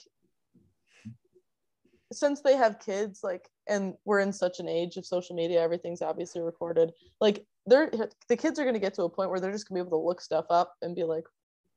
since 2.12 2.40
they 2.40 2.56
have 2.56 2.78
kids 2.78 3.20
like 3.22 3.48
and 3.68 3.94
we're 4.04 4.20
in 4.20 4.32
such 4.32 4.60
an 4.60 4.68
age 4.68 4.96
of 4.96 5.04
social 5.04 5.36
media 5.36 5.60
everything's 5.60 6.02
obviously 6.02 6.40
recorded 6.40 6.92
like 7.20 7.44
they're 7.66 7.90
the 8.28 8.36
kids 8.36 8.58
are 8.58 8.64
going 8.64 8.74
to 8.74 8.80
get 8.80 8.94
to 8.94 9.02
a 9.02 9.10
point 9.10 9.30
where 9.30 9.40
they're 9.40 9.52
just 9.52 9.68
going 9.68 9.78
to 9.78 9.84
be 9.84 9.86
able 9.86 10.00
to 10.00 10.06
look 10.06 10.20
stuff 10.20 10.46
up 10.50 10.74
and 10.82 10.96
be 10.96 11.04
like 11.04 11.24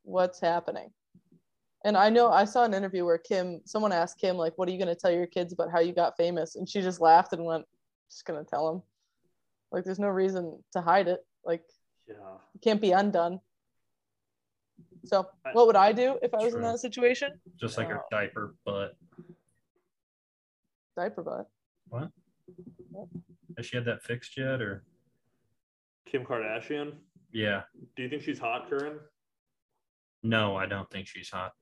what's 0.03 0.39
happening 0.39 0.89
and 1.83 1.97
I 1.97 2.09
know 2.09 2.31
I 2.31 2.45
saw 2.45 2.63
an 2.63 2.73
interview 2.73 3.05
where 3.05 3.17
Kim, 3.17 3.61
someone 3.65 3.91
asked 3.91 4.19
Kim, 4.19 4.37
like, 4.37 4.57
what 4.57 4.69
are 4.69 4.71
you 4.71 4.77
going 4.77 4.93
to 4.93 4.99
tell 4.99 5.11
your 5.11 5.25
kids 5.25 5.51
about 5.51 5.71
how 5.71 5.79
you 5.79 5.93
got 5.93 6.15
famous? 6.15 6.55
And 6.55 6.69
she 6.69 6.81
just 6.81 7.01
laughed 7.01 7.33
and 7.33 7.43
went, 7.43 7.65
just 8.09 8.25
going 8.25 8.43
to 8.43 8.49
tell 8.49 8.71
them. 8.71 8.83
Like, 9.71 9.83
there's 9.83 9.99
no 9.99 10.09
reason 10.09 10.61
to 10.73 10.81
hide 10.81 11.07
it. 11.07 11.21
Like, 11.43 11.63
yeah. 12.07 12.13
it 12.53 12.61
can't 12.61 12.81
be 12.81 12.91
undone. 12.91 13.39
So, 15.05 15.27
what 15.53 15.65
would 15.65 15.75
I 15.75 15.91
do 15.91 16.19
if 16.21 16.33
I 16.33 16.37
was 16.37 16.51
True. 16.51 16.57
in 16.57 16.67
that 16.67 16.79
situation? 16.79 17.31
Just 17.59 17.77
like 17.77 17.87
uh, 17.87 17.91
her 17.91 18.01
diaper 18.11 18.53
butt. 18.65 18.95
Diaper 20.95 21.23
butt. 21.23 21.47
What? 21.89 22.09
Has 23.57 23.65
she 23.65 23.77
had 23.77 23.85
that 23.85 24.03
fixed 24.03 24.37
yet, 24.37 24.61
or? 24.61 24.83
Kim 26.05 26.25
Kardashian. 26.25 26.93
Yeah. 27.31 27.61
Do 27.95 28.03
you 28.03 28.09
think 28.09 28.23
she's 28.23 28.39
hot, 28.39 28.69
Curran? 28.69 28.99
No, 30.23 30.55
I 30.55 30.65
don't 30.65 30.89
think 30.89 31.07
she's 31.07 31.29
hot. 31.29 31.53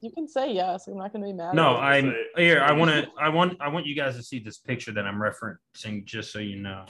You 0.00 0.10
can 0.10 0.28
say 0.28 0.52
yes. 0.52 0.86
I'm 0.86 0.98
not 0.98 1.12
going 1.12 1.22
to 1.22 1.28
be 1.28 1.32
mad. 1.32 1.54
No, 1.54 1.76
I'm 1.76 2.14
here. 2.36 2.60
I 2.60 2.72
want 2.72 2.90
to. 2.90 3.08
I 3.18 3.28
want. 3.28 3.56
I 3.60 3.68
want 3.68 3.86
you 3.86 3.94
guys 3.94 4.16
to 4.16 4.22
see 4.22 4.38
this 4.38 4.58
picture 4.58 4.92
that 4.92 5.06
I'm 5.06 5.20
referencing, 5.20 6.04
just 6.04 6.32
so 6.32 6.40
you 6.40 6.56
know. 6.56 6.84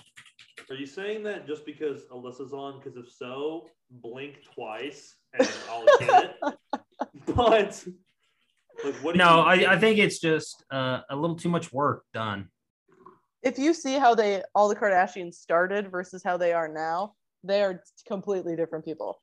Are 0.70 0.74
you 0.74 0.86
saying 0.86 1.22
that 1.24 1.46
just 1.46 1.64
because 1.64 2.06
Alyssa's 2.12 2.52
on? 2.52 2.78
Because 2.78 2.96
if 2.96 3.10
so, 3.10 3.68
blink 3.90 4.42
twice 4.42 5.16
and 5.38 5.48
I'll 5.70 5.84
get 5.98 6.36
it. 6.42 6.54
But 7.34 7.86
like, 8.84 8.94
what? 8.96 9.16
no, 9.16 9.40
I, 9.40 9.74
I 9.74 9.78
think 9.78 9.98
it's 9.98 10.18
just 10.18 10.64
uh, 10.70 11.00
a 11.10 11.16
little 11.16 11.36
too 11.36 11.48
much 11.48 11.72
work 11.72 12.04
done. 12.12 12.48
If 13.42 13.58
you 13.58 13.72
see 13.72 13.98
how 13.98 14.14
they 14.14 14.42
all 14.54 14.68
the 14.68 14.76
Kardashians 14.76 15.34
started 15.34 15.90
versus 15.90 16.22
how 16.24 16.36
they 16.36 16.52
are 16.52 16.68
now, 16.68 17.14
they 17.44 17.62
are 17.62 17.82
completely 18.06 18.56
different 18.56 18.84
people. 18.84 19.18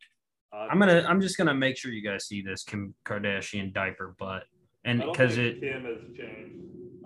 Uh, 0.54 0.68
I'm 0.70 0.80
gonna. 0.80 1.06
I'm 1.08 1.20
just 1.20 1.38
gonna 1.38 1.54
make 1.54 1.78
sure 1.78 1.92
you 1.92 2.02
guys 2.02 2.26
see 2.26 2.42
this 2.42 2.64
Kim 2.64 2.94
Kardashian 3.06 3.74
diaper 3.74 4.16
butt, 4.18 4.44
and 4.86 5.02
because 5.02 5.38
it. 5.38 5.60
Kim 5.60 5.84
has 5.84 5.98
changed. 6.18 6.62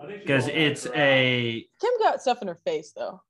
Because 0.06 0.48
it's 0.48 0.86
a. 0.94 1.66
Kim 1.80 1.90
got 2.00 2.22
stuff 2.22 2.42
in 2.42 2.48
her 2.48 2.58
face 2.64 2.92
though. 2.96 3.20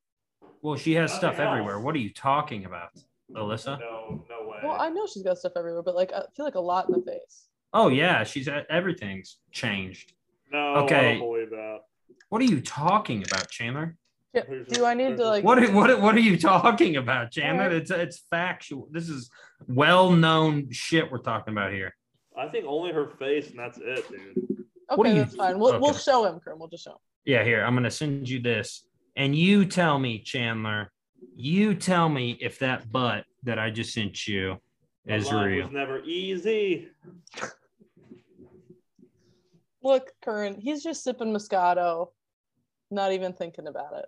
Well, 0.62 0.77
she 0.77 0.93
has 0.95 1.12
stuff 1.12 1.39
everywhere. 1.39 1.81
What 1.81 1.95
are 1.95 1.99
you 1.99 2.12
talking 2.12 2.66
about, 2.66 2.91
Alyssa? 3.35 3.81
No, 3.81 4.25
no 4.29 4.49
way. 4.49 4.59
Well, 4.62 4.77
I 4.79 4.91
know 4.91 5.07
she's 5.07 5.23
got 5.23 5.39
stuff 5.39 5.53
everywhere, 5.57 5.83
but 5.83 5.95
like 5.95 6.12
I 6.12 6.23
feel 6.37 6.45
like 6.45 6.55
a 6.55 6.61
lot 6.61 6.87
in 6.89 6.93
the 6.93 7.03
face. 7.03 7.47
Oh 7.73 7.89
yeah, 7.89 8.25
she's 8.25 8.49
everything's 8.68 9.39
changed. 9.53 10.12
No, 10.53 10.77
okay. 10.79 10.97
I 10.97 11.18
don't 11.18 11.31
believe 11.31 11.51
that. 11.51 11.81
What 12.29 12.43
are 12.43 12.47
you 12.47 12.61
talking 12.61 13.25
about, 13.25 13.49
Chandler? 13.49 13.97
do 14.33 14.85
I 14.85 14.95
need 14.95 15.16
to 15.16 15.25
like 15.25 15.45
what 15.45 15.59
what 15.73 16.01
what 16.01 16.14
are 16.14 16.21
you 16.21 16.39
talking 16.39 16.97
about, 16.97 17.31
Chandler? 17.31 17.64
Right. 17.64 17.73
It's 17.73 17.91
it's 17.91 18.23
factual. 18.31 18.89
This 18.91 19.09
is 19.09 19.31
well 19.66 20.11
known 20.11 20.71
shit 20.71 21.11
we're 21.11 21.18
talking 21.18 21.53
about 21.53 21.73
here. 21.73 21.95
I 22.37 22.49
think 22.49 22.64
only 22.66 22.93
her 22.93 23.09
face 23.18 23.51
and 23.51 23.59
that's 23.59 23.79
it, 23.79 24.09
dude. 24.09 24.64
Okay, 24.91 25.18
that's 25.18 25.35
fine. 25.35 25.59
We'll 25.59 25.71
okay. 25.71 25.79
we'll 25.81 25.95
show 25.95 26.25
him, 26.25 26.41
Krim. 26.41 26.59
We'll 26.59 26.68
just 26.68 26.85
show 26.85 26.93
him. 26.93 26.99
Yeah, 27.25 27.45
here 27.45 27.64
I'm 27.64 27.75
gonna 27.75 27.91
send 27.91 28.29
you 28.29 28.41
this, 28.41 28.87
and 29.16 29.35
you 29.35 29.64
tell 29.64 29.99
me, 29.99 30.18
Chandler. 30.18 30.91
You 31.37 31.75
tell 31.75 32.09
me 32.09 32.37
if 32.41 32.59
that 32.59 32.91
butt 32.91 33.25
that 33.45 33.59
I 33.59 33.71
just 33.71 33.93
sent 33.93 34.27
you 34.27 34.59
is 35.07 35.33
real. 35.33 35.64
Was 35.64 35.73
never 35.73 36.01
easy. 36.01 36.89
Look, 39.83 40.11
Curran, 40.22 40.61
he's 40.61 40.83
just 40.83 41.03
sipping 41.03 41.33
Moscato, 41.33 42.09
not 42.91 43.12
even 43.12 43.33
thinking 43.33 43.66
about 43.66 43.95
it. 43.95 44.07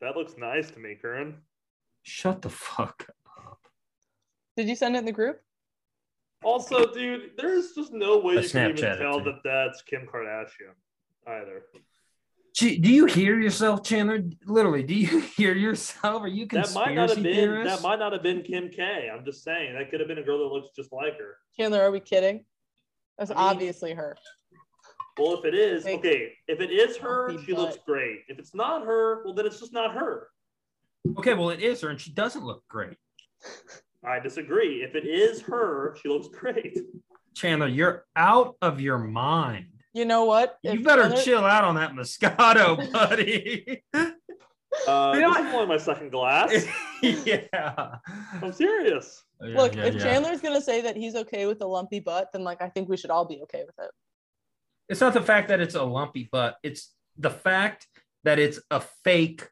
That 0.00 0.16
looks 0.16 0.34
nice 0.36 0.70
to 0.72 0.78
me, 0.78 0.96
Curran. 1.00 1.38
Shut 2.02 2.42
the 2.42 2.50
fuck 2.50 3.06
up. 3.38 3.58
Did 4.56 4.68
you 4.68 4.76
send 4.76 4.96
it 4.96 5.00
in 5.00 5.04
the 5.06 5.12
group? 5.12 5.40
Also, 6.44 6.92
dude, 6.92 7.30
there's 7.36 7.72
just 7.72 7.92
no 7.92 8.18
way 8.18 8.34
you 8.34 8.48
can 8.48 8.70
even 8.70 8.98
tell 8.98 9.22
that 9.24 9.40
that's 9.42 9.82
Kim 9.82 10.06
Kardashian 10.06 10.74
either. 11.26 11.62
Gee, 12.54 12.78
do 12.78 12.90
you 12.90 13.06
hear 13.06 13.38
yourself, 13.38 13.82
Chandler? 13.82 14.22
Literally, 14.46 14.82
do 14.82 14.94
you 14.94 15.20
hear 15.36 15.54
yourself? 15.54 16.22
Are 16.22 16.28
you 16.28 16.46
conspiracy 16.46 16.74
that 16.74 16.86
might 16.86 16.94
not 16.94 17.08
have 17.10 17.22
been 17.22 17.34
theorist? 17.34 17.82
that 17.82 17.82
might 17.86 17.98
not 17.98 18.12
have 18.12 18.22
been 18.22 18.42
Kim 18.42 18.68
K. 18.70 19.10
I'm 19.12 19.24
just 19.24 19.42
saying 19.44 19.74
that 19.74 19.90
could 19.90 20.00
have 20.00 20.08
been 20.08 20.18
a 20.18 20.22
girl 20.22 20.38
that 20.38 20.54
looks 20.54 20.68
just 20.76 20.92
like 20.92 21.18
her. 21.18 21.36
Chandler, 21.58 21.82
are 21.82 21.90
we 21.90 22.00
kidding? 22.00 22.44
That's 23.18 23.30
I 23.30 23.34
mean, 23.34 23.42
obviously 23.42 23.92
her. 23.94 24.16
Well, 25.18 25.38
if 25.38 25.44
it 25.46 25.54
is, 25.54 25.86
okay, 25.86 26.32
if 26.46 26.60
it 26.60 26.70
is 26.70 26.98
her, 26.98 27.32
she 27.44 27.54
looks 27.54 27.78
great. 27.86 28.20
If 28.28 28.38
it's 28.38 28.54
not 28.54 28.84
her, 28.84 29.24
well, 29.24 29.32
then 29.32 29.46
it's 29.46 29.58
just 29.58 29.72
not 29.72 29.94
her. 29.94 30.28
Okay, 31.18 31.32
well, 31.32 31.50
it 31.50 31.60
is 31.60 31.80
her, 31.80 31.88
and 31.88 32.00
she 32.00 32.10
doesn't 32.12 32.44
look 32.44 32.66
great. 32.68 32.96
I 34.04 34.20
disagree. 34.20 34.82
If 34.82 34.94
it 34.94 35.06
is 35.06 35.40
her, 35.42 35.96
she 36.02 36.08
looks 36.08 36.28
great. 36.28 36.78
Chandler, 37.34 37.68
you're 37.68 38.04
out 38.14 38.56
of 38.60 38.80
your 38.80 38.98
mind. 38.98 39.66
You 39.94 40.04
know 40.04 40.24
what? 40.26 40.58
You 40.62 40.72
if 40.72 40.84
better 40.84 41.02
Chandler... 41.02 41.22
chill 41.22 41.44
out 41.44 41.64
on 41.64 41.76
that 41.76 41.92
Moscato, 41.92 42.92
buddy. 42.92 43.82
Uh, 43.94 44.10
you 45.14 45.20
know, 45.22 45.32
this 45.32 45.46
is 45.46 45.54
only 45.54 45.66
my 45.66 45.76
second 45.78 46.10
glass. 46.10 46.66
yeah, 47.02 47.96
I'm 48.42 48.52
serious. 48.52 49.24
Yeah, 49.40 49.56
Look, 49.56 49.74
yeah, 49.74 49.84
if 49.84 49.94
yeah. 49.94 50.02
Chandler's 50.02 50.40
gonna 50.42 50.60
say 50.60 50.82
that 50.82 50.96
he's 50.96 51.14
okay 51.14 51.46
with 51.46 51.58
the 51.58 51.66
lumpy 51.66 52.00
butt, 52.00 52.28
then 52.32 52.44
like 52.44 52.60
I 52.60 52.68
think 52.68 52.88
we 52.88 52.96
should 52.98 53.10
all 53.10 53.24
be 53.24 53.40
okay 53.42 53.64
with 53.66 53.78
it. 53.78 53.90
It's 54.88 55.00
not 55.00 55.14
the 55.14 55.22
fact 55.22 55.48
that 55.48 55.60
it's 55.60 55.74
a 55.74 55.82
lumpy 55.82 56.28
butt. 56.30 56.56
It's 56.62 56.94
the 57.18 57.30
fact 57.30 57.86
that 58.24 58.38
it's 58.38 58.60
a 58.70 58.80
fake 59.04 59.48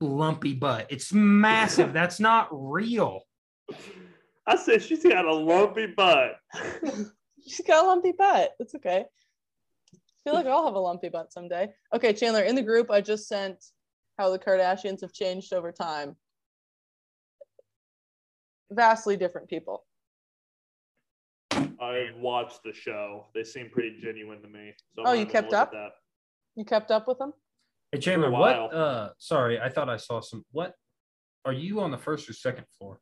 lumpy 0.00 0.54
butt. 0.54 0.86
It's 0.90 1.12
massive. 1.12 1.92
That's 1.94 2.20
not 2.20 2.48
real. 2.50 3.22
I 4.46 4.56
said 4.56 4.82
she's 4.82 5.02
got 5.02 5.24
a 5.24 5.34
lumpy 5.34 5.86
butt. 5.86 6.36
she's 7.46 7.66
got 7.66 7.84
a 7.84 7.88
lumpy 7.88 8.12
butt. 8.12 8.52
It's 8.58 8.74
okay. 8.74 9.04
I 9.94 10.30
feel 10.30 10.34
like 10.34 10.46
I'll 10.46 10.64
have 10.64 10.74
a 10.74 10.80
lumpy 10.80 11.08
butt 11.08 11.32
someday. 11.32 11.68
Okay, 11.94 12.12
Chandler, 12.12 12.42
in 12.42 12.54
the 12.54 12.62
group, 12.62 12.90
I 12.90 13.00
just 13.00 13.28
sent 13.28 13.62
how 14.18 14.30
the 14.30 14.38
Kardashians 14.38 15.00
have 15.00 15.12
changed 15.12 15.52
over 15.52 15.72
time. 15.72 16.16
Vastly 18.70 19.16
different 19.16 19.48
people. 19.48 19.84
I 21.82 22.10
watched 22.16 22.62
the 22.62 22.72
show. 22.72 23.26
They 23.34 23.42
seem 23.42 23.68
pretty 23.68 23.98
genuine 24.00 24.40
to 24.42 24.48
me. 24.48 24.72
So 24.94 25.02
oh, 25.04 25.12
you 25.14 25.26
kept 25.26 25.52
up. 25.52 25.72
You 26.54 26.64
kept 26.64 26.92
up 26.92 27.08
with 27.08 27.18
them. 27.18 27.32
Hey 27.90 27.98
Chandler, 27.98 28.30
what? 28.30 28.54
Uh, 28.54 29.10
sorry, 29.18 29.60
I 29.60 29.68
thought 29.68 29.88
I 29.88 29.96
saw 29.96 30.20
some. 30.20 30.44
What? 30.52 30.74
Are 31.44 31.52
you 31.52 31.80
on 31.80 31.90
the 31.90 31.98
first 31.98 32.30
or 32.30 32.34
second 32.34 32.66
floor 32.78 33.00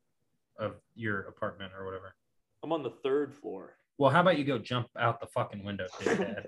of 0.58 0.76
your 0.94 1.20
apartment 1.22 1.72
or 1.78 1.84
whatever? 1.84 2.14
I'm 2.62 2.72
on 2.72 2.82
the 2.82 2.94
third 3.04 3.34
floor. 3.34 3.74
Well, 3.98 4.10
how 4.10 4.22
about 4.22 4.38
you 4.38 4.44
go 4.44 4.58
jump 4.58 4.88
out 4.98 5.20
the 5.20 5.26
fucking 5.26 5.62
window, 5.62 5.86
Dad? 6.04 6.46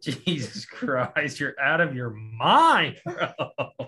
Jesus 0.00 0.66
Christ, 0.66 1.40
you're 1.40 1.58
out 1.60 1.80
of 1.80 1.94
your 1.96 2.10
mind, 2.10 2.98
bro. 3.04 3.30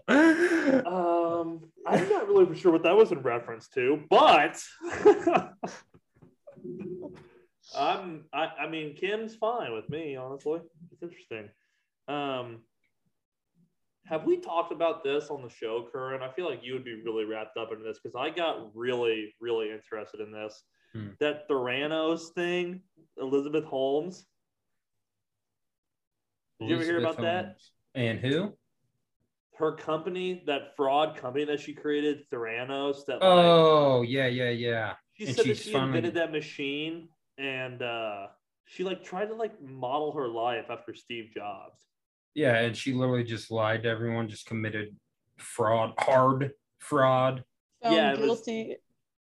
um, 0.09 1.61
I'm 1.87 2.09
not 2.09 2.27
really 2.27 2.57
sure 2.57 2.73
what 2.73 2.83
that 2.83 2.97
was 2.97 3.13
in 3.13 3.21
reference 3.21 3.69
to, 3.75 4.03
but 4.09 4.61
I'm. 7.77 8.25
I, 8.33 8.49
I 8.61 8.69
mean, 8.69 8.95
Kim's 8.97 9.35
fine 9.35 9.73
with 9.73 9.89
me, 9.89 10.17
honestly. 10.17 10.61
It's 10.93 11.03
interesting. 11.03 11.49
Um, 12.09 12.61
have 14.07 14.25
we 14.25 14.39
talked 14.39 14.73
about 14.73 15.05
this 15.05 15.29
on 15.29 15.43
the 15.43 15.49
show, 15.49 15.87
Curran? 15.93 16.23
I 16.23 16.33
feel 16.33 16.49
like 16.49 16.61
you 16.63 16.73
would 16.73 16.85
be 16.85 17.01
really 17.05 17.25
wrapped 17.25 17.57
up 17.57 17.71
into 17.71 17.85
this 17.85 17.99
because 18.03 18.17
I 18.17 18.31
got 18.31 18.75
really, 18.75 19.35
really 19.41 19.71
interested 19.71 20.21
in 20.21 20.33
this. 20.33 20.63
Hmm. 20.93 21.11
That 21.21 21.49
Theranos 21.49 22.33
thing, 22.35 22.83
Elizabeth 23.19 23.65
Holmes. 23.65 24.27
Did 26.59 26.71
you 26.71 26.75
ever 26.75 26.85
hear 26.85 26.99
about 26.99 27.17
Holmes. 27.17 27.27
that? 27.27 27.57
And 27.95 28.19
who? 28.19 28.53
Her 29.57 29.77
company, 29.77 30.43
that 30.47 30.75
fraud 30.77 31.17
company 31.17 31.45
that 31.45 31.61
she 31.61 31.75
created, 31.75 32.23
Theranos. 32.33 33.05
That 33.07 33.19
oh 33.23 34.01
like, 34.01 34.09
yeah, 34.09 34.27
yeah, 34.27 34.51
yeah. 34.51 34.93
She 35.13 35.27
and 35.27 35.37
said 35.37 35.45
that 35.47 35.59
she 35.59 35.73
finally... 35.73 35.99
invented 35.99 36.15
that 36.15 36.33
machine, 36.33 37.09
and 37.41 37.83
uh, 37.83 38.27
she 38.67 38.85
like 38.85 39.03
tried 39.03 39.27
to 39.27 39.35
like 39.35 39.61
model 39.63 40.13
her 40.13 40.29
life 40.29 40.67
after 40.71 40.95
Steve 40.95 41.31
Jobs. 41.35 41.81
Yeah, 42.35 42.57
and 42.57 42.77
she 42.77 42.93
literally 42.93 43.25
just 43.25 43.51
lied 43.51 43.83
to 43.83 43.89
everyone, 43.89 44.29
just 44.29 44.47
committed 44.47 44.95
fraud, 45.39 45.95
hard 45.99 46.53
fraud. 46.79 47.43
Found 47.83 47.97
yeah, 47.97 48.15
guilty. 48.15 48.77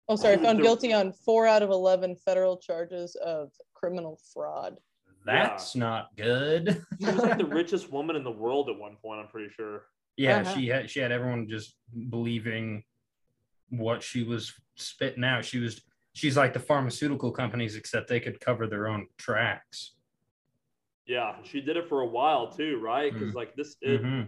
Was, 0.09 0.20
oh, 0.20 0.22
sorry, 0.22 0.38
found 0.43 0.59
the, 0.59 0.63
guilty 0.63 0.93
on 0.93 1.13
four 1.13 1.47
out 1.47 1.63
of 1.63 1.70
eleven 1.70 2.15
federal 2.15 2.57
charges 2.57 3.15
of 3.15 3.51
criminal 3.74 4.20
fraud. 4.34 4.78
That's 5.26 5.76
yeah. 5.76 5.80
not 5.80 6.07
good. 6.18 6.84
she 6.99 7.05
was 7.05 7.18
like 7.18 7.38
the 7.38 7.45
richest 7.55 7.91
woman 7.91 8.15
in 8.15 8.24
the 8.24 8.32
world 8.32 8.70
at 8.70 8.78
one 8.78 8.97
point. 9.01 9.22
I'm 9.22 9.28
pretty 9.28 9.49
sure. 9.55 9.84
Yeah, 10.18 10.41
uh-huh. 10.41 10.55
she 10.55 10.68
had 10.68 10.89
she 10.89 10.99
had 10.99 11.11
everyone 11.11 11.47
just 11.47 11.76
believing 12.09 12.84
what 13.70 14.01
she 14.01 14.24
was 14.24 14.53
spitting 14.76 15.24
out. 15.24 15.45
She 15.45 15.59
was 15.59 15.82
she's 16.18 16.36
like 16.36 16.51
the 16.51 16.59
pharmaceutical 16.59 17.32
companies, 17.32 17.76
except 17.76 18.07
they 18.07 18.20
could 18.20 18.39
cover 18.39 18.65
their 18.65 18.88
own 18.88 19.05
tracks. 19.18 19.93
Yeah, 21.05 21.36
she 21.43 21.61
did 21.61 21.78
it 21.78 21.88
for 21.88 22.01
a 22.01 22.07
while 22.07 22.51
too, 22.51 22.80
right? 22.84 23.13
Because 23.13 23.30
mm-hmm. 23.30 23.38
like 23.38 23.55
this, 23.55 23.78
it, 23.82 24.01
mm-hmm. 24.01 24.24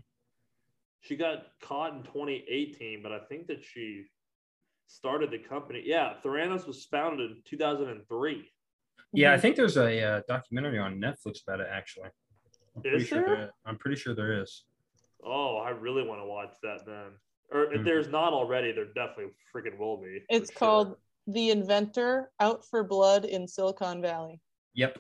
she 1.01 1.15
got 1.15 1.47
caught 1.61 1.93
in 1.93 2.03
2018, 2.03 3.01
but 3.01 3.11
I 3.11 3.19
think 3.27 3.47
that 3.47 3.63
she 3.63 4.05
started 4.87 5.31
the 5.31 5.39
company. 5.39 5.81
Yeah, 5.83 6.13
Theranos 6.23 6.67
was 6.67 6.85
founded 6.85 7.31
in 7.31 7.37
2003. 7.43 8.49
Yeah, 9.11 9.33
I 9.33 9.39
think 9.39 9.55
there's 9.55 9.77
a 9.77 10.01
uh, 10.01 10.21
documentary 10.27 10.77
on 10.77 11.01
Netflix 11.01 11.41
about 11.45 11.59
it. 11.59 11.67
Actually, 11.71 12.09
I'm 12.75 12.83
is 12.85 13.09
there? 13.09 13.25
Sure 13.25 13.35
there? 13.35 13.51
I'm 13.65 13.77
pretty 13.77 13.99
sure 13.99 14.13
there 14.13 14.41
is. 14.41 14.63
Oh, 15.25 15.57
I 15.57 15.71
really 15.71 16.03
want 16.07 16.21
to 16.21 16.25
watch 16.25 16.53
that 16.61 16.85
then. 16.85 17.17
Or 17.51 17.63
if 17.63 17.71
mm-hmm. 17.71 17.83
there's 17.83 18.07
not 18.07 18.31
already, 18.31 18.71
there 18.71 18.85
definitely 18.85 19.33
freaking 19.53 19.77
will 19.79 19.97
be. 19.97 20.19
It's 20.29 20.51
called 20.51 20.89
sure. 20.89 20.97
The 21.27 21.49
Inventor: 21.49 22.31
Out 22.39 22.65
for 22.65 22.83
Blood 22.83 23.25
in 23.25 23.47
Silicon 23.47 24.01
Valley. 24.01 24.41
Yep. 24.73 24.99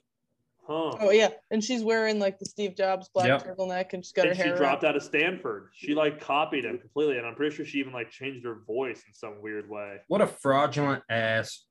Huh. 0.69 0.95
Oh 0.99 1.09
yeah, 1.09 1.29
and 1.49 1.63
she's 1.63 1.83
wearing 1.83 2.19
like 2.19 2.37
the 2.37 2.45
Steve 2.45 2.75
Jobs 2.75 3.09
black 3.09 3.27
yep. 3.27 3.43
turtleneck, 3.43 3.93
and 3.93 4.05
she's 4.05 4.11
got 4.11 4.27
and 4.27 4.37
her 4.37 4.43
hair. 4.43 4.55
She 4.55 4.59
dropped 4.59 4.83
out 4.83 4.95
of 4.95 5.01
Stanford. 5.01 5.69
She 5.73 5.95
like 5.95 6.21
copied 6.21 6.63
him 6.63 6.77
completely, 6.77 7.17
and 7.17 7.25
I'm 7.25 7.33
pretty 7.33 7.55
sure 7.55 7.65
she 7.65 7.79
even 7.79 7.91
like 7.91 8.11
changed 8.11 8.45
her 8.45 8.59
voice 8.67 9.03
in 9.07 9.13
some 9.15 9.41
weird 9.41 9.67
way. 9.67 9.97
What 10.09 10.21
a 10.21 10.27
fraudulent 10.27 11.01
ass. 11.09 11.65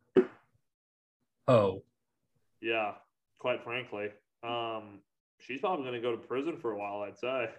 Oh. 1.46 1.84
Yeah, 2.60 2.94
quite 3.38 3.62
frankly, 3.62 4.08
um, 4.42 4.98
she's 5.38 5.60
probably 5.60 5.84
going 5.84 5.94
to 5.94 6.00
go 6.00 6.16
to 6.16 6.18
prison 6.26 6.56
for 6.60 6.72
a 6.72 6.76
while. 6.76 7.02
I'd 7.02 7.18
say. 7.18 7.50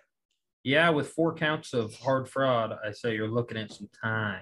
Yeah, 0.65 0.89
with 0.89 1.07
four 1.07 1.33
counts 1.33 1.73
of 1.73 1.95
hard 1.95 2.27
fraud, 2.27 2.77
I 2.85 2.91
say 2.91 3.15
you're 3.15 3.29
looking 3.29 3.57
at 3.57 3.71
some 3.71 3.89
time. 4.03 4.41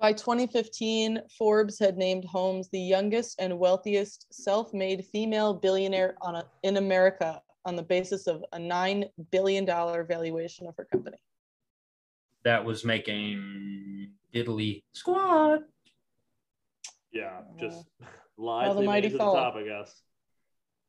By 0.00 0.12
2015, 0.12 1.20
Forbes 1.38 1.78
had 1.78 1.96
named 1.96 2.24
Holmes 2.24 2.68
the 2.70 2.80
youngest 2.80 3.40
and 3.40 3.58
wealthiest 3.58 4.26
self-made 4.32 5.04
female 5.12 5.54
billionaire 5.54 6.16
on 6.20 6.36
a, 6.36 6.44
in 6.62 6.76
America 6.76 7.40
on 7.64 7.76
the 7.76 7.82
basis 7.82 8.26
of 8.26 8.44
a 8.52 8.58
$9 8.58 9.08
billion 9.30 9.64
valuation 9.64 10.66
of 10.66 10.74
her 10.76 10.86
company. 10.90 11.16
That 12.44 12.64
was 12.64 12.84
making 12.84 14.10
Italy 14.32 14.84
squad. 14.92 15.60
Yeah, 17.12 17.40
just 17.58 17.86
uh, 18.02 18.06
lies 18.36 18.76
the 18.76 18.82
mighty 18.82 19.10
to 19.10 19.16
fall. 19.16 19.34
the 19.34 19.40
top, 19.40 19.54
I 19.54 19.62
guess. 19.62 20.02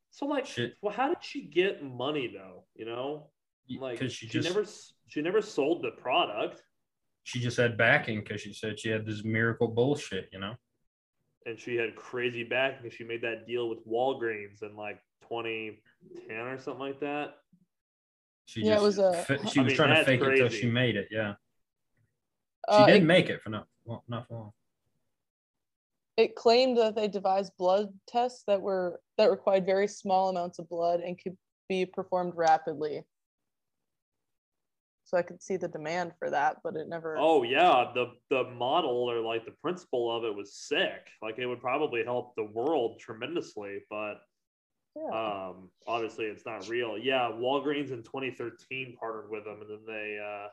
So 0.09 0.25
like, 0.25 0.45
Shit. 0.45 0.73
well, 0.81 0.93
how 0.93 1.09
did 1.09 1.17
she 1.21 1.43
get 1.43 1.83
money 1.83 2.33
though? 2.33 2.65
You 2.75 2.85
know, 2.85 3.29
like 3.79 3.99
she, 3.99 4.09
she 4.09 4.27
just, 4.27 4.47
never 4.47 4.65
she 5.07 5.21
never 5.21 5.41
sold 5.41 5.83
the 5.83 5.91
product 5.91 6.61
she 7.25 7.39
just 7.39 7.57
had 7.57 7.75
backing 7.75 8.19
because 8.19 8.39
she 8.39 8.53
said 8.53 8.79
she 8.79 8.89
had 8.89 9.03
this 9.03 9.23
miracle 9.23 9.67
bullshit, 9.67 10.29
you 10.31 10.39
know. 10.39 10.53
And 11.47 11.59
she 11.59 11.75
had 11.75 11.95
crazy 11.95 12.43
backing. 12.43 12.91
She 12.91 13.03
made 13.03 13.23
that 13.23 13.47
deal 13.47 13.67
with 13.67 13.85
Walgreens 13.87 14.61
in 14.61 14.75
like 14.75 14.99
2010 15.23 16.37
or 16.37 16.59
something 16.59 16.79
like 16.79 16.99
that. 16.99 17.37
She 18.45 18.61
yeah, 18.61 18.75
just, 18.75 18.81
it 18.81 18.85
was 18.85 18.99
a. 18.99 19.25
She 19.49 19.59
was 19.59 19.69
mean, 19.69 19.75
trying 19.75 19.95
to 19.95 20.05
fake 20.05 20.21
crazy. 20.21 20.43
it 20.43 20.43
until 20.43 20.59
she 20.59 20.67
made 20.69 20.95
it. 20.95 21.07
Yeah. 21.09 21.33
She 22.69 22.77
uh, 22.77 22.85
did 22.85 23.01
it, 23.01 23.05
make 23.05 23.29
it 23.29 23.41
for 23.41 23.49
not 23.49 23.65
well, 23.85 24.03
not 24.07 24.27
for 24.27 24.35
long. 24.35 24.51
It 26.17 26.35
claimed 26.35 26.77
that 26.77 26.95
they 26.95 27.07
devised 27.07 27.53
blood 27.57 27.87
tests 28.07 28.43
that 28.45 28.61
were 28.61 29.01
that 29.17 29.31
required 29.31 29.65
very 29.65 29.87
small 29.87 30.29
amounts 30.29 30.59
of 30.59 30.69
blood 30.69 30.99
and 30.99 31.19
could 31.19 31.35
be 31.67 31.87
performed 31.87 32.33
rapidly 32.35 33.03
so 35.05 35.17
I 35.17 35.21
could 35.21 35.41
see 35.41 35.55
the 35.55 35.67
demand 35.67 36.13
for 36.17 36.31
that, 36.31 36.57
but 36.63 36.75
it 36.75 36.89
never. 36.89 37.15
Oh 37.17 37.43
yeah, 37.43 37.91
the 37.93 38.07
the 38.31 38.45
model 38.45 39.09
or 39.09 39.21
like 39.21 39.45
the 39.45 39.53
principle 39.61 40.15
of 40.15 40.23
it 40.23 40.35
was 40.35 40.55
sick. 40.55 41.07
Like 41.21 41.37
it 41.37 41.45
would 41.45 41.61
probably 41.61 42.03
help 42.03 42.35
the 42.35 42.49
world 42.51 42.99
tremendously, 42.99 43.79
but 43.87 44.15
yeah. 44.95 45.49
um, 45.49 45.69
obviously 45.85 46.25
it's 46.25 46.45
not 46.45 46.67
real. 46.67 46.97
Yeah, 46.97 47.29
Walgreens 47.31 47.91
in 47.91 48.01
2013 48.01 48.97
partnered 48.99 49.29
with 49.29 49.45
them, 49.45 49.61
and 49.61 49.69
then 49.69 49.85
they 49.85 50.19
uh, 50.19 50.47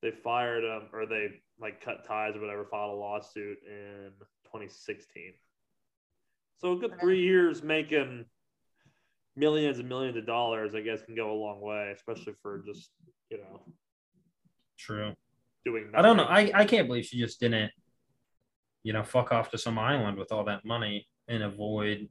they 0.00 0.12
fired 0.12 0.64
them 0.64 0.88
or 0.94 1.04
they 1.04 1.40
like 1.60 1.84
cut 1.84 2.06
ties 2.06 2.36
or 2.36 2.40
whatever, 2.40 2.64
filed 2.70 2.94
a 2.94 2.96
lawsuit 2.96 3.58
in 3.66 4.12
2016. 4.46 5.34
So 6.56 6.72
a 6.72 6.76
good 6.76 6.98
three 6.98 7.20
years 7.20 7.62
making 7.62 8.24
millions 9.36 9.78
and 9.78 9.88
millions 9.88 10.16
of 10.16 10.26
dollars, 10.26 10.74
I 10.74 10.80
guess, 10.80 11.02
can 11.02 11.14
go 11.14 11.32
a 11.32 11.34
long 11.34 11.60
way, 11.60 11.92
especially 11.94 12.34
for 12.42 12.62
just 12.66 12.90
you 13.30 13.38
know. 13.38 13.60
True. 14.78 15.14
Doing. 15.64 15.90
Nothing. 15.90 15.98
I 15.98 16.02
don't 16.02 16.16
know. 16.16 16.24
I 16.24 16.50
I 16.54 16.64
can't 16.64 16.86
believe 16.86 17.04
she 17.04 17.18
just 17.18 17.40
didn't, 17.40 17.70
you 18.82 18.92
know, 18.92 19.02
fuck 19.02 19.32
off 19.32 19.50
to 19.50 19.58
some 19.58 19.78
island 19.78 20.16
with 20.18 20.32
all 20.32 20.44
that 20.44 20.64
money 20.64 21.06
and 21.28 21.42
avoid 21.42 22.08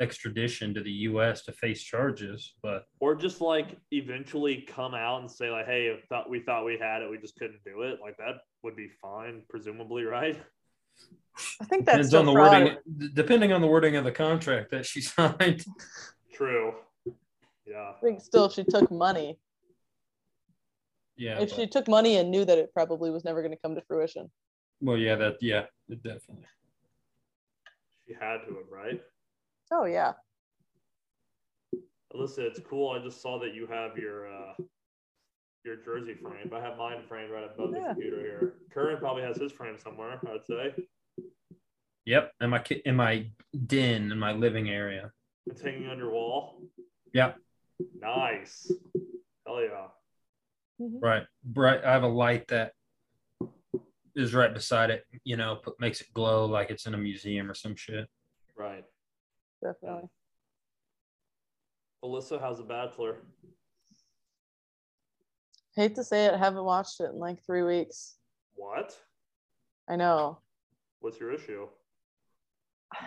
extradition 0.00 0.74
to 0.74 0.82
the 0.82 0.90
U.S. 0.90 1.44
to 1.44 1.52
face 1.52 1.82
charges, 1.82 2.54
but 2.62 2.84
or 3.00 3.14
just 3.14 3.40
like 3.40 3.76
eventually 3.92 4.62
come 4.62 4.94
out 4.94 5.20
and 5.20 5.30
say 5.30 5.50
like, 5.50 5.66
"Hey, 5.66 5.96
thought 6.08 6.28
we 6.28 6.40
thought 6.40 6.64
we 6.64 6.78
had 6.78 7.02
it, 7.02 7.10
we 7.10 7.18
just 7.18 7.38
couldn't 7.38 7.62
do 7.64 7.82
it." 7.82 8.00
Like 8.02 8.16
that 8.18 8.36
would 8.62 8.76
be 8.76 8.88
fine, 9.00 9.42
presumably, 9.48 10.04
right? 10.04 10.36
I 11.60 11.64
think 11.64 11.84
that's 11.86 12.08
depends 12.10 12.14
on 12.14 12.26
the 12.26 12.32
fraud. 12.32 12.62
wording. 12.62 13.10
Depending 13.14 13.52
on 13.52 13.60
the 13.60 13.66
wording 13.66 13.96
of 13.96 14.04
the 14.04 14.12
contract 14.12 14.70
that 14.70 14.86
she 14.86 15.00
signed. 15.00 15.64
True. 16.32 16.74
Yeah. 17.66 17.92
I 17.96 18.00
think 18.02 18.20
still 18.20 18.48
she 18.48 18.64
took 18.64 18.90
money. 18.90 19.38
Yeah. 21.16 21.40
If 21.40 21.50
but... 21.50 21.56
she 21.56 21.66
took 21.66 21.88
money 21.88 22.16
and 22.16 22.30
knew 22.30 22.44
that 22.44 22.58
it 22.58 22.72
probably 22.72 23.10
was 23.10 23.24
never 23.24 23.40
going 23.40 23.52
to 23.52 23.58
come 23.62 23.74
to 23.74 23.82
fruition. 23.82 24.30
Well, 24.80 24.96
yeah, 24.96 25.16
that 25.16 25.36
yeah, 25.40 25.64
definitely. 25.88 26.46
She 28.06 28.14
had 28.14 28.38
to 28.46 28.54
have, 28.54 28.70
right? 28.70 29.00
Oh 29.72 29.84
yeah. 29.84 30.12
Alyssa, 32.14 32.40
it's 32.40 32.60
cool. 32.60 32.90
I 32.90 33.02
just 33.02 33.22
saw 33.22 33.38
that 33.40 33.54
you 33.54 33.66
have 33.66 33.96
your 33.96 34.28
uh 34.28 34.52
your 35.64 35.76
jersey 35.76 36.14
framed. 36.14 36.52
I 36.52 36.60
have 36.60 36.76
mine 36.76 37.02
framed 37.08 37.30
right 37.30 37.44
above 37.44 37.70
yeah. 37.74 37.80
the 37.80 37.86
computer 37.88 38.20
here. 38.20 38.54
Curran 38.72 38.98
probably 38.98 39.22
has 39.22 39.38
his 39.38 39.52
frame 39.52 39.78
somewhere, 39.78 40.20
I'd 40.26 40.44
say. 40.44 40.74
Yep, 42.04 42.32
in 42.40 42.50
my 42.50 42.62
in 42.84 42.96
my 42.96 43.26
den 43.66 44.12
in 44.12 44.18
my 44.18 44.32
living 44.32 44.68
area. 44.68 45.10
It's 45.46 45.62
hanging 45.62 45.88
on 45.88 45.98
your 45.98 46.10
wall. 46.10 46.60
Yep. 47.14 47.36
Nice. 48.00 48.70
Hell 49.46 49.62
yeah. 49.62 49.86
Mm-hmm. 50.80 50.98
Right. 50.98 51.22
Right. 51.54 51.84
I 51.84 51.92
have 51.92 52.02
a 52.02 52.08
light 52.08 52.48
that 52.48 52.72
is 54.16 54.34
right 54.34 54.52
beside 54.52 54.90
it, 54.90 55.04
you 55.24 55.36
know, 55.36 55.56
put, 55.56 55.78
makes 55.80 56.00
it 56.00 56.06
glow 56.14 56.46
like 56.46 56.70
it's 56.70 56.86
in 56.86 56.94
a 56.94 56.98
museum 56.98 57.50
or 57.50 57.54
some 57.54 57.76
shit. 57.76 58.08
Right. 58.56 58.84
definitely. 59.62 60.08
Alyssa, 62.04 62.40
how's 62.40 62.58
The 62.58 62.64
Bachelor? 62.64 63.16
Hate 65.74 65.94
to 65.96 66.04
say 66.04 66.26
it, 66.26 66.36
haven't 66.36 66.64
watched 66.64 67.00
it 67.00 67.10
in 67.10 67.18
like 67.18 67.44
three 67.44 67.62
weeks. 67.62 68.16
What? 68.54 68.96
I 69.88 69.96
know. 69.96 70.38
What's 71.00 71.18
your 71.18 71.32
issue? 71.32 71.66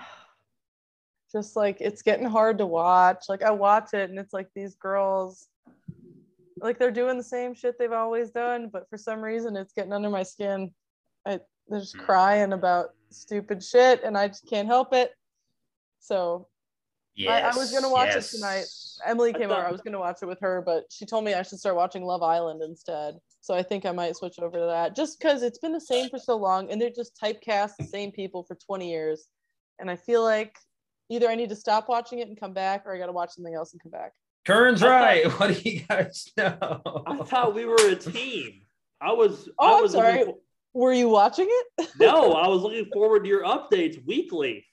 Just 1.32 1.56
like 1.56 1.78
it's 1.80 2.02
getting 2.02 2.26
hard 2.26 2.58
to 2.58 2.66
watch. 2.66 3.26
Like 3.30 3.44
I 3.44 3.52
watch 3.52 3.94
it 3.94 4.10
and 4.10 4.18
it's 4.20 4.34
like 4.34 4.48
these 4.56 4.76
girls, 4.76 5.48
like 6.62 6.80
they're 6.80 6.92
doing 6.92 7.18
the 7.18 7.24
same 7.24 7.54
shit 7.54 7.78
they've 7.78 7.92
always 7.92 8.32
done, 8.32 8.70
but 8.72 8.90
for 8.90 8.98
some 8.98 9.22
reason 9.22 9.56
it's 9.56 9.74
getting 9.74 9.94
under 9.94 10.10
my 10.10 10.24
skin. 10.24 10.72
I 11.26 11.40
they're 11.68 11.80
just 11.80 11.98
hmm. 11.98 12.04
crying 12.04 12.54
about 12.54 12.90
stupid 13.10 13.64
shit 13.64 14.04
and 14.04 14.18
I 14.18 14.28
just 14.28 14.48
can't 14.48 14.68
help 14.68 14.94
it. 14.94 15.12
So 16.00 16.48
I, 17.28 17.42
I 17.42 17.56
was 17.56 17.72
gonna 17.72 17.90
watch 17.90 18.10
yes. 18.14 18.34
it 18.34 18.38
tonight. 18.38 18.66
Emily 19.06 19.34
I 19.34 19.38
came 19.38 19.50
thought- 19.50 19.60
over. 19.60 19.68
I 19.68 19.72
was 19.72 19.82
gonna 19.82 20.00
watch 20.00 20.18
it 20.22 20.28
with 20.28 20.40
her, 20.42 20.62
but 20.66 20.86
she 20.92 21.06
told 21.06 21.24
me 21.24 21.34
I 21.34 21.42
should 21.42 21.60
start 21.60 21.76
watching 21.76 22.04
Love 22.04 22.22
Island 22.22 22.62
instead. 22.62 23.16
So 23.42 23.56
I 23.56 23.64
think 23.64 23.86
I 23.86 23.92
might 23.92 24.16
switch 24.16 24.40
over 24.40 24.58
to 24.58 24.66
that, 24.66 24.96
just 24.96 25.20
because 25.20 25.42
it's 25.42 25.58
been 25.58 25.72
the 25.72 25.80
same 25.80 26.10
for 26.10 26.20
so 26.20 26.36
long, 26.36 26.70
and 26.70 26.82
they're 26.82 26.90
just 26.90 27.18
typecast 27.22 27.72
the 27.80 27.86
same 27.86 28.12
people 28.12 28.44
for 28.44 28.56
20 28.56 28.90
years, 28.90 29.28
and 29.80 29.90
I 29.90 29.96
feel 29.96 30.22
like 30.22 30.56
either 31.10 31.30
I 31.30 31.36
need 31.36 31.50
to 31.50 31.56
stop 31.56 31.88
watching 31.88 32.20
it 32.20 32.28
and 32.28 32.40
come 32.40 32.54
back, 32.54 32.84
or 32.86 32.94
I 32.94 32.98
got 32.98 33.06
to 33.06 33.14
watch 33.14 33.32
something 33.32 33.54
else 33.54 33.72
and 33.72 33.82
come 33.82 33.92
back. 33.92 34.12
Curran's 34.48 34.82
I 34.82 34.90
right. 34.90 35.26
What 35.40 35.54
do 35.62 35.70
you 35.70 35.82
guys 35.82 36.32
know? 36.38 37.04
I 37.06 37.18
thought 37.18 37.54
we 37.54 37.66
were 37.66 37.76
a 37.90 37.96
team. 37.96 38.62
I 39.02 39.12
was. 39.12 39.50
Oh, 39.60 39.80
I 39.80 39.82
I'm 39.82 39.88
sorry. 39.90 40.20
looking 40.20 40.36
Were 40.74 40.94
you 40.94 41.10
watching 41.10 41.48
it? 41.50 41.90
no, 42.00 42.32
I 42.34 42.48
was 42.48 42.62
looking 42.62 42.90
forward 42.94 43.24
to 43.24 43.30
your 43.30 43.44
updates 43.44 44.04
weekly, 44.06 44.66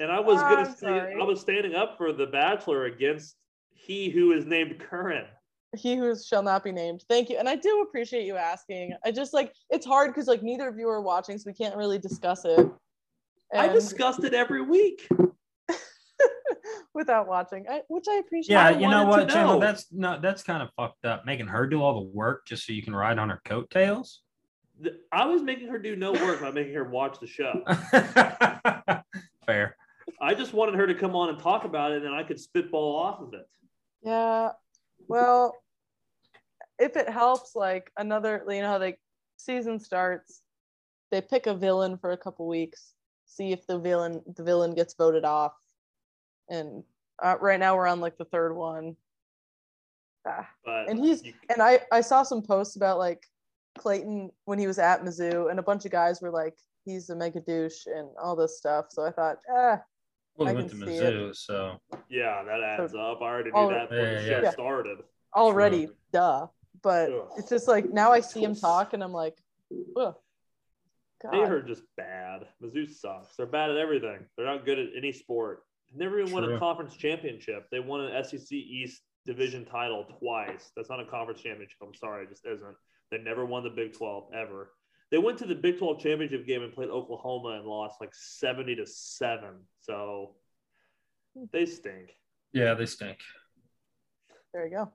and 0.00 0.10
I 0.10 0.18
was 0.18 0.40
Oh, 0.40 0.44
gonna 0.44 0.68
I'm 0.68 0.74
say. 0.76 1.14
I 1.20 1.22
was 1.24 1.40
standing 1.40 1.74
up 1.76 1.96
for 1.96 2.12
the 2.12 2.26
Bachelor 2.26 2.86
against 2.86 3.36
he 3.70 4.10
who 4.10 4.32
is 4.32 4.46
named 4.46 4.80
Curran. 4.80 5.26
he 5.76 5.94
who 5.96 6.14
shall 6.18 6.42
not 6.42 6.64
be 6.64 6.72
named. 6.72 7.04
Thank 7.08 7.30
you, 7.30 7.36
and 7.38 7.48
I 7.48 7.54
do 7.54 7.82
appreciate 7.82 8.26
you 8.26 8.36
asking. 8.36 8.94
I 9.04 9.12
just 9.12 9.32
like 9.32 9.52
it's 9.70 9.86
hard 9.86 10.10
because 10.12 10.26
like 10.26 10.42
neither 10.42 10.66
of 10.68 10.76
you 10.76 10.88
are 10.88 11.00
watching, 11.00 11.38
so 11.38 11.44
we 11.46 11.54
can't 11.54 11.76
really 11.76 11.98
discuss 12.00 12.44
it. 12.44 12.68
I 13.54 13.68
discussed 13.68 14.24
it 14.24 14.34
every 14.34 14.62
week. 14.62 15.06
Without 16.94 17.26
watching, 17.26 17.66
I, 17.68 17.82
which 17.88 18.04
I 18.08 18.16
appreciate. 18.16 18.54
Yeah, 18.54 18.66
I 18.68 18.70
you 18.70 18.88
know 18.88 19.04
what, 19.04 19.28
to 19.28 19.34
Chandler? 19.34 19.54
know. 19.54 19.60
That's 19.60 19.86
not 19.92 20.22
that's 20.22 20.42
kind 20.42 20.62
of 20.62 20.70
fucked 20.76 21.04
up. 21.04 21.26
Making 21.26 21.48
her 21.48 21.66
do 21.66 21.82
all 21.82 21.94
the 22.00 22.08
work 22.08 22.46
just 22.46 22.66
so 22.66 22.72
you 22.72 22.82
can 22.82 22.94
ride 22.94 23.18
on 23.18 23.28
her 23.30 23.40
coattails. 23.44 24.22
The- 24.80 24.98
I 25.12 25.26
was 25.26 25.42
making 25.42 25.68
her 25.68 25.78
do 25.78 25.96
no 25.96 26.12
work 26.12 26.40
by 26.40 26.50
making 26.50 26.74
her 26.74 26.84
watch 26.84 27.18
the 27.20 27.26
show. 27.26 27.62
Fair. 29.46 29.76
I 30.20 30.34
just 30.34 30.52
wanted 30.54 30.76
her 30.76 30.86
to 30.86 30.94
come 30.94 31.14
on 31.16 31.28
and 31.30 31.38
talk 31.38 31.64
about 31.64 31.92
it, 31.92 31.96
and 31.96 32.06
then 32.06 32.12
I 32.14 32.22
could 32.22 32.40
spitball 32.40 32.96
off 32.96 33.20
of 33.20 33.34
it. 33.34 33.46
Yeah. 34.02 34.50
Well, 35.08 35.54
if 36.78 36.96
it 36.96 37.08
helps, 37.08 37.54
like 37.54 37.90
another, 37.96 38.44
you 38.48 38.62
know 38.62 38.68
how 38.68 38.78
they 38.78 38.96
season 39.36 39.78
starts, 39.78 40.40
they 41.10 41.20
pick 41.20 41.46
a 41.46 41.54
villain 41.54 41.98
for 41.98 42.12
a 42.12 42.16
couple 42.16 42.48
weeks, 42.48 42.94
see 43.26 43.52
if 43.52 43.66
the 43.66 43.78
villain 43.78 44.22
the 44.36 44.42
villain 44.42 44.74
gets 44.74 44.94
voted 44.94 45.24
off, 45.24 45.52
and 46.48 46.82
uh, 47.22 47.36
right 47.40 47.60
now 47.60 47.76
we're 47.76 47.86
on 47.86 48.00
like 48.00 48.16
the 48.18 48.24
third 48.26 48.54
one. 48.54 48.96
Ah. 50.26 50.48
But 50.64 50.88
And 50.88 50.98
he's 50.98 51.22
you- 51.24 51.34
and 51.50 51.62
I 51.62 51.80
I 51.92 52.00
saw 52.00 52.22
some 52.22 52.42
posts 52.42 52.76
about 52.76 52.98
like 52.98 53.22
Clayton 53.78 54.30
when 54.44 54.58
he 54.58 54.66
was 54.66 54.78
at 54.78 55.02
Mizzou, 55.02 55.50
and 55.50 55.58
a 55.58 55.62
bunch 55.62 55.84
of 55.84 55.90
guys 55.92 56.20
were 56.20 56.30
like 56.30 56.54
he's 56.84 57.10
a 57.10 57.16
mega 57.16 57.40
douche 57.40 57.86
and 57.86 58.08
all 58.22 58.36
this 58.36 58.58
stuff. 58.58 58.86
So 58.90 59.02
I 59.04 59.10
thought, 59.10 59.38
ah, 59.50 59.80
Well, 60.36 60.48
I 60.48 60.52
we 60.52 60.56
went 60.58 60.70
to 60.70 60.76
can 60.76 60.86
see 60.86 60.92
Mizzou, 60.92 61.34
so 61.36 61.78
yeah, 62.08 62.42
that 62.44 62.60
adds 62.62 62.94
up. 62.94 63.20
I 63.20 63.24
already 63.24 63.50
knew 63.50 63.56
Oh, 63.58 63.68
that 63.70 63.90
before 63.90 64.04
the 64.04 64.12
yeah, 64.12 64.26
show 64.26 64.42
yeah. 64.42 64.50
started. 64.50 64.98
already 65.34 65.88
duh. 66.12 66.46
But 66.82 67.10
Ugh. 67.10 67.28
it's 67.38 67.48
just 67.48 67.66
like 67.68 67.90
now 67.90 68.12
I 68.12 68.20
see 68.20 68.42
him 68.44 68.54
talk 68.54 68.92
and 68.92 69.02
I'm 69.02 69.12
like, 69.12 69.36
ugh. 69.96 70.14
They 71.32 71.38
are 71.38 71.62
just 71.62 71.82
bad. 71.96 72.46
Mizzou 72.62 72.86
sucks. 72.90 73.34
They're 73.36 73.46
bad 73.46 73.70
at 73.70 73.78
everything. 73.78 74.26
They're 74.36 74.44
not 74.44 74.66
good 74.66 74.78
at 74.78 74.88
any 74.94 75.10
sport. 75.10 75.64
They 75.94 76.04
never 76.04 76.20
even 76.20 76.32
won 76.32 76.44
a 76.52 76.58
conference 76.58 76.96
championship. 76.96 77.66
They 77.70 77.80
won 77.80 78.00
an 78.00 78.24
SEC 78.24 78.50
East 78.52 79.02
division 79.26 79.64
title 79.64 80.04
twice. 80.18 80.70
That's 80.76 80.90
not 80.90 81.00
a 81.00 81.06
conference 81.06 81.40
championship. 81.40 81.76
I'm 81.82 81.94
sorry, 81.94 82.24
it 82.24 82.30
just 82.30 82.44
isn't. 82.46 82.76
They 83.10 83.18
never 83.18 83.44
won 83.44 83.62
the 83.64 83.70
Big 83.70 83.92
12 83.92 84.24
ever. 84.34 84.72
They 85.10 85.18
went 85.18 85.38
to 85.38 85.46
the 85.46 85.54
Big 85.54 85.78
12 85.78 86.00
championship 86.00 86.46
game 86.46 86.62
and 86.62 86.72
played 86.72 86.88
Oklahoma 86.90 87.50
and 87.58 87.64
lost 87.66 88.00
like 88.00 88.10
70 88.12 88.76
to 88.76 88.86
7. 88.86 89.48
So 89.80 90.34
they 91.52 91.66
stink. 91.66 92.10
yeah, 92.52 92.74
they 92.74 92.86
stink. 92.86 93.18
There 94.52 94.66
you 94.66 94.70
go. 94.76 94.92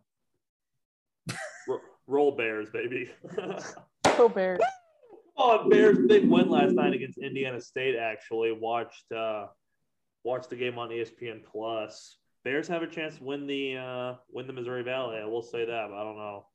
Ro- 1.67 1.79
roll 2.07 2.35
Bears, 2.35 2.69
baby. 2.71 3.09
Go 4.17 4.27
Bears. 4.29 4.59
on 5.37 5.69
Bears 5.69 5.97
big 6.07 6.27
win 6.29 6.49
last 6.49 6.73
night 6.73 6.93
against 6.93 7.17
Indiana 7.19 7.61
State. 7.61 7.95
Actually, 7.95 8.51
watched 8.53 9.11
uh, 9.11 9.47
watched 10.23 10.49
the 10.49 10.55
game 10.55 10.77
on 10.77 10.89
ESPN 10.89 11.41
Plus. 11.43 12.17
Bears 12.43 12.67
have 12.67 12.81
a 12.81 12.87
chance 12.87 13.17
to 13.17 13.23
win 13.23 13.47
the 13.47 13.77
uh, 13.77 14.13
win 14.31 14.47
the 14.47 14.53
Missouri 14.53 14.83
Valley. 14.83 15.17
I 15.17 15.25
will 15.25 15.41
say 15.41 15.65
that, 15.65 15.87
but 15.89 15.95
I 15.95 16.03
don't 16.03 16.17
know. 16.17 16.45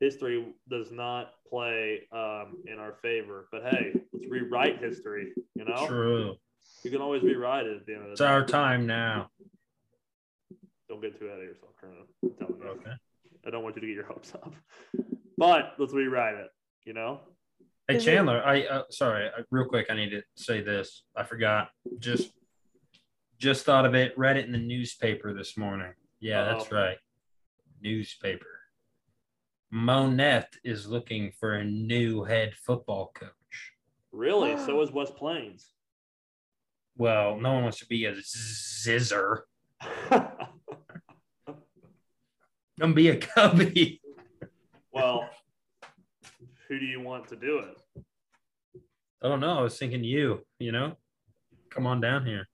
History 0.00 0.44
does 0.68 0.90
not 0.90 1.34
play 1.48 2.00
um, 2.12 2.56
in 2.66 2.78
our 2.78 2.94
favor, 3.02 3.46
but 3.52 3.62
hey, 3.62 3.92
let's 4.12 4.26
rewrite 4.28 4.80
history. 4.80 5.32
You 5.54 5.64
know, 5.64 5.86
True. 5.86 6.34
you 6.82 6.90
can 6.90 7.00
always 7.00 7.22
rewrite 7.22 7.66
it 7.66 7.76
at 7.76 7.86
the 7.86 7.94
end 7.94 8.02
of 8.04 8.10
It's 8.10 8.18
the 8.18 8.26
day. 8.26 8.32
our 8.32 8.44
time 8.44 8.86
now. 8.86 9.28
Don't 10.88 11.00
get 11.00 11.18
too 11.18 11.26
ahead 11.26 11.38
of 11.38 11.44
yourself, 11.44 11.72
Colonel. 11.80 12.04
I'm 12.24 12.30
telling 12.34 12.60
you. 12.60 12.68
Okay. 12.68 12.90
I 13.46 13.50
don't 13.50 13.62
want 13.62 13.76
you 13.76 13.80
to 13.82 13.86
get 13.86 13.94
your 13.94 14.06
hopes 14.06 14.34
up, 14.34 14.52
but 15.38 15.74
let's 15.78 15.92
rewrite 15.92 16.34
it. 16.34 16.48
You 16.84 16.94
know, 16.94 17.20
Hey 17.88 17.98
Chandler, 17.98 18.42
I 18.44 18.62
uh, 18.62 18.82
sorry, 18.90 19.26
I, 19.26 19.42
real 19.50 19.66
quick, 19.66 19.86
I 19.90 19.94
need 19.94 20.10
to 20.10 20.22
say 20.36 20.60
this. 20.62 21.02
I 21.16 21.24
forgot. 21.24 21.68
Just 21.98 22.30
just 23.42 23.64
thought 23.64 23.84
of 23.84 23.94
it. 23.96 24.16
Read 24.16 24.36
it 24.36 24.46
in 24.46 24.52
the 24.52 24.58
newspaper 24.58 25.34
this 25.34 25.58
morning. 25.58 25.92
Yeah, 26.20 26.42
oh. 26.42 26.44
that's 26.44 26.70
right. 26.70 26.96
Newspaper. 27.82 28.46
Monett 29.74 30.46
is 30.62 30.86
looking 30.86 31.32
for 31.40 31.54
a 31.54 31.64
new 31.64 32.22
head 32.22 32.54
football 32.54 33.10
coach. 33.14 33.72
really. 34.12 34.56
so 34.58 34.80
is 34.80 34.92
West 34.92 35.16
Plains. 35.16 35.70
Well, 36.96 37.36
no 37.36 37.54
one 37.54 37.64
wants 37.64 37.80
to 37.80 37.86
be 37.86 38.04
a 38.04 38.12
zizzer. 38.12 39.40
Gonna 42.78 42.94
be 42.94 43.08
a 43.08 43.16
cubby. 43.16 44.00
Well, 44.92 45.28
who 46.68 46.78
do 46.78 46.84
you 46.84 47.00
want 47.00 47.26
to 47.28 47.36
do 47.36 47.58
it? 47.58 47.80
I 49.22 49.28
don't 49.28 49.40
know. 49.40 49.58
I 49.58 49.62
was 49.62 49.78
thinking 49.78 50.04
you. 50.04 50.46
You 50.60 50.70
know, 50.70 50.96
come 51.70 51.86
on 51.86 52.00
down 52.00 52.24
here. 52.24 52.46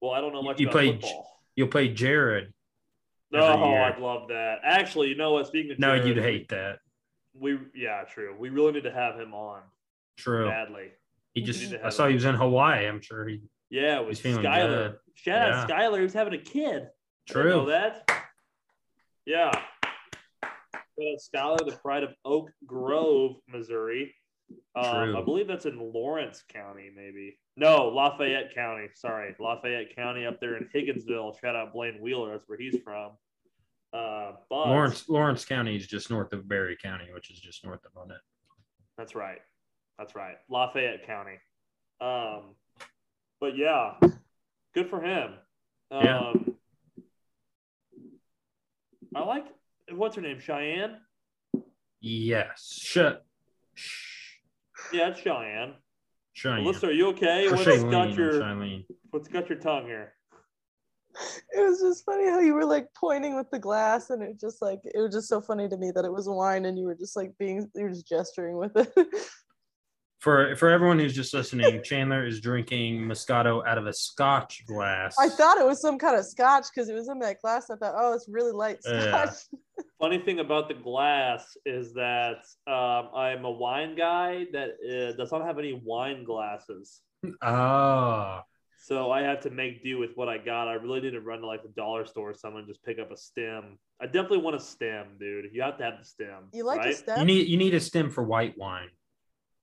Well, 0.00 0.12
I 0.12 0.20
don't 0.20 0.32
know 0.32 0.42
much 0.42 0.60
you 0.60 0.66
about 0.66 0.72
played- 0.72 1.00
football. 1.02 1.32
You'll 1.56 1.68
play 1.68 1.88
Jared. 1.88 2.52
No, 3.32 3.70
year. 3.70 3.82
I'd 3.82 3.98
love 3.98 4.28
that. 4.28 4.58
Actually, 4.62 5.08
you 5.08 5.16
know 5.16 5.32
what? 5.32 5.46
Speaking 5.46 5.72
of 5.72 5.78
No, 5.78 5.96
Jared, 5.96 6.06
you'd 6.06 6.18
hate 6.22 6.48
that. 6.50 6.78
We 7.34 7.58
yeah, 7.74 8.04
true. 8.04 8.34
We 8.38 8.50
really 8.50 8.72
need 8.72 8.84
to 8.84 8.92
have 8.92 9.18
him 9.18 9.34
on 9.34 9.62
True. 10.16 10.48
badly. 10.48 10.90
He 11.34 11.42
just. 11.42 11.74
I 11.82 11.88
saw 11.90 12.04
him. 12.04 12.10
he 12.10 12.14
was 12.14 12.24
in 12.24 12.34
Hawaii. 12.34 12.86
I'm 12.86 13.00
sure 13.00 13.26
he. 13.26 13.40
Yeah, 13.68 14.00
with 14.00 14.22
Skyler. 14.22 14.42
good. 14.42 14.96
Shout 15.14 15.50
out 15.52 15.68
Yeah. 15.68 15.76
Skyler. 15.76 16.02
He's 16.02 16.12
having 16.12 16.34
a 16.34 16.38
kid. 16.38 16.88
Didn't 17.26 17.44
know 17.48 17.64
True. 17.64 17.66
that. 17.72 18.08
Yeah. 19.26 19.50
Shout 20.42 20.52
out 21.00 21.58
Skyler, 21.60 21.66
the 21.70 21.76
pride 21.82 22.04
of 22.04 22.14
Oak 22.24 22.50
Grove, 22.64 23.36
Missouri. 23.48 24.14
Um, 24.76 25.16
I 25.16 25.22
believe 25.22 25.48
that's 25.48 25.64
in 25.64 25.92
Lawrence 25.92 26.44
County, 26.52 26.90
maybe. 26.94 27.38
No, 27.56 27.88
Lafayette 27.88 28.54
County. 28.54 28.88
Sorry, 28.94 29.34
Lafayette 29.40 29.96
County 29.96 30.26
up 30.26 30.38
there 30.40 30.56
in 30.56 30.68
Higginsville. 30.74 31.40
Shout 31.40 31.56
out 31.56 31.72
Blaine 31.72 31.98
Wheeler. 32.00 32.32
That's 32.32 32.44
where 32.46 32.58
he's 32.58 32.76
from. 32.84 33.12
Uh, 33.92 34.32
but 34.50 34.66
Lawrence 34.68 35.08
Lawrence 35.08 35.44
County 35.44 35.76
is 35.76 35.86
just 35.86 36.10
north 36.10 36.32
of 36.32 36.46
Barry 36.46 36.76
County, 36.80 37.06
which 37.14 37.30
is 37.30 37.40
just 37.40 37.64
north 37.64 37.80
of 37.86 37.94
Monett. 37.94 38.20
That's 38.98 39.14
right. 39.14 39.38
That's 39.98 40.14
right. 40.14 40.36
Lafayette 40.50 41.06
County. 41.06 41.38
Um, 42.00 42.54
but 43.40 43.56
yeah, 43.56 43.94
good 44.74 44.90
for 44.90 45.00
him. 45.00 45.34
Um, 45.90 46.04
Yeah. 46.04 46.32
I 49.14 49.24
like 49.24 49.46
what's 49.92 50.16
her 50.16 50.22
name, 50.22 50.40
Cheyenne. 50.40 50.98
Yes. 52.00 52.78
Shut. 52.82 53.24
Shh. 54.76 54.94
Yeah, 54.94 55.08
it's 55.08 55.20
Cheyenne. 55.20 55.74
Cheyenne. 56.34 56.64
Melissa, 56.64 56.88
are 56.88 56.92
you 56.92 57.08
okay? 57.08 57.46
Or 57.46 57.52
What's 57.52 57.64
Shailene, 57.64 57.90
got 57.90 58.14
your 58.14 58.32
Shailene. 58.34 58.84
What's 59.10 59.28
got 59.28 59.48
your 59.48 59.58
tongue 59.58 59.86
here? 59.86 60.12
It 61.54 61.60
was 61.60 61.80
just 61.80 62.04
funny 62.04 62.28
how 62.28 62.40
you 62.40 62.52
were 62.52 62.66
like 62.66 62.88
pointing 62.94 63.36
with 63.36 63.50
the 63.50 63.58
glass, 63.58 64.10
and 64.10 64.22
it 64.22 64.38
just 64.38 64.60
like 64.60 64.80
it 64.84 65.00
was 65.00 65.14
just 65.14 65.28
so 65.28 65.40
funny 65.40 65.66
to 65.68 65.76
me 65.76 65.90
that 65.94 66.04
it 66.04 66.12
was 66.12 66.28
wine, 66.28 66.66
and 66.66 66.78
you 66.78 66.84
were 66.84 66.94
just 66.94 67.16
like 67.16 67.32
being 67.38 67.70
you 67.74 67.84
were 67.84 67.90
just 67.90 68.06
gesturing 68.06 68.58
with 68.58 68.76
it. 68.76 68.92
For 70.18 70.56
for 70.56 70.70
everyone 70.70 70.98
who's 70.98 71.14
just 71.14 71.34
listening, 71.34 71.82
Chandler 71.84 72.26
is 72.26 72.40
drinking 72.40 73.00
Moscato 73.00 73.66
out 73.66 73.78
of 73.78 73.86
a 73.86 73.92
Scotch 73.92 74.64
glass. 74.66 75.14
I 75.18 75.28
thought 75.28 75.58
it 75.58 75.66
was 75.66 75.80
some 75.80 75.98
kind 75.98 76.16
of 76.16 76.24
Scotch 76.24 76.66
because 76.74 76.88
it 76.88 76.94
was 76.94 77.08
in 77.08 77.18
that 77.20 77.40
glass. 77.42 77.70
I 77.70 77.76
thought, 77.76 77.94
oh, 77.96 78.14
it's 78.14 78.26
really 78.28 78.52
light 78.52 78.82
Scotch. 78.82 79.36
Yeah. 79.52 79.84
Funny 80.00 80.18
thing 80.18 80.40
about 80.40 80.68
the 80.68 80.74
glass 80.74 81.56
is 81.64 81.92
that 81.94 82.38
um, 82.66 83.10
I'm 83.14 83.44
a 83.44 83.50
wine 83.50 83.94
guy 83.94 84.46
that 84.52 84.70
uh, 84.84 85.16
does 85.16 85.32
not 85.32 85.44
have 85.46 85.58
any 85.58 85.80
wine 85.84 86.24
glasses. 86.24 87.00
Ah. 87.42 88.44
So 88.86 89.10
I 89.10 89.22
had 89.22 89.42
to 89.42 89.50
make 89.50 89.82
do 89.82 89.98
with 89.98 90.10
what 90.14 90.28
I 90.28 90.38
got. 90.38 90.68
I 90.68 90.74
really 90.74 91.00
need 91.00 91.10
to 91.10 91.20
run 91.20 91.40
to 91.40 91.46
like 91.46 91.62
the 91.62 91.70
dollar 91.70 92.06
store 92.06 92.30
or 92.30 92.34
something 92.34 92.60
and 92.60 92.68
just 92.68 92.84
pick 92.84 92.98
up 93.00 93.10
a 93.10 93.16
stem. 93.16 93.78
I 94.00 94.06
definitely 94.06 94.38
want 94.38 94.54
a 94.54 94.60
stem, 94.60 95.16
dude. 95.18 95.46
You 95.52 95.62
have 95.62 95.76
to 95.78 95.84
have 95.84 95.94
the 95.98 96.04
stem. 96.04 96.50
You 96.52 96.64
like 96.64 96.78
right? 96.78 96.94
a 96.94 96.96
stem? 96.96 97.18
You 97.18 97.24
need 97.24 97.48
you 97.48 97.56
need 97.56 97.74
a 97.74 97.80
stem 97.80 98.10
for 98.10 98.22
white 98.22 98.56
wine, 98.56 98.88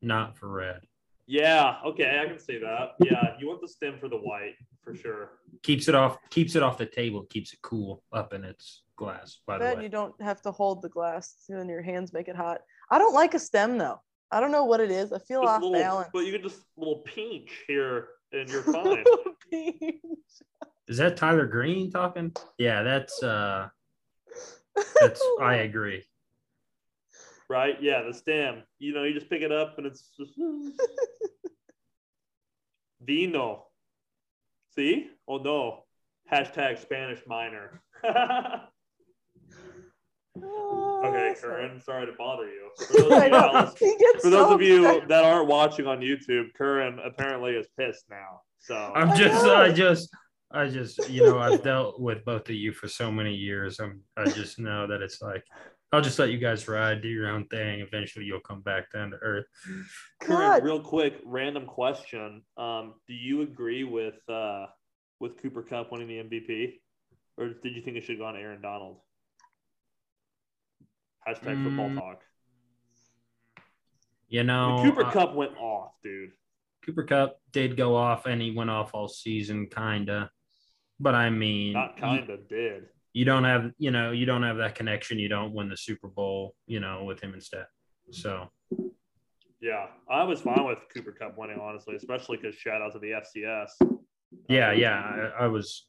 not 0.04 0.38
for 0.38 0.50
red. 0.50 0.82
Yeah, 1.26 1.78
okay, 1.86 2.20
I 2.22 2.28
can 2.28 2.38
see 2.38 2.58
that. 2.60 2.96
Yeah, 3.00 3.36
you 3.40 3.48
want 3.48 3.62
the 3.62 3.68
stem 3.68 3.98
for 3.98 4.10
the 4.10 4.18
white 4.18 4.56
for 4.84 4.94
sure. 4.94 5.32
Keeps 5.62 5.88
it 5.88 5.96
off 5.96 6.18
keeps 6.30 6.56
it 6.56 6.64
off 6.64 6.78
the 6.78 6.86
table, 6.86 7.24
keeps 7.24 7.54
it 7.54 7.60
cool 7.62 8.04
up 8.12 8.34
in 8.34 8.44
its 8.44 8.84
glass. 8.98 9.40
By 9.48 9.58
the 9.58 9.76
way, 9.76 9.84
you 9.84 9.90
don't 9.90 10.20
have 10.22 10.42
to 10.42 10.52
hold 10.52 10.82
the 10.82 10.90
glass, 10.90 11.36
and 11.50 11.70
your 11.70 11.82
hands 11.82 12.12
make 12.12 12.28
it 12.28 12.36
hot. 12.36 12.62
I 12.92 12.98
don't 12.98 13.14
like 13.14 13.34
a 13.34 13.40
stem 13.40 13.78
though. 13.78 14.02
I 14.32 14.40
don't 14.40 14.52
know 14.52 14.66
what 14.66 14.80
it 14.80 14.92
is. 14.92 15.14
I 15.14 15.20
feel 15.20 15.42
just 15.42 15.52
off 15.52 15.62
little, 15.62 15.80
balance. 15.80 16.10
But 16.12 16.26
you 16.26 16.34
can 16.34 16.42
just 16.42 16.62
little 16.76 17.00
pinch 17.00 17.52
here 17.68 18.08
and 18.32 18.50
you're 18.50 18.64
fine. 18.64 19.06
Is 20.88 20.98
that 20.98 21.16
Tyler 21.16 21.46
Green 21.46 21.92
talking? 21.92 22.34
Yeah, 22.58 22.84
that's 22.84 23.22
uh 23.24 23.70
that's 25.00 25.22
I 25.40 25.56
agree. 25.58 26.04
Right? 27.50 27.76
Yeah, 27.82 28.04
the 28.04 28.14
stem. 28.14 28.64
You 28.80 28.94
know, 28.94 29.04
you 29.04 29.14
just 29.14 29.30
pick 29.30 29.42
it 29.42 29.52
up 29.52 29.78
and 29.78 29.86
it's 29.86 30.12
just 30.18 30.32
Vino. 33.02 33.66
See? 34.76 35.10
Oh 35.28 35.38
no. 35.38 35.84
Hashtag 36.32 36.80
Spanish 36.80 37.20
minor. 37.28 37.82
okay, 38.04 38.62
Curran, 41.40 41.82
sorry 41.82 42.06
to 42.06 42.14
bother 42.18 42.48
you. 42.48 42.70
For 42.80 43.10
those, 43.10 43.74
of 43.74 43.82
you, 43.82 44.20
for 44.22 44.30
those 44.30 44.52
of 44.52 44.62
you 44.62 45.06
that 45.08 45.26
aren't 45.26 45.48
watching 45.48 45.86
on 45.86 46.00
YouTube, 46.00 46.54
Curran 46.58 47.00
apparently 47.04 47.52
is 47.52 47.68
pissed 47.78 48.06
now. 48.10 48.42
So 48.60 48.94
I'm 48.96 49.16
just, 49.16 49.46
I, 49.46 49.66
I 49.66 49.72
just, 49.72 50.10
I 50.52 50.70
just, 50.70 51.10
you 51.10 51.24
know, 51.24 51.40
I've 51.40 51.64
dealt 51.64 52.00
with 52.00 52.24
both 52.24 52.48
of 52.48 52.56
you 52.56 52.72
for 52.72 52.88
so 52.88 53.12
many 53.12 53.34
years. 53.34 53.80
I'm, 53.80 54.02
I 54.16 54.30
just 54.30 54.60
know 54.60 54.88
that 54.88 55.02
it's 55.02 55.22
like, 55.22 55.44
I'll 55.94 56.02
just 56.02 56.18
let 56.18 56.32
you 56.32 56.40
guys 56.40 56.68
ride, 56.68 57.04
do 57.04 57.08
your 57.08 57.28
own 57.28 57.46
thing. 57.46 57.82
Eventually, 57.82 58.26
you'll 58.26 58.40
come 58.40 58.62
back 58.62 58.92
down 58.92 59.12
to 59.12 59.18
earth. 59.18 59.46
Curran, 60.20 60.64
real 60.64 60.82
quick, 60.82 61.20
random 61.24 61.68
question. 61.68 62.42
Um, 62.58 62.96
do 63.08 63.14
you 63.14 63.44
agree 63.44 63.84
with 63.84 64.18
uh, 64.28 64.66
with 65.20 65.40
Cooper 65.40 65.62
Kupp 65.62 65.92
winning 65.92 66.08
the 66.08 66.16
MVP, 66.16 66.80
or 67.38 67.50
did 67.50 67.76
you 67.76 67.82
think 67.84 67.98
it 67.98 68.06
should 68.06 68.18
go 68.18 68.26
on 68.26 68.36
Aaron 68.36 68.60
Donald? 68.60 68.98
Hashtag 71.28 71.58
mm. 71.58 71.64
football 71.64 71.96
talk. 71.96 72.22
You 74.30 74.44
know, 74.44 74.78
the 74.78 74.90
Cooper 74.90 75.06
uh, 75.06 75.12
Kupp 75.12 75.36
went 75.36 75.56
off, 75.58 75.92
dude. 76.04 76.32
Cooper 76.84 77.04
Kupp 77.04 77.38
did 77.52 77.78
go 77.78 77.96
off, 77.96 78.26
and 78.26 78.42
he 78.42 78.50
went 78.50 78.72
off 78.72 78.96
all 78.96 79.08
season, 79.08 79.68
kinda. 79.68 80.32
But 81.00 81.14
I 81.14 81.30
mean, 81.30 81.74
not 81.74 81.98
kinda 81.98 82.26
you, 82.30 82.38
did. 82.50 82.84
You 83.14 83.26
don't 83.26 83.44
have, 83.44 83.72
you 83.78 83.92
know, 83.92 84.12
you 84.12 84.26
don't 84.26 84.44
have 84.44 84.58
that 84.58 84.76
connection. 84.76 85.20
You 85.20 85.30
don't 85.30 85.54
win 85.54 85.70
the 85.70 85.78
Super 85.78 86.08
Bowl, 86.08 86.56
you 86.68 86.80
know, 86.80 87.04
with 87.04 87.22
him 87.22 87.34
instead. 87.34 87.66
So. 88.12 88.50
Yeah, 89.62 89.88
I 90.10 90.24
was 90.24 90.42
fine 90.42 90.66
with 90.66 90.80
Cooper 90.94 91.14
Kupp 91.14 91.38
winning, 91.38 91.60
honestly, 91.62 91.96
especially 91.96 92.38
because 92.38 92.56
shout 92.56 92.82
out 92.82 92.92
to 92.94 93.00
the 93.00 93.12
FCS. 93.12 93.70
Yeah, 94.50 94.72
um, 94.72 94.78
yeah, 94.78 95.32
I, 95.40 95.46
I 95.46 95.48
was 95.48 95.86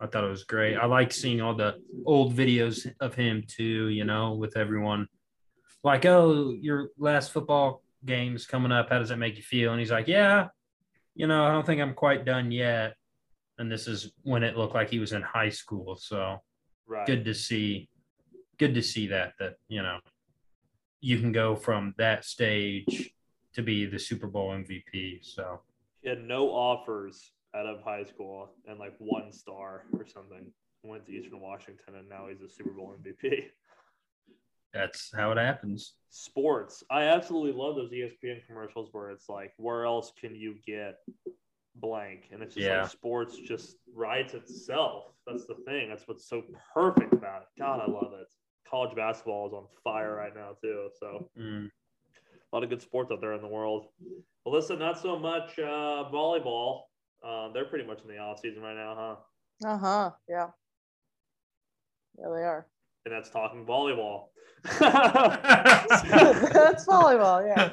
I 0.00 0.06
thought 0.06 0.24
it 0.24 0.30
was 0.30 0.44
great. 0.44 0.76
I 0.76 0.86
like 0.86 1.12
seeing 1.12 1.40
all 1.40 1.54
the 1.54 1.80
old 2.06 2.34
videos 2.34 2.90
of 3.00 3.14
him 3.14 3.44
too, 3.46 3.88
you 3.88 4.04
know, 4.04 4.32
with 4.32 4.56
everyone 4.56 5.08
like, 5.84 6.06
oh, 6.06 6.52
your 6.58 6.90
last 6.98 7.32
football 7.32 7.82
game's 8.04 8.46
coming 8.46 8.72
up. 8.72 8.88
How 8.88 8.98
does 8.98 9.10
that 9.10 9.18
make 9.18 9.36
you 9.36 9.42
feel? 9.42 9.72
And 9.72 9.80
he's 9.80 9.90
like, 9.90 10.08
yeah, 10.08 10.48
you 11.14 11.26
know, 11.26 11.44
I 11.44 11.52
don't 11.52 11.66
think 11.66 11.82
I'm 11.82 11.94
quite 11.94 12.24
done 12.24 12.50
yet. 12.50 12.94
And 13.58 13.70
this 13.70 13.86
is 13.86 14.12
when 14.22 14.42
it 14.42 14.56
looked 14.56 14.74
like 14.74 14.88
he 14.88 14.98
was 14.98 15.12
in 15.12 15.20
high 15.20 15.50
school. 15.50 15.96
So 15.96 16.38
right. 16.90 17.06
good 17.06 17.24
to 17.24 17.34
see, 17.34 17.88
good 18.58 18.74
to 18.74 18.82
see 18.82 19.06
that, 19.06 19.34
that, 19.38 19.56
you 19.68 19.82
know, 19.82 19.98
you 21.00 21.18
can 21.18 21.32
go 21.32 21.56
from 21.56 21.94
that 21.96 22.24
stage 22.24 23.14
to 23.54 23.62
be 23.62 23.86
the 23.86 23.98
Super 23.98 24.26
Bowl 24.26 24.50
MVP. 24.50 25.24
So 25.24 25.60
he 26.02 26.08
had 26.08 26.22
no 26.22 26.48
offers 26.48 27.32
out 27.54 27.66
of 27.66 27.82
high 27.82 28.04
school 28.04 28.50
and 28.66 28.78
like 28.78 28.94
one 28.98 29.32
star 29.32 29.84
or 29.92 30.06
something. 30.06 30.46
Went 30.82 31.06
to 31.06 31.12
Eastern 31.12 31.40
Washington 31.40 31.94
and 31.98 32.08
now 32.08 32.26
he's 32.28 32.40
a 32.42 32.48
Super 32.52 32.70
Bowl 32.70 32.94
MVP. 33.02 33.44
That's 34.72 35.10
how 35.14 35.32
it 35.32 35.38
happens. 35.38 35.94
Sports. 36.10 36.84
I 36.90 37.04
absolutely 37.04 37.52
love 37.52 37.74
those 37.74 37.90
ESPN 37.90 38.46
commercials 38.46 38.88
where 38.92 39.10
it's 39.10 39.28
like, 39.28 39.52
where 39.56 39.84
else 39.84 40.12
can 40.18 40.34
you 40.34 40.54
get 40.64 40.98
blank? 41.80 42.28
And 42.32 42.42
it's 42.42 42.54
just 42.54 42.66
yeah. 42.66 42.82
like 42.82 42.90
sports 42.90 43.36
just 43.36 43.76
writes 43.94 44.34
itself. 44.34 45.04
That's 45.26 45.46
the 45.46 45.56
thing. 45.66 45.88
That's 45.88 46.06
what's 46.06 46.28
so 46.28 46.42
perfect 46.74 47.12
about 47.12 47.42
it. 47.42 47.48
God, 47.58 47.80
I 47.80 47.90
love 47.90 48.12
it. 48.20 48.28
College 48.68 48.94
basketball 48.94 49.46
is 49.48 49.52
on 49.52 49.64
fire 49.82 50.14
right 50.14 50.34
now 50.34 50.50
too. 50.62 50.88
So 50.98 51.28
mm. 51.38 51.66
a 51.66 52.56
lot 52.56 52.62
of 52.62 52.70
good 52.70 52.82
sports 52.82 53.10
out 53.10 53.20
there 53.20 53.34
in 53.34 53.42
the 53.42 53.48
world. 53.48 53.88
Well, 54.44 54.54
listen, 54.54 54.78
not 54.78 54.98
so 55.00 55.18
much 55.18 55.58
uh, 55.58 56.08
volleyball. 56.12 56.82
Uh, 57.24 57.52
they're 57.52 57.66
pretty 57.66 57.86
much 57.86 58.00
in 58.02 58.08
the 58.08 58.18
off 58.18 58.40
season 58.40 58.62
right 58.62 58.76
now, 58.76 59.16
huh? 59.62 59.68
Uh 59.68 59.78
huh. 59.78 60.10
Yeah. 60.28 60.46
Yeah, 62.18 62.28
they 62.34 62.42
are. 62.42 62.66
And 63.06 63.14
that's 63.14 63.30
talking 63.30 63.64
volleyball. 63.64 64.26
that's 64.64 64.76
volleyball, 66.86 67.46
yeah. 67.46 67.70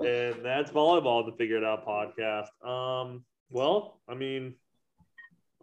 And 0.00 0.44
that's 0.44 0.70
volleyball, 0.70 1.26
the 1.26 1.32
Figure 1.36 1.56
It 1.56 1.64
Out 1.64 1.84
podcast. 1.84 2.46
Um, 2.64 3.24
well, 3.50 4.00
I 4.08 4.14
mean, 4.14 4.54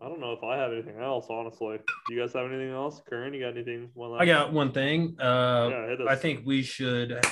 I 0.01 0.09
don't 0.09 0.19
know 0.19 0.33
if 0.33 0.43
I 0.43 0.57
have 0.57 0.73
anything 0.73 0.99
else, 0.99 1.27
honestly. 1.29 1.77
Do 2.07 2.13
you 2.13 2.19
guys 2.19 2.33
have 2.33 2.51
anything 2.51 2.71
else? 2.71 3.01
Curran, 3.09 3.33
you 3.33 3.39
got 3.39 3.55
anything? 3.55 3.89
One 3.93 4.19
I 4.19 4.25
got 4.25 4.51
one 4.51 4.73
thing. 4.73 5.15
Uh, 5.17 5.69
yeah, 5.71 5.95
I 6.09 6.15
think 6.17 6.41
we 6.45 6.61
should 6.61 7.25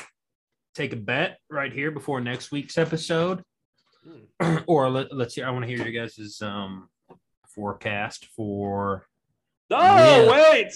take 0.73 0.93
a 0.93 0.97
bet 0.97 1.37
right 1.49 1.73
here 1.73 1.91
before 1.91 2.21
next 2.21 2.51
week's 2.51 2.77
episode. 2.77 3.43
Hmm. 4.39 4.57
or 4.67 4.89
let, 4.89 5.11
us 5.11 5.35
see. 5.35 5.41
I 5.41 5.49
want 5.49 5.63
to 5.65 5.67
hear 5.67 5.85
your 5.85 5.91
guys' 5.91 6.41
um, 6.41 6.87
forecast 7.53 8.27
for. 8.37 9.05
Oh, 9.69 10.31
wait 10.31 10.73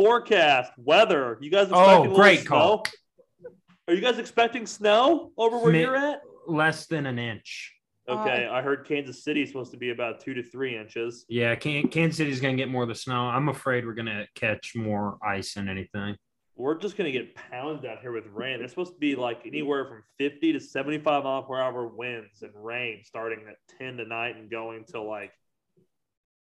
forecast, 0.00 0.72
weather. 0.78 1.36
You 1.42 1.50
guys 1.50 1.68
expecting 1.68 2.12
oh, 2.12 2.14
great 2.14 2.46
call. 2.46 2.84
Snow? 2.86 3.50
Are 3.88 3.94
you 3.94 4.00
guys 4.00 4.18
expecting 4.18 4.66
snow 4.66 5.32
over 5.36 5.58
where 5.58 5.74
you're 5.74 5.96
at? 5.96 6.22
Less 6.46 6.86
than 6.86 7.04
an 7.06 7.18
inch. 7.18 7.74
Okay, 8.08 8.46
uh, 8.46 8.52
I 8.52 8.62
heard 8.62 8.86
Kansas 8.88 9.22
City 9.22 9.42
is 9.42 9.50
supposed 9.50 9.72
to 9.72 9.76
be 9.76 9.90
about 9.90 10.20
two 10.20 10.32
to 10.34 10.42
three 10.42 10.76
inches. 10.76 11.26
Yeah, 11.28 11.54
Kansas 11.54 12.16
City's 12.16 12.40
going 12.40 12.56
to 12.56 12.60
get 12.60 12.70
more 12.70 12.82
of 12.82 12.88
the 12.88 12.94
snow. 12.94 13.28
I'm 13.28 13.48
afraid 13.48 13.84
we're 13.84 13.94
going 13.94 14.06
to 14.06 14.26
catch 14.34 14.72
more 14.74 15.18
ice 15.22 15.54
than 15.54 15.68
anything. 15.68 16.16
We're 16.56 16.78
just 16.78 16.96
going 16.96 17.12
to 17.12 17.16
get 17.16 17.34
pounded 17.34 17.88
out 17.88 18.00
here 18.00 18.12
with 18.12 18.26
rain. 18.32 18.62
It's 18.62 18.72
supposed 18.72 18.94
to 18.94 18.98
be 18.98 19.16
like 19.16 19.42
anywhere 19.46 19.86
from 19.86 20.02
50 20.18 20.54
to 20.54 20.60
75 20.60 21.24
mile 21.24 21.42
per 21.42 21.60
hour 21.60 21.86
winds 21.86 22.42
and 22.42 22.52
rain 22.54 23.02
starting 23.04 23.40
at 23.48 23.56
10 23.78 23.98
tonight 23.98 24.36
and 24.36 24.50
going 24.50 24.84
till 24.84 25.06
like. 25.06 25.32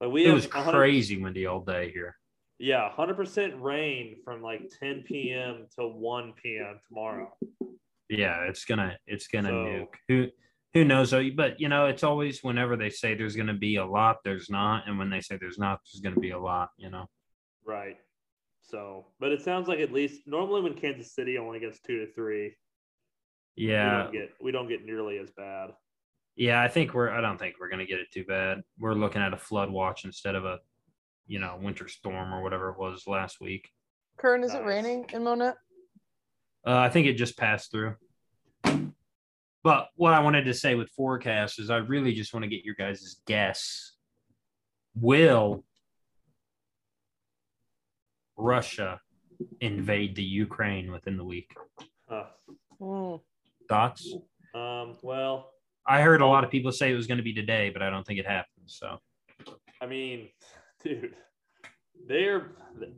Like 0.01 0.11
we 0.11 0.27
it 0.27 0.33
was 0.33 0.49
crazy 0.49 1.23
windy 1.23 1.47
all 1.47 1.61
day 1.61 1.91
here. 1.93 2.17
Yeah, 2.59 2.89
100% 2.97 3.61
rain 3.61 4.17
from 4.25 4.43
like 4.43 4.71
10 4.81 5.05
p.m. 5.07 5.67
to 5.79 5.89
1 5.89 6.33
p.m. 6.41 6.79
tomorrow. 6.89 7.33
Yeah, 8.09 8.43
it's 8.43 8.65
gonna 8.65 8.97
it's 9.07 9.29
gonna 9.29 9.49
so, 9.49 9.55
nuke. 9.55 9.95
Who 10.09 10.27
who 10.75 10.85
knows? 10.85 11.15
But 11.35 11.59
you 11.59 11.69
know, 11.69 11.87
it's 11.87 12.03
always 12.03 12.43
whenever 12.43 12.77
they 12.77 12.91
say 12.91 13.15
there's 13.15 13.35
gonna 13.35 13.55
be 13.55 13.77
a 13.77 13.85
lot, 13.85 14.19
there's 14.25 14.51
not, 14.51 14.87
and 14.87 14.99
when 14.99 15.11
they 15.11 15.21
say 15.21 15.39
there's 15.41 15.59
not, 15.59 15.81
there's 15.85 16.01
gonna 16.01 16.21
be 16.21 16.31
a 16.31 16.39
lot. 16.39 16.71
You 16.77 16.91
know. 16.91 17.07
Right. 17.67 17.97
So, 18.63 19.07
but 19.21 19.33
it 19.33 19.43
sounds 19.43 19.69
like 19.69 19.81
at 19.81 19.93
least 19.93 20.23
normally 20.27 20.63
when 20.63 20.75
Kansas 20.75 21.15
City 21.15 21.39
only 21.39 21.61
gets 21.61 21.81
two 21.81 22.05
to 22.05 22.13
three. 22.13 22.55
Yeah. 23.57 23.97
We 23.97 24.03
don't 24.03 24.13
get 24.13 24.31
we 24.41 24.53
don't 24.53 24.69
get 24.69 24.85
nearly 24.85 25.19
as 25.19 25.31
bad. 25.31 25.71
Yeah, 26.37 26.61
I 26.61 26.69
think 26.69 26.95
we're. 26.95 27.11
I 27.11 27.21
don't 27.21 27.39
think 27.39 27.57
we're 27.61 27.71
gonna 27.71 27.87
get 27.87 28.01
it 28.01 28.11
too 28.13 28.25
bad. 28.25 28.63
We're 28.79 28.95
looking 28.95 29.23
at 29.23 29.33
a 29.33 29.39
flood 29.39 29.71
watch 29.71 30.05
instead 30.05 30.35
of 30.35 30.45
a 30.45 30.59
you 31.27 31.39
know, 31.39 31.59
winter 31.61 31.89
storm 31.89 32.33
or 32.33 32.43
whatever 32.43 32.71
it 32.71 32.79
was 32.79 33.07
last 33.07 33.41
week. 33.41 33.71
Curran, 34.19 34.45
is 34.45 34.53
nice. 34.53 34.61
it 34.61 34.65
raining 34.65 35.07
in 35.13 35.23
Monett? 35.23 35.57
Uh, 36.67 36.79
I 36.79 36.89
think 36.89 37.07
it 37.07 37.15
just 37.15 37.37
passed 37.37 37.71
through. 37.71 37.97
But 39.63 39.89
what 39.97 40.13
I 40.13 40.21
wanted 40.21 40.45
to 40.45 40.55
say 40.55 40.75
with 40.75 40.91
forecast 40.91 41.59
is 41.59 41.71
I 41.71 41.79
really 41.79 42.13
just 42.13 42.35
want 42.35 42.45
to 42.45 42.49
get 42.49 42.65
your 42.65 42.75
guys' 42.75 43.17
guess. 43.27 43.93
Will 44.95 45.65
Russia 48.37 49.01
invade 49.61 50.17
the 50.17 50.23
Ukraine 50.23 50.93
within 50.93 51.17
the 51.17 51.25
week? 51.25 51.51
Uh, 52.11 52.25
mm. 52.79 53.21
Thoughts? 53.69 54.15
Um, 54.55 54.99
well, 55.03 55.51
I 55.87 56.03
heard 56.03 56.21
a 56.21 56.27
lot 56.27 56.45
of 56.45 56.51
people 56.51 56.71
say 56.71 56.93
it 56.93 56.97
was 56.97 57.07
going 57.07 57.19
to 57.19 57.25
be 57.25 57.33
today, 57.33 57.71
but 57.71 57.83
I 57.83 57.89
don't 57.89 58.07
think 58.07 58.19
it 58.19 58.27
happened. 58.27 58.67
So, 58.67 58.99
I 59.81 59.87
mean, 59.87 60.29
dude, 60.85 61.15
they're, 62.07 62.53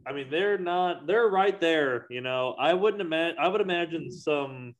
I 0.06 0.12
mean, 0.12 0.30
they're 0.30 0.58
not, 0.58 1.06
they're 1.06 1.28
right 1.28 1.58
there. 1.60 2.06
You 2.10 2.20
know, 2.20 2.54
I 2.58 2.74
wouldn't 2.74 3.00
imagine, 3.00 3.38
I 3.38 3.48
would 3.48 3.60
imagine 3.60 4.10
some, 4.10 4.74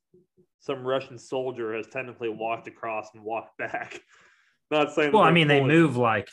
some 0.59 0.85
Russian 0.85 1.17
soldier 1.17 1.75
has 1.75 1.87
technically 1.87 2.29
walked 2.29 2.67
across 2.67 3.09
and 3.13 3.23
walked 3.23 3.57
back. 3.57 3.99
Not 4.71 4.93
saying. 4.93 5.13
Well, 5.13 5.23
I 5.23 5.31
mean, 5.31 5.47
they 5.47 5.63
move 5.63 5.95
like 5.95 6.29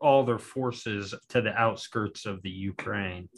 all 0.00 0.24
their 0.24 0.38
forces 0.38 1.14
to 1.30 1.40
the 1.40 1.54
outskirts 1.54 2.26
of 2.26 2.42
the 2.42 2.50
Ukraine. 2.50 3.28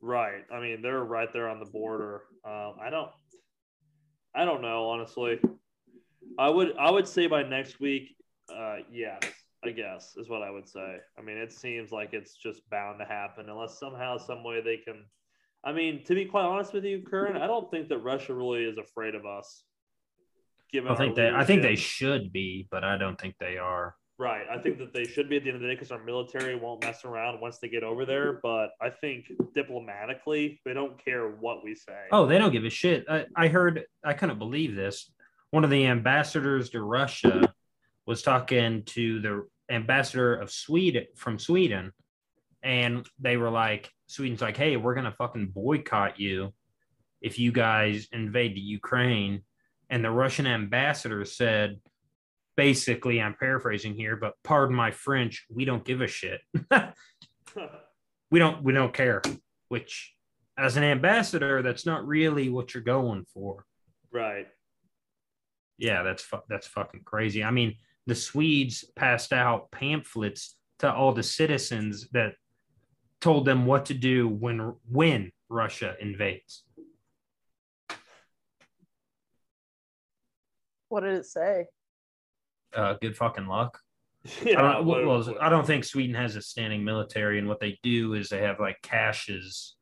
Right. 0.00 0.42
I 0.52 0.60
mean, 0.60 0.80
they're 0.82 1.04
right 1.04 1.30
there 1.32 1.48
on 1.48 1.60
the 1.60 1.66
border. 1.66 2.22
Um, 2.44 2.76
I 2.80 2.88
don't. 2.90 3.10
I 4.34 4.44
don't 4.44 4.62
know, 4.62 4.88
honestly. 4.88 5.40
I 6.38 6.48
would. 6.48 6.76
I 6.78 6.90
would 6.90 7.06
say 7.06 7.26
by 7.26 7.42
next 7.42 7.78
week. 7.80 8.16
Uh, 8.50 8.78
yes, 8.90 9.20
I 9.64 9.70
guess 9.70 10.14
is 10.16 10.28
what 10.28 10.42
I 10.42 10.50
would 10.50 10.68
say. 10.68 10.96
I 11.18 11.22
mean, 11.22 11.36
it 11.36 11.52
seems 11.52 11.92
like 11.92 12.12
it's 12.12 12.34
just 12.34 12.68
bound 12.70 12.98
to 12.98 13.04
happen 13.04 13.48
unless 13.48 13.78
somehow, 13.78 14.16
some 14.16 14.42
way 14.42 14.60
they 14.62 14.78
can. 14.78 15.04
I 15.62 15.72
mean, 15.72 16.02
to 16.04 16.14
be 16.14 16.24
quite 16.24 16.44
honest 16.44 16.72
with 16.72 16.84
you, 16.84 17.02
Curran, 17.02 17.36
I 17.36 17.46
don't 17.46 17.70
think 17.70 17.88
that 17.90 17.98
Russia 17.98 18.32
really 18.32 18.64
is 18.64 18.78
afraid 18.78 19.14
of 19.14 19.26
us. 19.26 19.64
Given 20.72 20.92
I 20.92 20.94
think 20.94 21.16
they. 21.16 21.28
I 21.28 21.44
think 21.44 21.62
they 21.62 21.76
should 21.76 22.32
be, 22.32 22.68
but 22.70 22.84
I 22.84 22.96
don't 22.96 23.20
think 23.20 23.34
they 23.38 23.58
are. 23.58 23.96
Right. 24.18 24.44
I 24.50 24.58
think 24.58 24.78
that 24.78 24.92
they 24.92 25.04
should 25.04 25.30
be 25.30 25.38
at 25.38 25.44
the 25.44 25.48
end 25.48 25.56
of 25.56 25.62
the 25.62 25.68
day 25.68 25.74
because 25.74 25.90
our 25.90 26.04
military 26.04 26.54
won't 26.54 26.84
mess 26.84 27.06
around 27.06 27.40
once 27.40 27.58
they 27.58 27.68
get 27.68 27.82
over 27.82 28.04
there. 28.04 28.38
But 28.42 28.72
I 28.80 28.90
think 28.90 29.32
diplomatically, 29.54 30.60
they 30.66 30.74
don't 30.74 31.02
care 31.02 31.30
what 31.30 31.64
we 31.64 31.74
say. 31.74 32.02
Oh, 32.12 32.26
they 32.26 32.36
don't 32.36 32.52
give 32.52 32.66
a 32.66 32.70
shit. 32.70 33.06
I, 33.08 33.24
I 33.34 33.48
heard, 33.48 33.84
I 34.04 34.12
couldn't 34.12 34.38
believe 34.38 34.76
this. 34.76 35.10
One 35.52 35.64
of 35.64 35.70
the 35.70 35.86
ambassadors 35.86 36.68
to 36.70 36.82
Russia 36.82 37.54
was 38.10 38.22
talking 38.22 38.82
to 38.82 39.20
the 39.20 39.46
ambassador 39.72 40.34
of 40.34 40.50
Sweden 40.50 41.06
from 41.14 41.38
Sweden. 41.38 41.92
And 42.60 43.06
they 43.20 43.36
were 43.36 43.50
like, 43.50 43.88
Sweden's 44.08 44.40
like, 44.40 44.56
hey, 44.56 44.76
we're 44.76 44.94
going 44.94 45.04
to 45.04 45.12
fucking 45.12 45.52
boycott 45.54 46.18
you 46.18 46.52
if 47.22 47.38
you 47.38 47.52
guys 47.52 48.08
invade 48.10 48.56
the 48.56 48.60
Ukraine. 48.60 49.42
And 49.90 50.04
the 50.04 50.10
Russian 50.10 50.48
ambassador 50.48 51.24
said, 51.24 51.78
basically, 52.56 53.22
I'm 53.22 53.36
paraphrasing 53.38 53.94
here, 53.94 54.16
but 54.16 54.34
pardon 54.42 54.74
my 54.74 54.90
French, 54.90 55.46
we 55.48 55.64
don't 55.64 55.84
give 55.84 56.00
a 56.00 56.08
shit. 56.08 56.40
we 58.32 58.40
don't 58.40 58.64
we 58.64 58.72
don't 58.72 58.92
care. 58.92 59.22
Which 59.68 60.12
as 60.58 60.76
an 60.76 60.82
ambassador, 60.82 61.62
that's 61.62 61.86
not 61.86 62.04
really 62.04 62.48
what 62.48 62.74
you're 62.74 62.82
going 62.82 63.24
for. 63.32 63.66
Right. 64.10 64.48
Yeah, 65.78 66.02
that's 66.02 66.24
fu- 66.24 66.46
that's 66.48 66.66
fucking 66.66 67.02
crazy. 67.04 67.44
I 67.44 67.52
mean, 67.52 67.76
the 68.06 68.14
Swedes 68.14 68.84
passed 68.96 69.32
out 69.32 69.70
pamphlets 69.70 70.56
to 70.80 70.92
all 70.92 71.12
the 71.12 71.22
citizens 71.22 72.08
that 72.12 72.34
told 73.20 73.44
them 73.44 73.66
what 73.66 73.86
to 73.86 73.94
do 73.94 74.28
when 74.28 74.74
when 74.90 75.30
Russia 75.48 75.94
invades. 76.00 76.64
What 80.88 81.02
did 81.02 81.14
it 81.14 81.26
say? 81.26 81.66
uh, 82.74 82.94
good 83.00 83.16
fucking 83.16 83.46
luck. 83.46 83.78
Yeah, 84.44 84.58
I 84.58 84.72
don't, 84.74 84.86
well, 84.86 85.34
I 85.40 85.48
don't 85.48 85.66
think 85.66 85.82
Sweden 85.82 86.14
has 86.14 86.36
a 86.36 86.42
standing 86.42 86.84
military, 86.84 87.38
and 87.38 87.48
what 87.48 87.58
they 87.58 87.78
do 87.82 88.12
is 88.12 88.28
they 88.28 88.42
have 88.42 88.60
like 88.60 88.76
caches, 88.82 89.76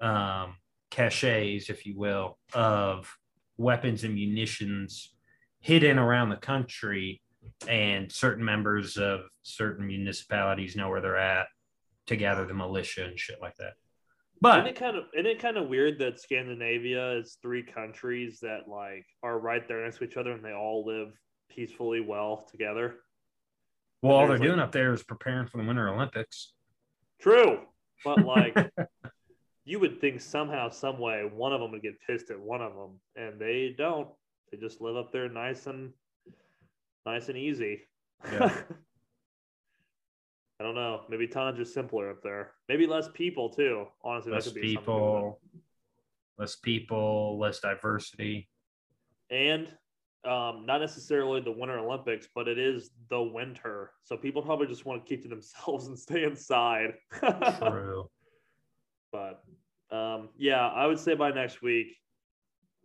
um, 0.00 0.56
caches, 0.90 1.70
if 1.70 1.86
you 1.86 1.96
will, 1.96 2.36
of 2.52 3.16
weapons 3.56 4.02
and 4.02 4.14
munitions 4.14 5.14
hidden 5.60 6.00
around 6.00 6.30
the 6.30 6.36
country, 6.36 7.22
and 7.68 8.10
certain 8.10 8.44
members 8.44 8.96
of 8.96 9.22
certain 9.42 9.86
municipalities 9.86 10.76
know 10.76 10.88
where 10.88 11.00
they're 11.00 11.16
at 11.16 11.46
to 12.06 12.16
gather 12.16 12.44
the 12.44 12.54
militia 12.54 13.04
and 13.04 13.18
shit 13.18 13.40
like 13.40 13.56
that. 13.56 13.74
But 14.40 14.60
isn't 14.60 14.70
it 14.70 14.78
kind 14.78 14.96
of 14.96 15.04
isn't 15.14 15.26
it 15.26 15.38
kind 15.38 15.56
of 15.56 15.68
weird 15.68 15.98
that 16.00 16.20
Scandinavia 16.20 17.18
is 17.18 17.38
three 17.40 17.62
countries 17.62 18.40
that 18.42 18.68
like 18.68 19.06
are 19.22 19.38
right 19.38 19.66
there 19.66 19.82
next 19.82 19.98
to 19.98 20.04
each 20.04 20.16
other 20.16 20.32
and 20.32 20.44
they 20.44 20.52
all 20.52 20.84
live 20.86 21.12
peacefully 21.48 22.00
well 22.00 22.46
together. 22.50 22.96
Well, 24.02 24.16
all 24.16 24.26
they're 24.26 24.38
like, 24.38 24.46
doing 24.46 24.58
up 24.58 24.72
there 24.72 24.92
is 24.92 25.02
preparing 25.02 25.46
for 25.46 25.56
the 25.58 25.64
Winter 25.64 25.88
Olympics. 25.88 26.52
True, 27.20 27.60
but 28.04 28.24
like 28.24 28.56
you 29.64 29.78
would 29.80 30.00
think 30.00 30.20
somehow, 30.20 30.68
some 30.68 30.98
way, 30.98 31.28
one 31.32 31.52
of 31.52 31.60
them 31.60 31.72
would 31.72 31.82
get 31.82 31.94
pissed 32.06 32.30
at 32.30 32.38
one 32.38 32.60
of 32.60 32.74
them, 32.74 33.00
and 33.16 33.40
they 33.40 33.74
don't. 33.76 34.08
They 34.50 34.58
just 34.58 34.80
live 34.80 34.96
up 34.96 35.10
there, 35.10 35.28
nice 35.28 35.66
and 35.66 35.92
nice 37.06 37.28
and 37.28 37.38
easy. 37.38 37.82
Yeah. 38.30 38.52
I 40.60 40.62
don't 40.62 40.76
know. 40.76 41.02
Maybe 41.08 41.26
tonnage 41.26 41.60
is 41.60 41.74
simpler 41.74 42.10
up 42.10 42.22
there. 42.22 42.52
Maybe 42.68 42.86
less 42.86 43.08
people 43.12 43.50
too. 43.50 43.86
Honestly, 44.02 44.32
less 44.32 44.50
people, 44.52 45.40
less 46.38 46.56
people, 46.56 47.38
less 47.38 47.58
diversity, 47.58 48.48
and 49.30 49.66
um, 50.24 50.64
not 50.64 50.80
necessarily 50.80 51.40
the 51.40 51.50
Winter 51.50 51.78
Olympics, 51.78 52.28
but 52.34 52.48
it 52.48 52.58
is 52.58 52.90
the 53.10 53.20
winter. 53.20 53.90
So 54.04 54.16
people 54.16 54.42
probably 54.42 54.66
just 54.66 54.86
want 54.86 55.04
to 55.04 55.08
keep 55.08 55.22
to 55.22 55.28
themselves 55.28 55.86
and 55.88 55.98
stay 55.98 56.24
inside. 56.24 56.94
True. 57.12 58.08
but 59.12 59.42
um, 59.90 60.30
yeah, 60.38 60.68
I 60.68 60.86
would 60.86 60.98
say 60.98 61.14
by 61.14 61.30
next 61.30 61.62
week, 61.62 61.96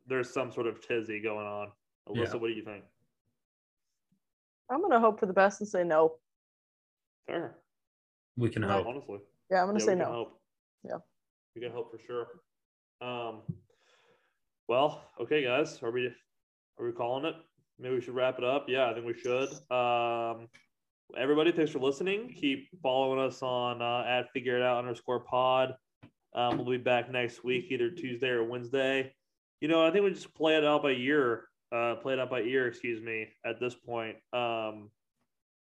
there's 0.08 0.34
some 0.34 0.52
sort 0.52 0.68
of 0.68 0.86
tizzy 0.86 1.22
going 1.22 1.46
on. 1.46 1.68
Alyssa, 2.10 2.34
yeah. 2.34 2.36
what 2.36 2.48
do 2.48 2.54
you 2.54 2.64
think? 2.66 2.84
I'm 4.70 4.80
going 4.80 4.92
to 4.92 5.00
hope 5.00 5.20
for 5.20 5.26
the 5.26 5.34
best 5.34 5.62
and 5.62 5.70
say 5.70 5.84
no. 5.84 6.16
Fair. 7.28 7.58
We 8.38 8.50
can 8.50 8.64
hope. 8.64 8.86
Honestly. 8.86 9.20
Yeah, 9.50 9.62
I'm 9.62 9.68
going 9.68 9.80
to 9.80 9.84
yeah, 9.84 9.90
say 9.90 9.96
no. 9.96 10.06
Hope. 10.06 10.42
Yeah. 10.84 10.98
We 11.56 11.62
can 11.62 11.72
hope 11.72 11.92
for 11.92 12.00
sure. 12.06 12.28
Um, 13.02 13.42
well, 14.68 15.02
okay, 15.20 15.44
guys. 15.44 15.82
Are 15.82 15.92
we 15.92 16.14
are 16.80 16.86
we 16.86 16.92
calling 16.92 17.26
it? 17.26 17.36
Maybe 17.80 17.96
we 17.96 18.02
should 18.02 18.16
wrap 18.16 18.38
it 18.38 18.44
up. 18.44 18.66
Yeah, 18.68 18.90
I 18.90 18.94
think 18.94 19.06
we 19.06 19.14
should. 19.14 19.50
Um, 19.72 20.48
everybody, 21.18 21.52
thanks 21.52 21.72
for 21.72 21.80
listening. 21.80 22.34
Keep 22.40 22.70
following 22.82 23.20
us 23.20 23.42
on 23.42 23.82
uh, 23.82 24.04
at 24.08 24.32
figure 24.32 24.58
it 24.58 24.62
out 24.62 24.78
underscore 24.78 25.22
pod. 25.22 25.74
Um, 26.36 26.58
we'll 26.58 26.70
be 26.70 26.78
back 26.78 27.12
next 27.12 27.44
week, 27.44 27.68
either 27.72 27.90
Tuesday 27.90 28.30
or 28.30 28.44
Wednesday. 28.44 29.14
You 29.60 29.68
know, 29.68 29.86
I 29.86 29.92
think 29.92 30.06
we 30.06 30.12
just 30.12 30.34
play 30.36 30.56
it 30.56 30.64
out 30.64 30.84
by 30.84 30.92
ear. 30.92 31.49
Uh, 31.72 31.96
play 31.96 32.14
it 32.14 32.20
out 32.20 32.30
by 32.30 32.42
ear, 32.42 32.68
excuse 32.68 33.02
me, 33.02 33.28
at 33.46 33.60
this 33.60 33.76
point. 33.76 34.18
Um, 34.34 34.90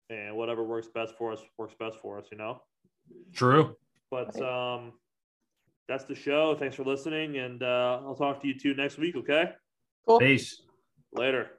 and 0.09 0.35
whatever 0.35 0.63
works 0.63 0.87
best 0.87 1.17
for 1.17 1.33
us 1.33 1.41
works 1.57 1.75
best 1.79 1.97
for 2.01 2.17
us, 2.17 2.25
you 2.31 2.37
know? 2.37 2.61
True. 3.33 3.75
But 4.09 4.41
um, 4.41 4.93
that's 5.89 6.05
the 6.05 6.15
show. 6.15 6.55
Thanks 6.55 6.75
for 6.75 6.83
listening. 6.83 7.37
And 7.37 7.61
uh, 7.61 8.01
I'll 8.05 8.15
talk 8.15 8.41
to 8.41 8.47
you 8.47 8.57
two 8.57 8.73
next 8.73 8.97
week, 8.97 9.15
okay? 9.17 9.51
Cool. 10.07 10.19
Peace. 10.19 10.61
Later. 11.13 11.49